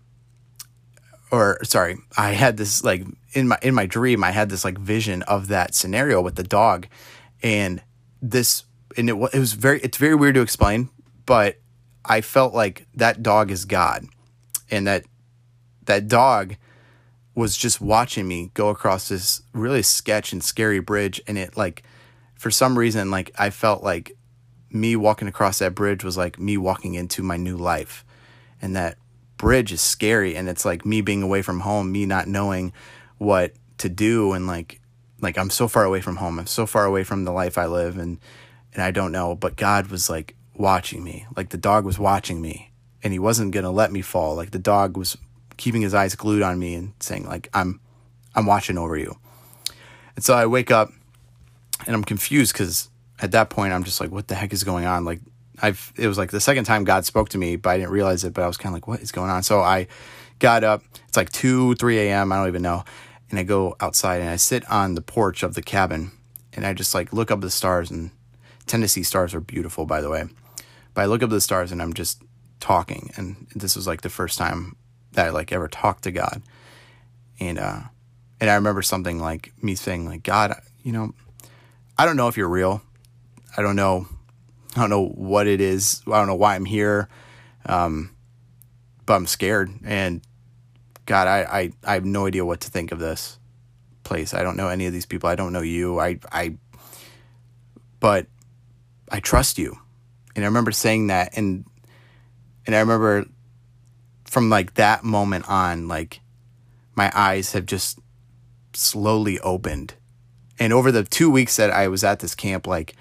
or 1.30 1.58
sorry, 1.64 1.96
I 2.16 2.32
had 2.32 2.56
this 2.56 2.84
like 2.84 3.04
in 3.32 3.48
my 3.48 3.58
in 3.62 3.74
my 3.74 3.86
dream, 3.86 4.22
I 4.22 4.30
had 4.30 4.48
this 4.48 4.64
like 4.64 4.78
vision 4.78 5.22
of 5.22 5.48
that 5.48 5.74
scenario 5.74 6.20
with 6.20 6.36
the 6.36 6.42
dog, 6.42 6.86
and 7.42 7.82
this 8.20 8.64
and 8.96 9.08
it, 9.08 9.14
it 9.32 9.38
was 9.38 9.52
very 9.52 9.80
it's 9.80 9.96
very 9.96 10.14
weird 10.14 10.34
to 10.36 10.40
explain, 10.40 10.90
but 11.24 11.56
I 12.04 12.20
felt 12.20 12.54
like 12.54 12.86
that 12.94 13.22
dog 13.22 13.50
is 13.50 13.64
God, 13.64 14.06
and 14.70 14.86
that 14.86 15.04
that 15.86 16.08
dog 16.08 16.56
was 17.34 17.56
just 17.56 17.80
watching 17.80 18.26
me 18.26 18.50
go 18.54 18.68
across 18.68 19.08
this 19.08 19.42
really 19.52 19.82
sketch 19.82 20.32
and 20.32 20.42
scary 20.42 20.80
bridge, 20.80 21.20
and 21.26 21.36
it 21.38 21.56
like 21.56 21.82
for 22.34 22.50
some 22.50 22.78
reason 22.78 23.10
like 23.10 23.30
I 23.38 23.50
felt 23.50 23.82
like 23.82 24.12
me 24.70 24.96
walking 24.96 25.28
across 25.28 25.58
that 25.60 25.74
bridge 25.74 26.04
was 26.04 26.16
like 26.16 26.38
me 26.38 26.56
walking 26.56 26.94
into 26.94 27.22
my 27.22 27.36
new 27.36 27.56
life, 27.56 28.04
and 28.60 28.76
that 28.76 28.98
bridge 29.36 29.72
is 29.72 29.80
scary 29.80 30.34
and 30.34 30.48
it's 30.48 30.64
like 30.64 30.86
me 30.86 31.00
being 31.00 31.22
away 31.22 31.42
from 31.42 31.60
home, 31.60 31.92
me 31.92 32.06
not 32.06 32.26
knowing 32.26 32.72
what 33.18 33.52
to 33.78 33.88
do 33.88 34.32
and 34.32 34.46
like 34.46 34.80
like 35.20 35.38
I'm 35.38 35.50
so 35.50 35.68
far 35.68 35.84
away 35.84 36.00
from 36.00 36.16
home. 36.16 36.38
I'm 36.38 36.46
so 36.46 36.66
far 36.66 36.84
away 36.84 37.04
from 37.04 37.24
the 37.24 37.32
life 37.32 37.58
I 37.58 37.66
live 37.66 37.98
and 37.98 38.18
and 38.74 38.82
I 38.82 38.90
don't 38.90 39.12
know, 39.12 39.34
but 39.34 39.56
God 39.56 39.88
was 39.88 40.10
like 40.10 40.36
watching 40.54 41.02
me. 41.02 41.26
Like 41.36 41.50
the 41.50 41.58
dog 41.58 41.84
was 41.84 41.98
watching 41.98 42.40
me 42.40 42.72
and 43.02 43.12
he 43.12 43.18
wasn't 43.18 43.52
going 43.52 43.64
to 43.64 43.70
let 43.70 43.92
me 43.92 44.02
fall. 44.02 44.34
Like 44.34 44.50
the 44.50 44.58
dog 44.58 44.96
was 44.96 45.16
keeping 45.56 45.82
his 45.82 45.94
eyes 45.94 46.14
glued 46.14 46.42
on 46.42 46.58
me 46.58 46.74
and 46.74 46.92
saying 47.00 47.26
like 47.26 47.48
I'm 47.54 47.80
I'm 48.34 48.46
watching 48.46 48.78
over 48.78 48.96
you. 48.96 49.16
And 50.14 50.24
so 50.24 50.34
I 50.34 50.46
wake 50.46 50.70
up 50.70 50.90
and 51.86 51.94
I'm 51.94 52.04
confused 52.04 52.54
cuz 52.54 52.90
at 53.20 53.32
that 53.32 53.50
point 53.50 53.72
I'm 53.72 53.84
just 53.84 54.00
like 54.00 54.10
what 54.10 54.28
the 54.28 54.34
heck 54.34 54.52
is 54.52 54.64
going 54.64 54.86
on? 54.86 55.04
Like 55.04 55.20
I've 55.62 55.92
it 55.96 56.06
was 56.06 56.18
like 56.18 56.30
the 56.30 56.40
second 56.40 56.64
time 56.64 56.84
God 56.84 57.04
spoke 57.04 57.28
to 57.30 57.38
me, 57.38 57.56
but 57.56 57.70
I 57.70 57.78
didn't 57.78 57.90
realize 57.90 58.24
it. 58.24 58.34
But 58.34 58.44
I 58.44 58.46
was 58.46 58.56
kind 58.56 58.72
of 58.72 58.74
like, 58.74 58.86
what 58.86 59.00
is 59.00 59.12
going 59.12 59.30
on? 59.30 59.42
So 59.42 59.60
I 59.60 59.86
got 60.38 60.64
up. 60.64 60.82
It's 61.08 61.16
like 61.16 61.30
two, 61.30 61.74
three 61.76 61.98
a.m. 61.98 62.32
I 62.32 62.36
don't 62.36 62.48
even 62.48 62.62
know, 62.62 62.84
and 63.30 63.38
I 63.38 63.42
go 63.42 63.76
outside 63.80 64.20
and 64.20 64.30
I 64.30 64.36
sit 64.36 64.68
on 64.70 64.94
the 64.94 65.02
porch 65.02 65.42
of 65.42 65.54
the 65.54 65.62
cabin, 65.62 66.12
and 66.52 66.66
I 66.66 66.72
just 66.72 66.94
like 66.94 67.12
look 67.12 67.30
up 67.30 67.40
the 67.40 67.50
stars. 67.50 67.90
And 67.90 68.10
Tennessee 68.66 69.02
stars 69.02 69.34
are 69.34 69.40
beautiful, 69.40 69.86
by 69.86 70.00
the 70.00 70.10
way. 70.10 70.24
But 70.94 71.02
I 71.02 71.06
look 71.06 71.22
up 71.22 71.30
the 71.30 71.40
stars 71.40 71.72
and 71.72 71.82
I'm 71.82 71.94
just 71.94 72.22
talking, 72.60 73.10
and 73.16 73.46
this 73.54 73.76
was 73.76 73.86
like 73.86 74.02
the 74.02 74.08
first 74.08 74.38
time 74.38 74.76
that 75.16 75.26
I 75.26 75.30
like 75.30 75.52
ever 75.52 75.68
talked 75.68 76.04
to 76.04 76.12
God, 76.12 76.42
and 77.40 77.58
uh, 77.58 77.80
and 78.40 78.48
I 78.48 78.54
remember 78.54 78.82
something 78.82 79.18
like 79.18 79.52
me 79.62 79.74
saying 79.74 80.06
like, 80.06 80.22
God, 80.22 80.54
you 80.82 80.92
know, 80.92 81.12
I 81.98 82.06
don't 82.06 82.16
know 82.16 82.28
if 82.28 82.36
you're 82.36 82.48
real. 82.48 82.80
I 83.56 83.62
don't 83.62 83.76
know 83.76 84.06
I 84.76 84.80
don't 84.80 84.90
know 84.90 85.06
what 85.06 85.46
it 85.46 85.60
is. 85.60 86.02
I 86.06 86.18
don't 86.18 86.26
know 86.26 86.34
why 86.34 86.54
I'm 86.54 86.66
here. 86.66 87.08
Um, 87.64 88.10
but 89.06 89.14
I'm 89.14 89.26
scared. 89.26 89.70
And 89.84 90.20
God, 91.06 91.26
I, 91.26 91.40
I, 91.44 91.72
I 91.84 91.94
have 91.94 92.04
no 92.04 92.26
idea 92.26 92.44
what 92.44 92.60
to 92.60 92.70
think 92.70 92.92
of 92.92 92.98
this 92.98 93.38
place. 94.04 94.34
I 94.34 94.42
don't 94.42 94.56
know 94.56 94.68
any 94.68 94.86
of 94.86 94.92
these 94.92 95.06
people. 95.06 95.30
I 95.30 95.34
don't 95.34 95.52
know 95.52 95.62
you. 95.62 95.98
I, 95.98 96.18
I, 96.30 96.58
but 98.00 98.26
I 99.10 99.20
trust 99.20 99.56
you. 99.58 99.78
And 100.34 100.44
I 100.44 100.48
remember 100.48 100.72
saying 100.72 101.06
that. 101.06 101.38
And, 101.38 101.64
and 102.66 102.76
I 102.76 102.80
remember 102.80 103.24
from 104.26 104.50
like 104.50 104.74
that 104.74 105.04
moment 105.04 105.48
on, 105.48 105.88
like 105.88 106.20
my 106.94 107.10
eyes 107.14 107.52
have 107.52 107.66
just 107.66 107.98
slowly 108.72 109.38
opened. 109.40 109.94
And 110.58 110.72
over 110.72 110.90
the 110.90 111.04
two 111.04 111.30
weeks 111.30 111.56
that 111.56 111.70
I 111.70 111.88
was 111.88 112.04
at 112.04 112.20
this 112.20 112.34
camp, 112.34 112.66
like, 112.66 112.94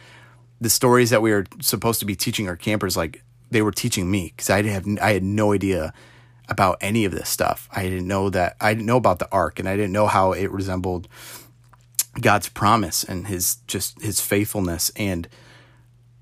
the 0.61 0.69
stories 0.69 1.09
that 1.09 1.21
we 1.21 1.31
were 1.31 1.45
supposed 1.61 1.99
to 1.99 2.05
be 2.05 2.15
teaching 2.15 2.47
our 2.47 2.55
campers, 2.55 2.95
like 2.95 3.23
they 3.51 3.61
were 3.61 3.71
teaching 3.71 4.09
me 4.09 4.33
because 4.35 4.49
I 4.49 4.61
have 4.63 4.85
I 5.01 5.11
had 5.11 5.23
no 5.23 5.53
idea 5.53 5.93
about 6.47 6.77
any 6.81 7.05
of 7.05 7.11
this 7.11 7.29
stuff. 7.29 7.67
I 7.71 7.83
didn't 7.83 8.07
know 8.07 8.29
that 8.29 8.55
I 8.61 8.73
didn't 8.73 8.85
know 8.85 8.97
about 8.97 9.19
the 9.19 9.31
ark, 9.31 9.59
and 9.59 9.67
I 9.67 9.75
didn't 9.75 9.91
know 9.91 10.07
how 10.07 10.31
it 10.31 10.51
resembled 10.51 11.07
God's 12.19 12.49
promise 12.49 13.03
and 13.03 13.27
His 13.27 13.57
just 13.67 14.01
His 14.01 14.21
faithfulness, 14.21 14.91
and 14.95 15.27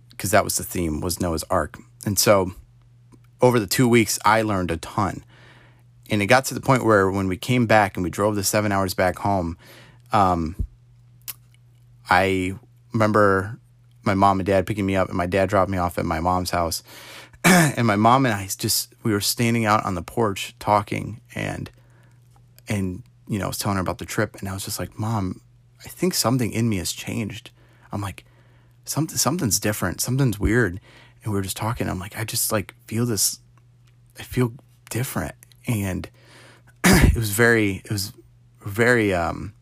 because 0.09 0.31
that 0.31 0.43
was 0.43 0.57
the 0.57 0.63
theme 0.63 1.01
was 1.01 1.19
Noah's 1.19 1.43
Ark, 1.49 1.77
and 2.05 2.17
so 2.17 2.53
over 3.43 3.59
the 3.59 3.67
two 3.67 3.89
weeks 3.89 4.17
I 4.23 4.41
learned 4.41 4.71
a 4.71 4.77
ton, 4.77 5.23
and 6.09 6.21
it 6.21 6.27
got 6.27 6.45
to 6.45 6.53
the 6.53 6.61
point 6.61 6.85
where 6.85 7.11
when 7.11 7.27
we 7.27 7.35
came 7.35 7.67
back 7.67 7.97
and 7.97 8.03
we 8.03 8.09
drove 8.09 8.35
the 8.35 8.43
seven 8.43 8.71
hours 8.71 8.93
back 8.93 9.19
home, 9.19 9.57
um, 10.13 10.55
I 12.09 12.53
remember 12.93 13.59
my 14.03 14.13
mom 14.13 14.39
and 14.39 14.47
dad 14.47 14.65
picking 14.65 14.85
me 14.85 14.95
up, 14.95 15.09
and 15.09 15.17
my 15.17 15.25
dad 15.25 15.49
dropped 15.49 15.69
me 15.69 15.77
off 15.77 15.97
at 15.97 16.05
my 16.05 16.21
mom's 16.21 16.51
house. 16.51 16.83
and 17.43 17.85
my 17.85 17.97
mom 17.97 18.25
and 18.25 18.33
I 18.33 18.47
just 18.57 18.95
we 19.03 19.11
were 19.11 19.21
standing 19.21 19.65
out 19.65 19.85
on 19.85 19.95
the 19.95 20.01
porch 20.01 20.55
talking, 20.59 21.19
and 21.35 21.69
and 22.69 23.03
you 23.27 23.39
know 23.39 23.45
I 23.45 23.49
was 23.49 23.57
telling 23.57 23.75
her 23.75 23.81
about 23.81 23.97
the 23.97 24.05
trip, 24.05 24.37
and 24.39 24.47
I 24.47 24.53
was 24.53 24.63
just 24.63 24.79
like, 24.79 24.97
"Mom, 24.97 25.41
I 25.83 25.89
think 25.89 26.13
something 26.13 26.53
in 26.53 26.69
me 26.69 26.77
has 26.77 26.93
changed." 26.93 27.51
I'm 27.91 27.99
like, 27.99 28.23
"Something 28.85 29.17
something's 29.17 29.59
different, 29.59 29.99
something's 29.99 30.39
weird," 30.39 30.79
and 31.23 31.33
we 31.33 31.37
were 31.37 31.43
just 31.43 31.57
talking. 31.57 31.89
I'm 31.89 31.99
like, 31.99 32.17
"I 32.17 32.23
just 32.23 32.51
like 32.51 32.75
feel 32.87 33.05
this, 33.05 33.39
I 34.19 34.23
feel 34.23 34.53
different," 34.89 35.35
and 35.67 36.09
it 36.85 37.15
was 37.15 37.31
very 37.31 37.81
it 37.85 37.91
was 37.91 38.13
very 38.65 39.13
um 39.13 39.53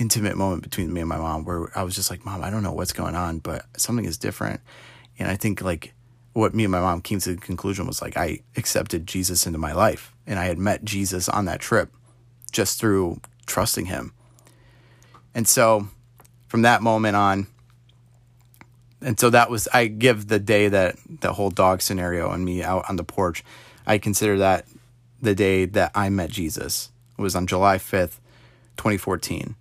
intimate 0.00 0.36
moment 0.36 0.62
between 0.62 0.92
me 0.92 1.00
and 1.00 1.08
my 1.08 1.18
mom 1.18 1.44
where 1.44 1.70
I 1.76 1.82
was 1.82 1.94
just 1.94 2.10
like, 2.10 2.24
Mom, 2.24 2.42
I 2.42 2.48
don't 2.50 2.62
know 2.62 2.72
what's 2.72 2.94
going 2.94 3.14
on, 3.14 3.38
but 3.38 3.66
something 3.76 4.06
is 4.06 4.16
different. 4.16 4.60
And 5.18 5.28
I 5.28 5.36
think 5.36 5.60
like 5.60 5.92
what 6.32 6.54
me 6.54 6.64
and 6.64 6.72
my 6.72 6.80
mom 6.80 7.02
came 7.02 7.20
to 7.20 7.34
the 7.34 7.40
conclusion 7.40 7.86
was 7.86 8.00
like 8.00 8.16
I 8.16 8.40
accepted 8.56 9.06
Jesus 9.06 9.46
into 9.46 9.58
my 9.58 9.72
life 9.72 10.14
and 10.26 10.38
I 10.38 10.46
had 10.46 10.58
met 10.58 10.84
Jesus 10.84 11.28
on 11.28 11.44
that 11.44 11.60
trip 11.60 11.92
just 12.50 12.80
through 12.80 13.20
trusting 13.46 13.86
him. 13.86 14.12
And 15.34 15.46
so 15.46 15.88
from 16.48 16.62
that 16.62 16.82
moment 16.82 17.16
on, 17.16 17.46
and 19.02 19.18
so 19.18 19.30
that 19.30 19.50
was 19.50 19.68
I 19.72 19.86
give 19.86 20.28
the 20.28 20.38
day 20.38 20.68
that 20.68 20.96
the 21.20 21.32
whole 21.32 21.50
dog 21.50 21.82
scenario 21.82 22.30
and 22.30 22.44
me 22.44 22.62
out 22.62 22.88
on 22.88 22.96
the 22.96 23.04
porch, 23.04 23.44
I 23.86 23.98
consider 23.98 24.38
that 24.38 24.66
the 25.20 25.34
day 25.34 25.64
that 25.66 25.92
I 25.94 26.08
met 26.10 26.30
Jesus. 26.30 26.90
It 27.18 27.22
was 27.22 27.36
on 27.36 27.46
July 27.46 27.76
5th, 27.76 28.18
2014. 28.76 29.54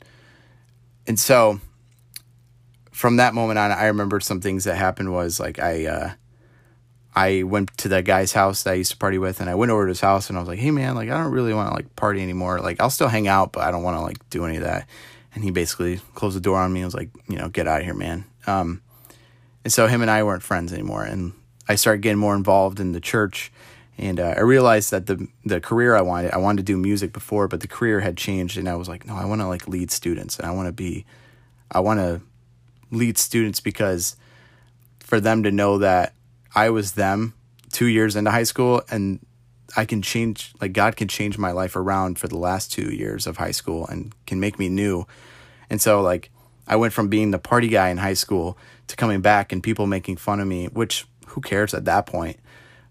And 1.07 1.19
so 1.19 1.59
from 2.91 3.17
that 3.17 3.33
moment 3.33 3.59
on, 3.59 3.71
I 3.71 3.85
remember 3.85 4.19
some 4.19 4.41
things 4.41 4.65
that 4.65 4.75
happened 4.75 5.11
was 5.11 5.39
like 5.39 5.59
I 5.59 5.85
uh, 5.85 6.11
I 7.15 7.43
went 7.43 7.75
to 7.77 7.87
that 7.89 8.05
guy's 8.05 8.33
house 8.33 8.63
that 8.63 8.71
I 8.71 8.75
used 8.75 8.91
to 8.91 8.97
party 8.97 9.17
with, 9.17 9.41
and 9.41 9.49
I 9.49 9.55
went 9.55 9.71
over 9.71 9.85
to 9.85 9.89
his 9.89 10.01
house, 10.01 10.29
and 10.29 10.37
I 10.37 10.41
was 10.41 10.47
like, 10.47 10.59
"Hey, 10.59 10.71
man, 10.71 10.95
like 10.95 11.09
I 11.09 11.17
don't 11.17 11.31
really 11.31 11.53
want 11.53 11.69
to 11.69 11.75
like 11.75 11.95
party 11.95 12.21
anymore. 12.21 12.59
Like 12.59 12.79
I'll 12.81 12.89
still 12.89 13.07
hang 13.07 13.27
out, 13.27 13.51
but 13.53 13.63
I 13.63 13.71
don't 13.71 13.83
want 13.83 13.97
to 13.97 14.01
like 14.01 14.29
do 14.29 14.45
any 14.45 14.57
of 14.57 14.63
that." 14.63 14.87
And 15.33 15.43
he 15.43 15.51
basically 15.51 16.01
closed 16.13 16.35
the 16.35 16.41
door 16.41 16.57
on 16.57 16.73
me. 16.73 16.81
and 16.81 16.87
was 16.87 16.93
like, 16.93 17.09
"You 17.27 17.37
know, 17.37 17.49
get 17.49 17.67
out 17.67 17.79
of 17.79 17.85
here, 17.85 17.93
man." 17.93 18.25
Um, 18.47 18.81
and 19.63 19.73
so 19.73 19.87
him 19.87 20.01
and 20.01 20.11
I 20.11 20.23
weren't 20.23 20.43
friends 20.43 20.73
anymore, 20.73 21.03
and 21.03 21.33
I 21.67 21.75
started 21.75 22.01
getting 22.01 22.19
more 22.19 22.35
involved 22.35 22.79
in 22.79 22.91
the 22.91 23.01
church. 23.01 23.51
And 23.97 24.19
uh, 24.19 24.33
I 24.37 24.41
realized 24.41 24.91
that 24.91 25.07
the 25.07 25.27
the 25.45 25.59
career 25.59 25.95
I 25.95 26.01
wanted, 26.01 26.31
I 26.31 26.37
wanted 26.37 26.65
to 26.65 26.73
do 26.73 26.77
music 26.77 27.11
before, 27.11 27.47
but 27.47 27.59
the 27.59 27.67
career 27.67 27.99
had 27.99 28.17
changed, 28.17 28.57
and 28.57 28.69
I 28.69 28.75
was 28.75 28.87
like, 28.87 29.05
no, 29.05 29.15
I 29.15 29.25
want 29.25 29.41
to 29.41 29.47
like 29.47 29.67
lead 29.67 29.91
students, 29.91 30.37
and 30.37 30.47
I 30.47 30.51
want 30.51 30.67
to 30.67 30.71
be, 30.71 31.05
I 31.71 31.79
want 31.81 31.99
to 31.99 32.21
lead 32.91 33.17
students 33.17 33.59
because 33.59 34.15
for 34.99 35.19
them 35.19 35.43
to 35.43 35.51
know 35.51 35.77
that 35.79 36.13
I 36.55 36.69
was 36.69 36.93
them 36.93 37.33
two 37.71 37.87
years 37.87 38.15
into 38.15 38.31
high 38.31 38.43
school 38.43 38.81
and 38.89 39.19
I 39.75 39.85
can 39.85 40.01
change, 40.01 40.53
like 40.61 40.73
God 40.73 40.95
can 40.95 41.07
change 41.07 41.37
my 41.37 41.51
life 41.51 41.75
around 41.75 42.17
for 42.17 42.27
the 42.27 42.37
last 42.37 42.71
two 42.71 42.93
years 42.93 43.27
of 43.27 43.37
high 43.37 43.51
school 43.51 43.87
and 43.87 44.13
can 44.25 44.39
make 44.39 44.57
me 44.57 44.69
new. 44.69 45.05
And 45.69 45.81
so, 45.81 46.01
like, 46.01 46.31
I 46.69 46.75
went 46.75 46.93
from 46.93 47.09
being 47.09 47.31
the 47.31 47.39
party 47.39 47.67
guy 47.67 47.89
in 47.89 47.97
high 47.97 48.13
school 48.13 48.57
to 48.87 48.95
coming 48.95 49.21
back 49.21 49.51
and 49.51 49.61
people 49.61 49.87
making 49.87 50.17
fun 50.17 50.39
of 50.39 50.47
me, 50.47 50.67
which 50.67 51.05
who 51.27 51.41
cares 51.41 51.73
at 51.73 51.85
that 51.85 52.05
point? 52.05 52.37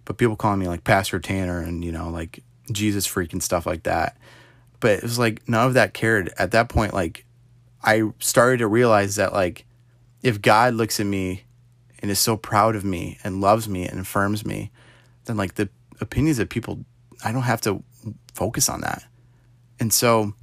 But 0.04 0.18
people 0.18 0.36
calling 0.36 0.58
me 0.58 0.68
like 0.68 0.84
Pastor 0.84 1.20
Tanner 1.20 1.60
and, 1.60 1.84
you 1.84 1.92
know, 1.92 2.10
like 2.10 2.42
Jesus 2.72 3.06
freak 3.06 3.32
and 3.32 3.42
stuff 3.42 3.66
like 3.66 3.84
that. 3.84 4.16
But 4.80 4.98
it 4.98 5.02
was 5.02 5.18
like 5.18 5.48
none 5.48 5.66
of 5.66 5.74
that 5.74 5.94
cared. 5.94 6.32
At 6.38 6.50
that 6.50 6.68
point, 6.68 6.92
like, 6.92 7.24
I 7.82 8.02
started 8.18 8.58
to 8.58 8.66
realize 8.66 9.14
that, 9.16 9.32
like, 9.32 9.64
if 10.22 10.42
God 10.42 10.74
looks 10.74 10.98
at 10.98 11.06
me 11.06 11.44
and 12.00 12.10
is 12.10 12.18
so 12.18 12.36
proud 12.36 12.74
of 12.74 12.84
me 12.84 13.18
and 13.22 13.40
loves 13.40 13.68
me 13.68 13.86
and 13.86 14.00
affirms 14.00 14.44
me, 14.44 14.72
then 15.24 15.36
like 15.36 15.54
the 15.54 15.68
opinions 16.00 16.38
of 16.38 16.48
people, 16.48 16.84
I 17.24 17.32
don't 17.32 17.42
have 17.42 17.60
to 17.62 17.82
focus 18.34 18.68
on 18.68 18.80
that. 18.80 19.04
And 19.78 19.92
so, 19.92 20.34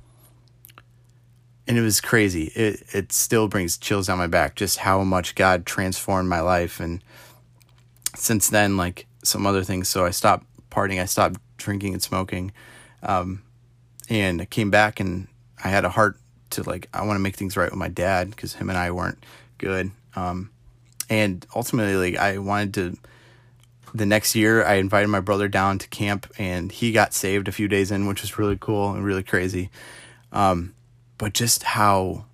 and 1.68 1.78
it 1.78 1.82
was 1.82 2.02
crazy. 2.02 2.46
It 2.56 2.84
it 2.94 3.12
still 3.12 3.48
brings 3.48 3.78
chills 3.78 4.08
down 4.08 4.18
my 4.18 4.28
back 4.28 4.56
just 4.56 4.80
how 4.80 5.04
much 5.04 5.36
God 5.36 5.66
transformed 5.66 6.30
my 6.30 6.42
life. 6.42 6.80
And 6.80 7.04
since 8.16 8.50
then, 8.50 8.78
like 8.78 9.08
some 9.24 9.46
other 9.46 9.64
things. 9.64 9.90
So 9.90 10.06
I 10.06 10.12
stopped 10.12 10.46
partying. 10.70 11.02
I 11.02 11.06
stopped 11.06 11.40
drinking 11.58 11.94
and 11.94 12.04
smoking, 12.04 12.52
um, 13.04 13.42
and 14.10 14.42
I 14.42 14.46
came 14.46 14.70
back 14.70 15.00
and 15.00 15.28
I 15.64 15.70
had 15.70 15.86
a 15.86 15.90
heart 15.90 16.18
to 16.52 16.64
like 16.64 16.88
I 16.94 17.04
want 17.04 17.16
to 17.16 17.22
make 17.22 17.36
things 17.36 17.58
right 17.58 17.70
with 17.70 17.80
my 17.80 17.90
dad 17.90 18.30
because 18.30 18.54
him 18.54 18.70
and 18.70 18.78
I 18.78 18.92
weren't 18.92 19.24
good. 19.58 19.92
Um, 20.16 20.52
and 21.10 21.46
ultimately, 21.56 22.12
like, 22.12 22.20
I 22.20 22.38
wanted 22.38 22.74
to. 22.76 22.98
The 23.94 24.06
next 24.06 24.36
year, 24.36 24.62
I 24.66 24.74
invited 24.74 25.08
my 25.08 25.22
brother 25.22 25.48
down 25.48 25.80
to 25.80 25.88
camp, 25.88 26.28
and 26.38 26.70
he 26.70 26.92
got 26.92 27.14
saved 27.14 27.48
a 27.48 27.54
few 27.54 27.70
days 27.70 27.92
in, 27.92 28.08
which 28.08 28.22
was 28.22 28.38
really 28.38 28.58
cool 28.60 28.92
and 28.92 29.06
really 29.06 29.24
crazy. 29.24 29.70
Um, 30.34 30.74
but 31.18 31.34
just 31.34 31.64
how 31.64 32.26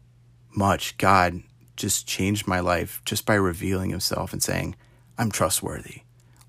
much 0.56 0.98
God 0.98 1.44
just 1.76 2.08
changed 2.08 2.48
my 2.48 2.60
life 2.60 3.02
just 3.06 3.26
by 3.26 3.36
revealing 3.36 3.90
Himself 3.90 4.34
and 4.34 4.42
saying, 4.44 4.76
"I'm 5.18 5.32
trustworthy." 5.32 6.04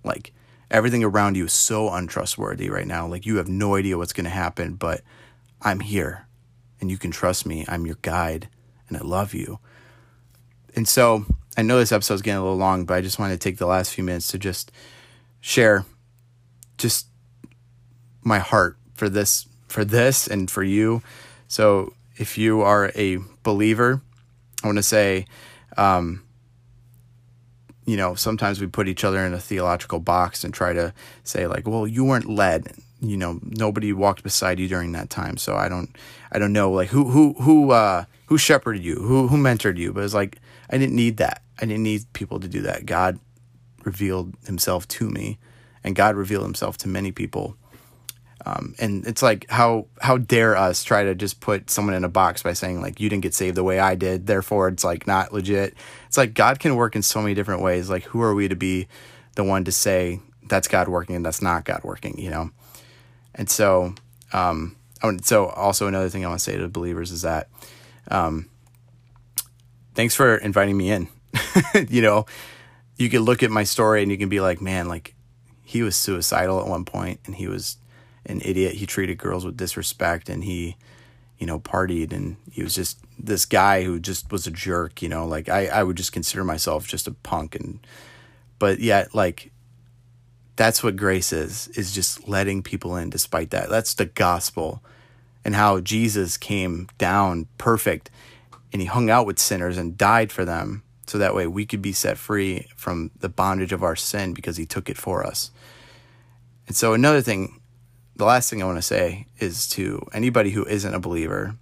Like 0.05 0.33
everything 0.71 1.05
around 1.05 1.37
you 1.37 1.45
is 1.45 1.53
so 1.53 1.91
untrustworthy 1.91 2.71
right 2.71 2.87
now. 2.87 3.07
Like 3.07 3.27
you 3.27 3.37
have 3.37 3.49
no 3.49 3.77
idea 3.77 3.99
what's 3.99 4.13
going 4.13 4.25
to 4.25 4.31
happen, 4.31 4.75
but 4.75 5.03
I'm 5.61 5.81
here, 5.81 6.27
and 6.81 6.91
you 6.91 6.99
can 6.99 7.11
trust 7.11 7.47
me. 7.47 7.65
I'm 7.69 7.87
your 7.87 7.99
guide, 8.03 8.49
and 8.89 8.97
I 8.97 9.01
love 9.01 9.35
you. 9.35 9.59
And 10.75 10.89
so 10.89 11.27
I 11.57 11.63
know 11.63 11.79
this 11.79 11.93
episode's 11.93 12.23
getting 12.23 12.39
a 12.39 12.43
little 12.43 12.57
long, 12.57 12.85
but 12.85 12.95
I 12.95 13.03
just 13.03 13.19
wanted 13.19 13.35
to 13.35 13.45
take 13.45 13.59
the 13.59 13.67
last 13.67 13.93
few 13.95 14.03
minutes 14.03 14.29
to 14.29 14.39
just 14.39 14.73
share 15.41 15.85
just 16.79 17.07
my 18.23 18.39
heart 18.39 18.77
for 18.95 19.09
this 19.09 19.47
for 19.69 19.85
this 19.85 20.27
and 20.27 20.51
for 20.51 20.63
you. 20.63 21.03
So 21.49 21.93
if 22.23 22.39
you 22.39 22.63
are 22.63 22.93
a 22.95 23.19
believer, 23.43 24.01
I 24.63 24.67
want 24.69 24.79
to 24.79 24.83
say, 24.83 25.27
um, 25.77 26.23
you 27.85 27.97
know, 27.97 28.15
sometimes 28.15 28.61
we 28.61 28.69
put 28.69 28.87
each 28.87 29.03
other 29.03 29.19
in 29.27 29.35
a 29.35 29.41
theological 29.41 29.99
box 29.99 30.45
and 30.45 30.55
try 30.55 30.73
to 30.73 30.95
say 31.25 31.49
like, 31.49 31.67
well, 31.67 31.85
you 31.85 32.05
weren't 32.05 32.31
led. 32.31 32.73
You 33.01 33.17
know, 33.17 33.41
nobody 33.43 33.93
walked 33.93 34.23
beside 34.23 34.61
you 34.61 34.69
during 34.69 34.93
that 34.93 35.11
time, 35.11 35.37
so 35.37 35.57
I 35.57 35.69
don't, 35.69 35.91
I 36.31 36.39
don't 36.39 36.53
know, 36.53 36.71
like 36.71 36.91
who, 36.91 37.11
who, 37.11 37.33
who, 37.41 37.73
uh, 37.73 38.05
who 38.27 38.39
shepherded 38.39 38.85
you, 38.85 38.95
who, 38.95 39.27
who 39.27 39.37
mentored 39.37 39.77
you. 39.77 39.93
But 39.93 40.05
it's 40.05 40.15
like 40.15 40.39
I 40.71 40.79
didn't 40.79 40.95
need 40.95 41.17
that. 41.17 41.43
I 41.61 41.67
didn't 41.67 41.83
need 41.83 42.05
people 42.13 42.39
to 42.39 42.47
do 42.47 42.63
that. 42.63 42.87
God 42.87 43.19
revealed 43.85 44.37
himself 44.47 44.87
to 44.87 45.11
me 45.11 45.39
and 45.83 45.97
God 45.97 46.15
revealed 46.15 46.45
himself 46.45 46.79
to 46.79 46.89
many 46.89 47.11
people. 47.11 47.57
Um, 48.45 48.75
and 48.81 49.07
it's 49.07 49.23
like 49.23 49.49
how 49.49 49.87
how 50.01 50.19
dare 50.19 50.57
us 50.57 50.83
try 50.83 51.05
to 51.05 51.15
just 51.15 51.41
put 51.41 51.71
someone 51.71 51.95
in 51.95 52.03
a 52.03 52.09
box 52.09 52.43
by 52.43 52.55
saying 52.55 52.81
like 52.81 52.99
you 52.99 53.09
didn't 53.09 53.23
get 53.23 53.35
saved 53.35 53.57
the 53.57 53.63
way 53.63 53.79
I 53.79 53.95
did, 53.95 54.27
therefore 54.27 54.69
it's 54.69 54.83
like 54.83 55.07
not 55.07 55.33
legit. 55.33 55.75
It's 56.09 56.17
like 56.17 56.35
God 56.35 56.59
can 56.59 56.75
work 56.75 56.97
in 56.97 57.03
so 57.03 57.23
many 57.23 57.35
different 57.35 57.63
ways. 57.63 57.89
Like 57.89 58.05
who 58.05 58.21
are 58.21 58.35
we 58.35 58.49
to 58.49 58.57
be 58.57 58.89
the 59.37 59.45
one 59.45 59.65
to 59.65 59.73
say 59.73 60.21
that's 60.49 60.69
God 60.69 60.89
working 60.89 61.17
and 61.17 61.25
that's 61.25 61.41
not 61.41 61.65
God 61.65 61.83
working, 61.85 62.19
you 62.19 62.31
know? 62.31 62.51
And 63.35 63.49
so, 63.49 63.95
um, 64.33 64.77
so 65.23 65.47
also 65.47 65.87
another 65.87 66.09
thing 66.09 66.25
I 66.25 66.29
want 66.29 66.41
to 66.41 66.45
say 66.45 66.57
to 66.57 66.69
believers 66.69 67.11
is 67.11 67.23
that, 67.23 67.49
um, 68.09 68.51
thanks 69.95 70.15
for 70.15 70.37
inviting 70.37 70.77
me 70.77 70.91
in. 70.91 71.09
you 71.89 72.03
know, 72.03 72.27
you 72.97 73.09
can 73.09 73.23
look 73.23 73.43
at 73.43 73.51
my 73.51 73.65
story 73.65 74.03
and 74.03 74.11
you 74.11 74.19
can 74.19 74.29
be 74.29 74.41
like, 74.41 74.61
man, 74.61 74.89
like 74.89 75.15
he 75.65 75.83
was 75.83 75.97
suicidal 75.97 76.61
at 76.61 76.67
one 76.67 76.85
point 76.85 77.21
and 77.25 77.35
he 77.35 77.49
was 77.49 77.77
an 78.27 78.41
idiot. 78.45 78.75
He 78.75 78.87
treated 78.87 79.19
girls 79.19 79.45
with 79.45 79.57
disrespect 79.57 80.29
and 80.29 80.45
he, 80.45 80.77
you 81.39 81.47
know, 81.47 81.59
partied 81.59 82.13
and 82.13 82.37
he 82.51 82.63
was 82.63 82.75
just 82.75 82.99
this 83.19 83.45
guy 83.45 83.85
who 83.85 83.99
just 83.99 84.31
was 84.31 84.47
a 84.47 84.51
jerk, 84.51 85.03
you 85.03 85.09
know, 85.09 85.27
like 85.27 85.49
I, 85.49 85.67
I 85.67 85.83
would 85.83 85.97
just 85.97 86.13
consider 86.13 86.45
myself 86.45 86.87
just 86.87 87.07
a 87.07 87.13
punk 87.13 87.55
and 87.55 87.85
but 88.59 88.79
yet 88.79 89.15
like 89.15 89.51
that's 90.57 90.83
what 90.85 90.97
grace 90.97 91.33
is, 91.33 91.69
is 91.69 91.95
just 91.95 92.29
letting 92.29 92.63
people 92.63 92.97
in 92.97 93.11
despite 93.11 93.51
that. 93.51 93.69
That's 93.69 93.95
the 93.95 94.05
gospel 94.05 94.83
and 95.45 95.55
how 95.55 95.81
Jesus 95.81 96.37
came 96.37 96.89
down 96.99 97.49
perfect 97.59 98.11
and 98.73 98.81
he 98.81 98.87
hung 98.87 99.11
out 99.11 99.27
with 99.27 99.39
sinners 99.39 99.77
and 99.77 99.99
died 99.99 100.31
for 100.31 100.45
them 100.45 100.83
so 101.07 101.19
that 101.19 101.35
way 101.35 101.47
we 101.47 101.67
could 101.67 101.83
be 101.83 101.93
set 101.93 102.17
free 102.17 102.69
from 102.77 103.11
the 103.21 103.29
bondage 103.29 103.73
of 103.73 103.83
our 103.83 103.97
sin 103.97 104.33
because 104.33 104.57
he 104.57 104.67
took 104.67 104.89
it 104.89 104.97
for 104.97 105.27
us. 105.27 105.51
And 106.67 106.77
so 106.77 106.95
another 106.95 107.21
thing, 107.21 107.61
the 108.17 108.25
last 108.25 108.51
thing 108.51 108.63
I 108.63 108.67
want 108.67 108.79
to 108.79 108.83
say 108.83 109.27
is 109.39 109.69
to 109.71 110.07
anybody 110.13 110.51
who 110.51 110.65
isn't 110.65 110.95
a 110.95 111.01
believer, 111.01 111.57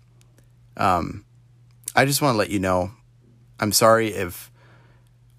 um, 0.77 1.25
I 1.95 2.05
just 2.05 2.23
want 2.23 2.35
to 2.35 2.39
let 2.39 2.51
you 2.51 2.59
know, 2.59 2.91
I'm 3.59 3.73
sorry 3.73 4.09
if 4.09 4.51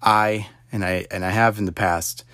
I 0.00 0.48
and 0.70 0.84
I 0.84 1.06
and 1.10 1.24
I 1.24 1.30
have 1.30 1.58
in 1.58 1.66
the 1.66 1.72
past, 1.72 2.24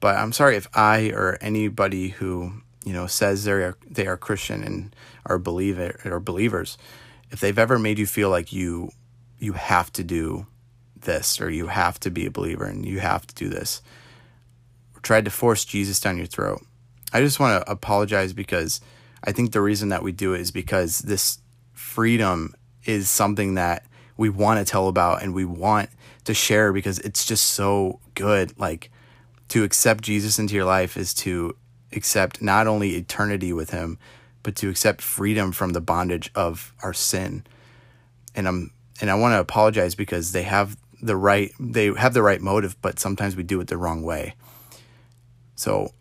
but 0.00 0.16
I'm 0.16 0.32
sorry 0.32 0.56
if 0.56 0.68
I 0.74 1.10
or 1.10 1.38
anybody 1.40 2.08
who 2.08 2.52
you 2.84 2.92
know 2.92 3.06
says 3.06 3.44
they 3.44 3.52
are 3.52 3.76
they 3.88 4.06
are 4.06 4.16
Christian 4.16 4.62
and 4.62 4.94
are 5.26 5.38
believer 5.38 6.00
or 6.04 6.20
believers 6.20 6.78
if 7.30 7.40
they've 7.40 7.58
ever 7.58 7.78
made 7.78 7.98
you 7.98 8.06
feel 8.06 8.30
like 8.30 8.52
you 8.52 8.90
you 9.38 9.52
have 9.52 9.92
to 9.92 10.04
do 10.04 10.46
this 10.96 11.40
or 11.40 11.50
you 11.50 11.68
have 11.68 12.00
to 12.00 12.10
be 12.10 12.26
a 12.26 12.30
believer 12.30 12.64
and 12.64 12.84
you 12.84 13.00
have 13.00 13.26
to 13.26 13.34
do 13.34 13.48
this 13.48 13.82
or 14.96 15.00
tried 15.00 15.24
to 15.24 15.30
force 15.30 15.64
Jesus 15.64 16.00
down 16.00 16.16
your 16.16 16.26
throat. 16.26 16.60
I 17.12 17.20
just 17.20 17.40
want 17.40 17.64
to 17.64 17.70
apologize 17.70 18.32
because 18.32 18.80
I 19.24 19.32
think 19.32 19.52
the 19.52 19.60
reason 19.60 19.88
that 19.88 20.02
we 20.02 20.12
do 20.12 20.34
it 20.34 20.40
is 20.40 20.50
because 20.50 21.00
this 21.00 21.38
freedom 21.72 22.54
is 22.84 23.10
something 23.10 23.54
that 23.54 23.84
we 24.16 24.28
want 24.28 24.58
to 24.58 24.70
tell 24.70 24.88
about 24.88 25.22
and 25.22 25.34
we 25.34 25.44
want 25.44 25.90
to 26.24 26.34
share 26.34 26.72
because 26.72 26.98
it's 27.00 27.24
just 27.24 27.46
so 27.46 28.00
good. 28.14 28.58
Like 28.58 28.90
to 29.48 29.64
accept 29.64 30.04
Jesus 30.04 30.38
into 30.38 30.54
your 30.54 30.64
life 30.64 30.96
is 30.96 31.14
to 31.14 31.56
accept 31.92 32.42
not 32.42 32.66
only 32.66 32.96
eternity 32.96 33.52
with 33.52 33.70
him, 33.70 33.98
but 34.42 34.54
to 34.56 34.68
accept 34.68 35.00
freedom 35.00 35.52
from 35.52 35.72
the 35.72 35.80
bondage 35.80 36.30
of 36.34 36.74
our 36.82 36.92
sin. 36.92 37.44
And 38.34 38.46
I'm 38.46 38.70
and 39.00 39.10
I 39.10 39.14
want 39.14 39.32
to 39.32 39.40
apologize 39.40 39.94
because 39.94 40.32
they 40.32 40.42
have 40.42 40.76
the 41.00 41.16
right 41.16 41.52
they 41.58 41.92
have 41.94 42.14
the 42.14 42.22
right 42.22 42.40
motive, 42.40 42.76
but 42.82 42.98
sometimes 42.98 43.36
we 43.36 43.42
do 43.42 43.60
it 43.60 43.68
the 43.68 43.76
wrong 43.76 44.02
way. 44.02 44.34
So 45.54 45.92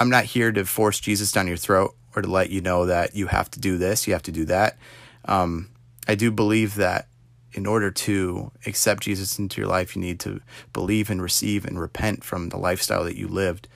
I'm 0.00 0.10
not 0.10 0.24
here 0.24 0.50
to 0.50 0.64
force 0.64 0.98
Jesus 0.98 1.30
down 1.30 1.46
your 1.46 1.56
throat 1.56 1.94
or 2.16 2.22
to 2.22 2.28
let 2.28 2.50
you 2.50 2.60
know 2.60 2.86
that 2.86 3.14
you 3.14 3.28
have 3.28 3.50
to 3.52 3.60
do 3.60 3.78
this, 3.78 4.06
you 4.06 4.14
have 4.14 4.22
to 4.24 4.32
do 4.32 4.46
that. 4.46 4.76
Um, 5.26 5.68
I 6.08 6.14
do 6.16 6.30
believe 6.30 6.74
that 6.76 7.06
in 7.52 7.66
order 7.66 7.90
to 7.90 8.50
accept 8.66 9.02
Jesus 9.02 9.38
into 9.38 9.60
your 9.60 9.68
life, 9.68 9.94
you 9.94 10.02
need 10.02 10.18
to 10.20 10.40
believe 10.72 11.10
and 11.10 11.20
receive 11.20 11.64
and 11.64 11.78
repent 11.78 12.24
from 12.24 12.48
the 12.48 12.56
lifestyle 12.56 13.04
that 13.04 13.16
you 13.16 13.28
lived. 13.28 13.68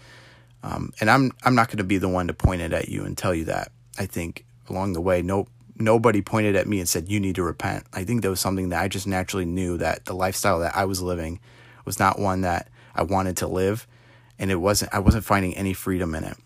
Um, 0.63 0.93
and 1.01 1.11
I'm 1.11 1.33
I'm 1.43 1.55
not 1.55 1.69
going 1.69 1.79
to 1.79 1.85
be 1.85 1.99
the 1.99 2.09
one 2.09 2.27
to 2.29 2.35
point 2.35 2.63
it 2.63 2.73
at 2.73 2.89
you 2.89 3.05
and 3.05 3.19
tell 3.19 3.35
you 3.35 3.45
that. 3.45 3.71
I 3.99 4.07
think 4.07 4.47
along 4.69 4.95
the 4.95 5.01
way, 5.01 5.23
no 5.23 5.47
nobody 5.77 6.23
pointed 6.23 6.57
at 6.57 6.69
me 6.69 6.79
and 6.79 6.89
said 6.89 7.09
you 7.09 7.21
need 7.21 7.35
to 7.35 7.43
repent. 7.43 7.85
I 7.93 8.05
think 8.05 8.23
that 8.23 8.31
was 8.31 8.41
something 8.41 8.71
that 8.71 8.83
I 8.83 8.89
just 8.89 9.07
naturally 9.07 9.45
knew 9.45 9.77
that 9.79 10.07
the 10.07 10.15
lifestyle 10.15 10.61
that 10.61 10.77
I 10.77 10.85
was 10.85 11.03
living 11.03 11.41
was 11.85 11.99
not 11.99 12.19
one 12.19 12.43
that 12.43 12.69
I 12.95 13.03
wanted 13.03 13.37
to 13.39 13.49
live, 13.49 13.87
and 14.39 14.51
it 14.51 14.57
wasn't. 14.57 14.93
I 14.95 14.99
wasn't 14.99 15.25
finding 15.25 15.55
any 15.57 15.73
freedom 15.73 16.15
in 16.15 16.25
it. 16.25 16.37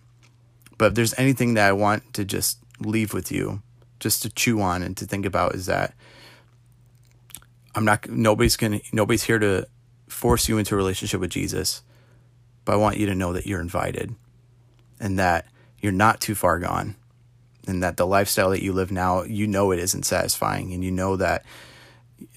But 0.76 0.86
if 0.86 0.94
there's 0.94 1.18
anything 1.18 1.54
that 1.54 1.68
I 1.68 1.72
want 1.72 2.14
to 2.14 2.24
just 2.24 2.58
leave 2.80 3.12
with 3.12 3.32
you, 3.32 3.62
just 4.00 4.22
to 4.22 4.30
chew 4.30 4.60
on 4.60 4.82
and 4.82 4.96
to 4.96 5.06
think 5.06 5.26
about, 5.26 5.54
is 5.54 5.66
that 5.66 5.94
I'm 7.74 7.84
not. 7.84 8.08
Nobody's 8.08 8.56
gonna. 8.56 8.80
Nobody's 8.92 9.24
here 9.24 9.38
to 9.38 9.66
force 10.08 10.48
you 10.48 10.58
into 10.58 10.74
a 10.74 10.78
relationship 10.78 11.20
with 11.20 11.30
Jesus, 11.30 11.82
but 12.64 12.72
I 12.72 12.76
want 12.76 12.96
you 12.96 13.06
to 13.06 13.14
know 13.14 13.32
that 13.32 13.46
you're 13.46 13.60
invited, 13.60 14.14
and 15.00 15.18
that 15.18 15.46
you're 15.80 15.92
not 15.92 16.20
too 16.20 16.34
far 16.34 16.58
gone 16.58 16.96
and 17.68 17.82
that 17.82 17.98
the 17.98 18.06
lifestyle 18.06 18.50
that 18.50 18.62
you 18.62 18.72
live 18.72 18.90
now, 18.90 19.22
you 19.22 19.46
know 19.46 19.70
it 19.70 19.78
isn't 19.78 20.04
satisfying, 20.04 20.72
and 20.72 20.82
you 20.82 20.90
know 20.90 21.16
that 21.16 21.44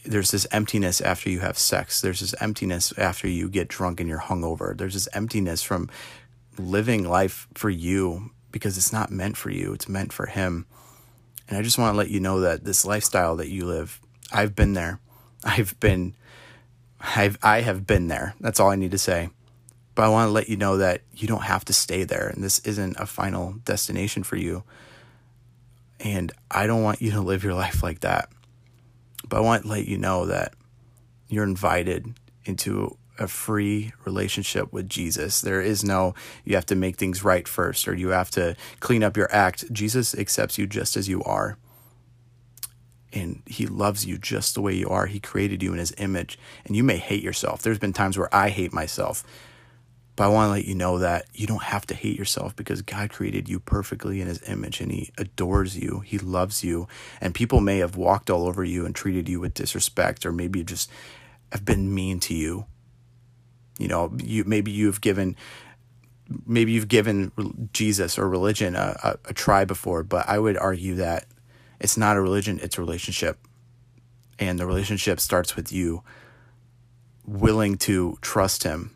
there's 0.03 0.31
this 0.31 0.47
emptiness 0.51 1.01
after 1.01 1.29
you 1.29 1.39
have 1.39 1.57
sex. 1.57 2.01
There's 2.01 2.21
this 2.21 2.35
emptiness 2.41 2.93
after 2.97 3.27
you 3.27 3.49
get 3.49 3.67
drunk 3.67 3.99
and 3.99 4.09
you're 4.09 4.19
hungover. 4.19 4.75
There's 4.75 4.93
this 4.95 5.09
emptiness 5.13 5.61
from 5.61 5.89
living 6.57 7.07
life 7.07 7.47
for 7.53 7.69
you 7.69 8.31
because 8.51 8.77
it's 8.77 8.91
not 8.91 9.11
meant 9.11 9.37
for 9.37 9.49
you, 9.49 9.73
it's 9.73 9.87
meant 9.87 10.11
for 10.11 10.25
Him. 10.25 10.65
And 11.47 11.57
I 11.57 11.61
just 11.61 11.77
want 11.77 11.93
to 11.93 11.97
let 11.97 12.09
you 12.09 12.19
know 12.19 12.41
that 12.41 12.63
this 12.63 12.85
lifestyle 12.85 13.35
that 13.37 13.49
you 13.49 13.65
live, 13.65 13.99
I've 14.31 14.55
been 14.55 14.73
there. 14.73 14.99
I've 15.43 15.79
been, 15.79 16.15
I've, 16.99 17.37
I 17.41 17.61
have 17.61 17.87
been 17.87 18.07
there. 18.07 18.35
That's 18.39 18.59
all 18.59 18.69
I 18.69 18.75
need 18.75 18.91
to 18.91 18.97
say. 18.97 19.29
But 19.95 20.03
I 20.03 20.09
want 20.09 20.29
to 20.29 20.31
let 20.31 20.49
you 20.49 20.55
know 20.55 20.77
that 20.77 21.01
you 21.13 21.27
don't 21.27 21.43
have 21.43 21.65
to 21.65 21.73
stay 21.73 22.03
there, 22.03 22.27
and 22.27 22.43
this 22.43 22.59
isn't 22.59 22.97
a 22.97 23.05
final 23.05 23.53
destination 23.65 24.23
for 24.23 24.37
you. 24.37 24.63
And 25.99 26.31
I 26.49 26.67
don't 26.67 26.83
want 26.83 27.01
you 27.01 27.11
to 27.11 27.21
live 27.21 27.43
your 27.43 27.53
life 27.53 27.83
like 27.83 27.99
that. 27.99 28.29
But 29.31 29.37
I 29.37 29.41
want 29.41 29.63
to 29.63 29.69
let 29.69 29.87
you 29.87 29.97
know 29.97 30.25
that 30.25 30.53
you're 31.29 31.45
invited 31.45 32.13
into 32.43 32.97
a 33.17 33.29
free 33.29 33.93
relationship 34.03 34.73
with 34.73 34.89
Jesus. 34.89 35.39
There 35.39 35.61
is 35.61 35.85
no, 35.85 36.13
you 36.43 36.55
have 36.55 36.65
to 36.65 36.75
make 36.75 36.97
things 36.97 37.23
right 37.23 37.47
first 37.47 37.87
or 37.87 37.95
you 37.95 38.09
have 38.09 38.29
to 38.31 38.57
clean 38.81 39.03
up 39.03 39.15
your 39.15 39.33
act. 39.33 39.71
Jesus 39.71 40.13
accepts 40.13 40.57
you 40.57 40.67
just 40.67 40.97
as 40.97 41.07
you 41.07 41.23
are. 41.23 41.57
And 43.13 43.41
he 43.45 43.67
loves 43.67 44.05
you 44.05 44.17
just 44.17 44.53
the 44.53 44.61
way 44.61 44.73
you 44.73 44.89
are. 44.89 45.05
He 45.05 45.21
created 45.21 45.63
you 45.63 45.71
in 45.71 45.79
his 45.79 45.93
image. 45.97 46.37
And 46.65 46.75
you 46.75 46.83
may 46.83 46.97
hate 46.97 47.23
yourself. 47.23 47.61
There's 47.61 47.79
been 47.79 47.93
times 47.93 48.17
where 48.17 48.33
I 48.35 48.49
hate 48.49 48.73
myself. 48.73 49.23
But 50.15 50.25
I 50.25 50.27
want 50.27 50.47
to 50.47 50.51
let 50.51 50.65
you 50.65 50.75
know 50.75 50.97
that 50.99 51.25
you 51.33 51.47
don't 51.47 51.63
have 51.63 51.85
to 51.87 51.95
hate 51.95 52.17
yourself 52.17 52.55
because 52.55 52.81
God 52.81 53.09
created 53.09 53.47
you 53.47 53.59
perfectly 53.59 54.21
in 54.21 54.27
his 54.27 54.47
image 54.47 54.81
and 54.81 54.91
he 54.91 55.11
adores 55.17 55.77
you. 55.77 56.01
He 56.01 56.17
loves 56.17 56.63
you. 56.63 56.87
And 57.21 57.33
people 57.33 57.61
may 57.61 57.77
have 57.77 57.95
walked 57.95 58.29
all 58.29 58.45
over 58.45 58.63
you 58.63 58.85
and 58.85 58.93
treated 58.93 59.29
you 59.29 59.39
with 59.39 59.53
disrespect 59.53 60.25
or 60.25 60.31
maybe 60.31 60.63
just 60.63 60.91
have 61.51 61.63
been 61.63 61.93
mean 61.93 62.19
to 62.21 62.33
you. 62.33 62.65
You 63.79 63.87
know, 63.87 64.13
you 64.21 64.43
maybe 64.43 64.69
you've 64.69 65.01
given 65.01 65.35
maybe 66.45 66.71
you've 66.71 66.87
given 66.87 67.69
Jesus 67.73 68.17
or 68.17 68.29
religion 68.29 68.75
a, 68.75 68.97
a, 69.03 69.29
a 69.29 69.33
try 69.33 69.65
before, 69.65 70.03
but 70.03 70.27
I 70.27 70.39
would 70.39 70.57
argue 70.57 70.95
that 70.95 71.25
it's 71.79 71.97
not 71.97 72.17
a 72.17 72.21
religion, 72.21 72.59
it's 72.61 72.77
a 72.77 72.81
relationship. 72.81 73.39
And 74.39 74.59
the 74.59 74.65
relationship 74.65 75.19
starts 75.19 75.55
with 75.55 75.71
you 75.71 76.03
willing 77.25 77.77
to 77.77 78.17
trust 78.21 78.63
him. 78.63 78.95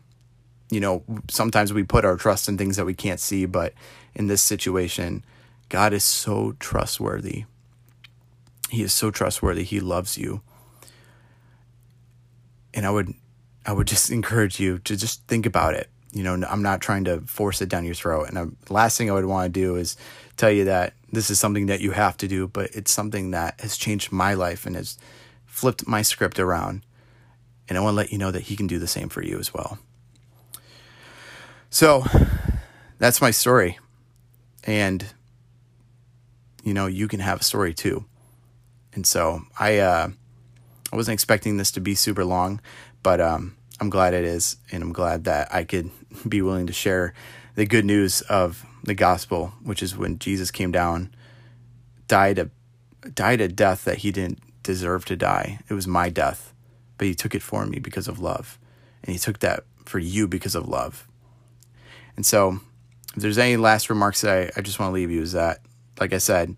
You 0.70 0.80
know, 0.80 1.04
sometimes 1.30 1.72
we 1.72 1.84
put 1.84 2.04
our 2.04 2.16
trust 2.16 2.48
in 2.48 2.58
things 2.58 2.76
that 2.76 2.86
we 2.86 2.94
can't 2.94 3.20
see, 3.20 3.46
but 3.46 3.72
in 4.14 4.26
this 4.26 4.42
situation, 4.42 5.24
God 5.68 5.92
is 5.92 6.04
so 6.04 6.54
trustworthy. 6.58 7.44
He 8.70 8.82
is 8.82 8.92
so 8.92 9.10
trustworthy. 9.10 9.62
He 9.62 9.80
loves 9.80 10.18
you. 10.18 10.42
And 12.74 12.84
I 12.86 12.90
would 12.90 13.14
I 13.64 13.72
would 13.72 13.86
just 13.86 14.10
encourage 14.18 14.60
you 14.60 14.78
to 14.80 14.96
just 14.96 15.26
think 15.26 15.46
about 15.46 15.74
it. 15.74 15.88
You 16.12 16.22
know, 16.22 16.46
I'm 16.48 16.62
not 16.62 16.80
trying 16.80 17.04
to 17.04 17.20
force 17.22 17.60
it 17.60 17.68
down 17.68 17.84
your 17.84 17.94
throat. 17.94 18.28
And 18.28 18.56
the 18.64 18.72
last 18.72 18.96
thing 18.96 19.10
I 19.10 19.14
would 19.14 19.26
want 19.26 19.52
to 19.52 19.60
do 19.60 19.76
is 19.76 19.96
tell 20.36 20.50
you 20.50 20.64
that 20.64 20.94
this 21.12 21.30
is 21.30 21.38
something 21.38 21.66
that 21.66 21.80
you 21.80 21.90
have 21.90 22.16
to 22.18 22.28
do, 22.28 22.48
but 22.48 22.74
it's 22.74 22.90
something 22.90 23.32
that 23.32 23.60
has 23.60 23.76
changed 23.76 24.12
my 24.12 24.34
life 24.34 24.64
and 24.66 24.76
has 24.76 24.98
flipped 25.44 25.86
my 25.86 26.02
script 26.02 26.38
around. 26.38 26.82
And 27.68 27.76
I 27.76 27.80
want 27.80 27.94
to 27.94 27.96
let 27.96 28.12
you 28.12 28.18
know 28.18 28.30
that 28.30 28.42
he 28.42 28.56
can 28.56 28.66
do 28.66 28.78
the 28.78 28.86
same 28.86 29.08
for 29.08 29.22
you 29.22 29.38
as 29.38 29.52
well. 29.52 29.78
So 31.76 32.06
that's 32.98 33.20
my 33.20 33.30
story. 33.30 33.78
And, 34.64 35.04
you 36.64 36.72
know, 36.72 36.86
you 36.86 37.06
can 37.06 37.20
have 37.20 37.40
a 37.40 37.44
story 37.44 37.74
too. 37.74 38.06
And 38.94 39.06
so 39.06 39.42
I, 39.60 39.80
uh, 39.80 40.08
I 40.90 40.96
wasn't 40.96 41.12
expecting 41.12 41.58
this 41.58 41.70
to 41.72 41.80
be 41.80 41.94
super 41.94 42.24
long, 42.24 42.62
but 43.02 43.20
um, 43.20 43.58
I'm 43.78 43.90
glad 43.90 44.14
it 44.14 44.24
is, 44.24 44.56
and 44.72 44.82
I'm 44.82 44.94
glad 44.94 45.24
that 45.24 45.54
I 45.54 45.64
could 45.64 45.90
be 46.26 46.40
willing 46.40 46.66
to 46.66 46.72
share 46.72 47.12
the 47.56 47.66
good 47.66 47.84
news 47.84 48.22
of 48.22 48.64
the 48.84 48.94
gospel, 48.94 49.52
which 49.62 49.82
is 49.82 49.98
when 49.98 50.18
Jesus 50.18 50.50
came 50.50 50.72
down, 50.72 51.14
died 52.08 52.38
a 52.38 52.48
died 53.10 53.42
a 53.42 53.48
death 53.48 53.84
that 53.84 53.98
he 53.98 54.12
didn't 54.12 54.38
deserve 54.62 55.04
to 55.04 55.14
die. 55.14 55.58
It 55.68 55.74
was 55.74 55.86
my 55.86 56.08
death, 56.08 56.54
but 56.96 57.06
he 57.06 57.14
took 57.14 57.34
it 57.34 57.42
for 57.42 57.66
me 57.66 57.80
because 57.80 58.08
of 58.08 58.18
love, 58.18 58.58
and 59.02 59.12
he 59.12 59.18
took 59.18 59.40
that 59.40 59.64
for 59.84 59.98
you 59.98 60.26
because 60.26 60.54
of 60.54 60.66
love. 60.66 61.06
And 62.16 62.24
so, 62.24 62.60
if 63.14 63.22
there's 63.22 63.38
any 63.38 63.56
last 63.56 63.90
remarks 63.90 64.22
that 64.22 64.52
I, 64.56 64.58
I 64.58 64.62
just 64.62 64.78
want 64.78 64.90
to 64.90 64.94
leave 64.94 65.10
you 65.10 65.22
is 65.22 65.32
that, 65.32 65.60
like 66.00 66.12
I 66.12 66.18
said, 66.18 66.56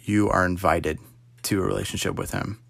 you 0.00 0.28
are 0.28 0.44
invited 0.44 0.98
to 1.42 1.62
a 1.62 1.66
relationship 1.66 2.16
with 2.16 2.32
him. 2.32 2.62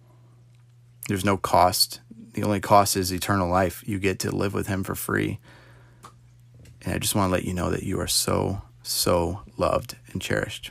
There's 1.09 1.24
no 1.24 1.37
cost. 1.37 2.01
The 2.35 2.43
only 2.43 2.61
cost 2.61 2.97
is 2.97 3.12
eternal 3.12 3.49
life. 3.49 3.83
You 3.87 3.99
get 3.99 4.18
to 4.20 4.35
live 4.35 4.55
with 4.55 4.66
Him 4.66 4.85
for 4.85 4.95
free. 4.95 5.39
And 6.83 6.95
I 6.95 6.99
just 6.99 7.14
want 7.14 7.28
to 7.28 7.33
let 7.33 7.45
you 7.45 7.55
know 7.55 7.70
that 7.70 7.83
you 7.83 8.01
are 8.01 8.07
so, 8.07 8.62
so 8.83 9.43
loved 9.57 9.97
and 10.12 10.22
cherished. 10.22 10.70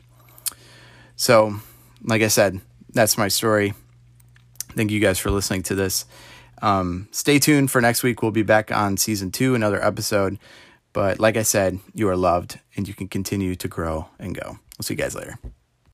So, 1.16 1.58
like 2.04 2.22
I 2.22 2.28
said, 2.28 2.62
that's 2.90 3.18
my 3.18 3.28
story. 3.28 3.74
Thank 4.70 4.92
you 4.92 5.00
guys 5.00 5.20
for 5.20 5.30
listening 5.30 5.64
to 5.64 5.76
this. 5.76 6.06
Um, 6.62 7.08
stay 7.12 7.40
tuned 7.40 7.72
for 7.72 7.82
next 7.82 8.04
week. 8.04 8.22
We'll 8.22 8.32
be 8.32 8.44
back 8.44 8.72
on 8.72 8.98
season 8.98 9.32
two, 9.32 9.56
another 9.56 9.84
episode. 9.84 10.38
But 10.94 11.20
like 11.20 11.38
I 11.38 11.44
said, 11.44 11.80
you 11.94 12.10
are 12.10 12.18
loved 12.18 12.60
and 12.76 12.88
you 12.88 12.94
can 12.94 13.08
continue 13.08 13.56
to 13.56 13.68
grow 13.68 14.10
and 14.20 14.36
go. 14.36 14.60
We'll 14.78 14.84
see 14.84 14.94
you 14.94 14.98
guys 14.98 15.16
later. 15.16 15.40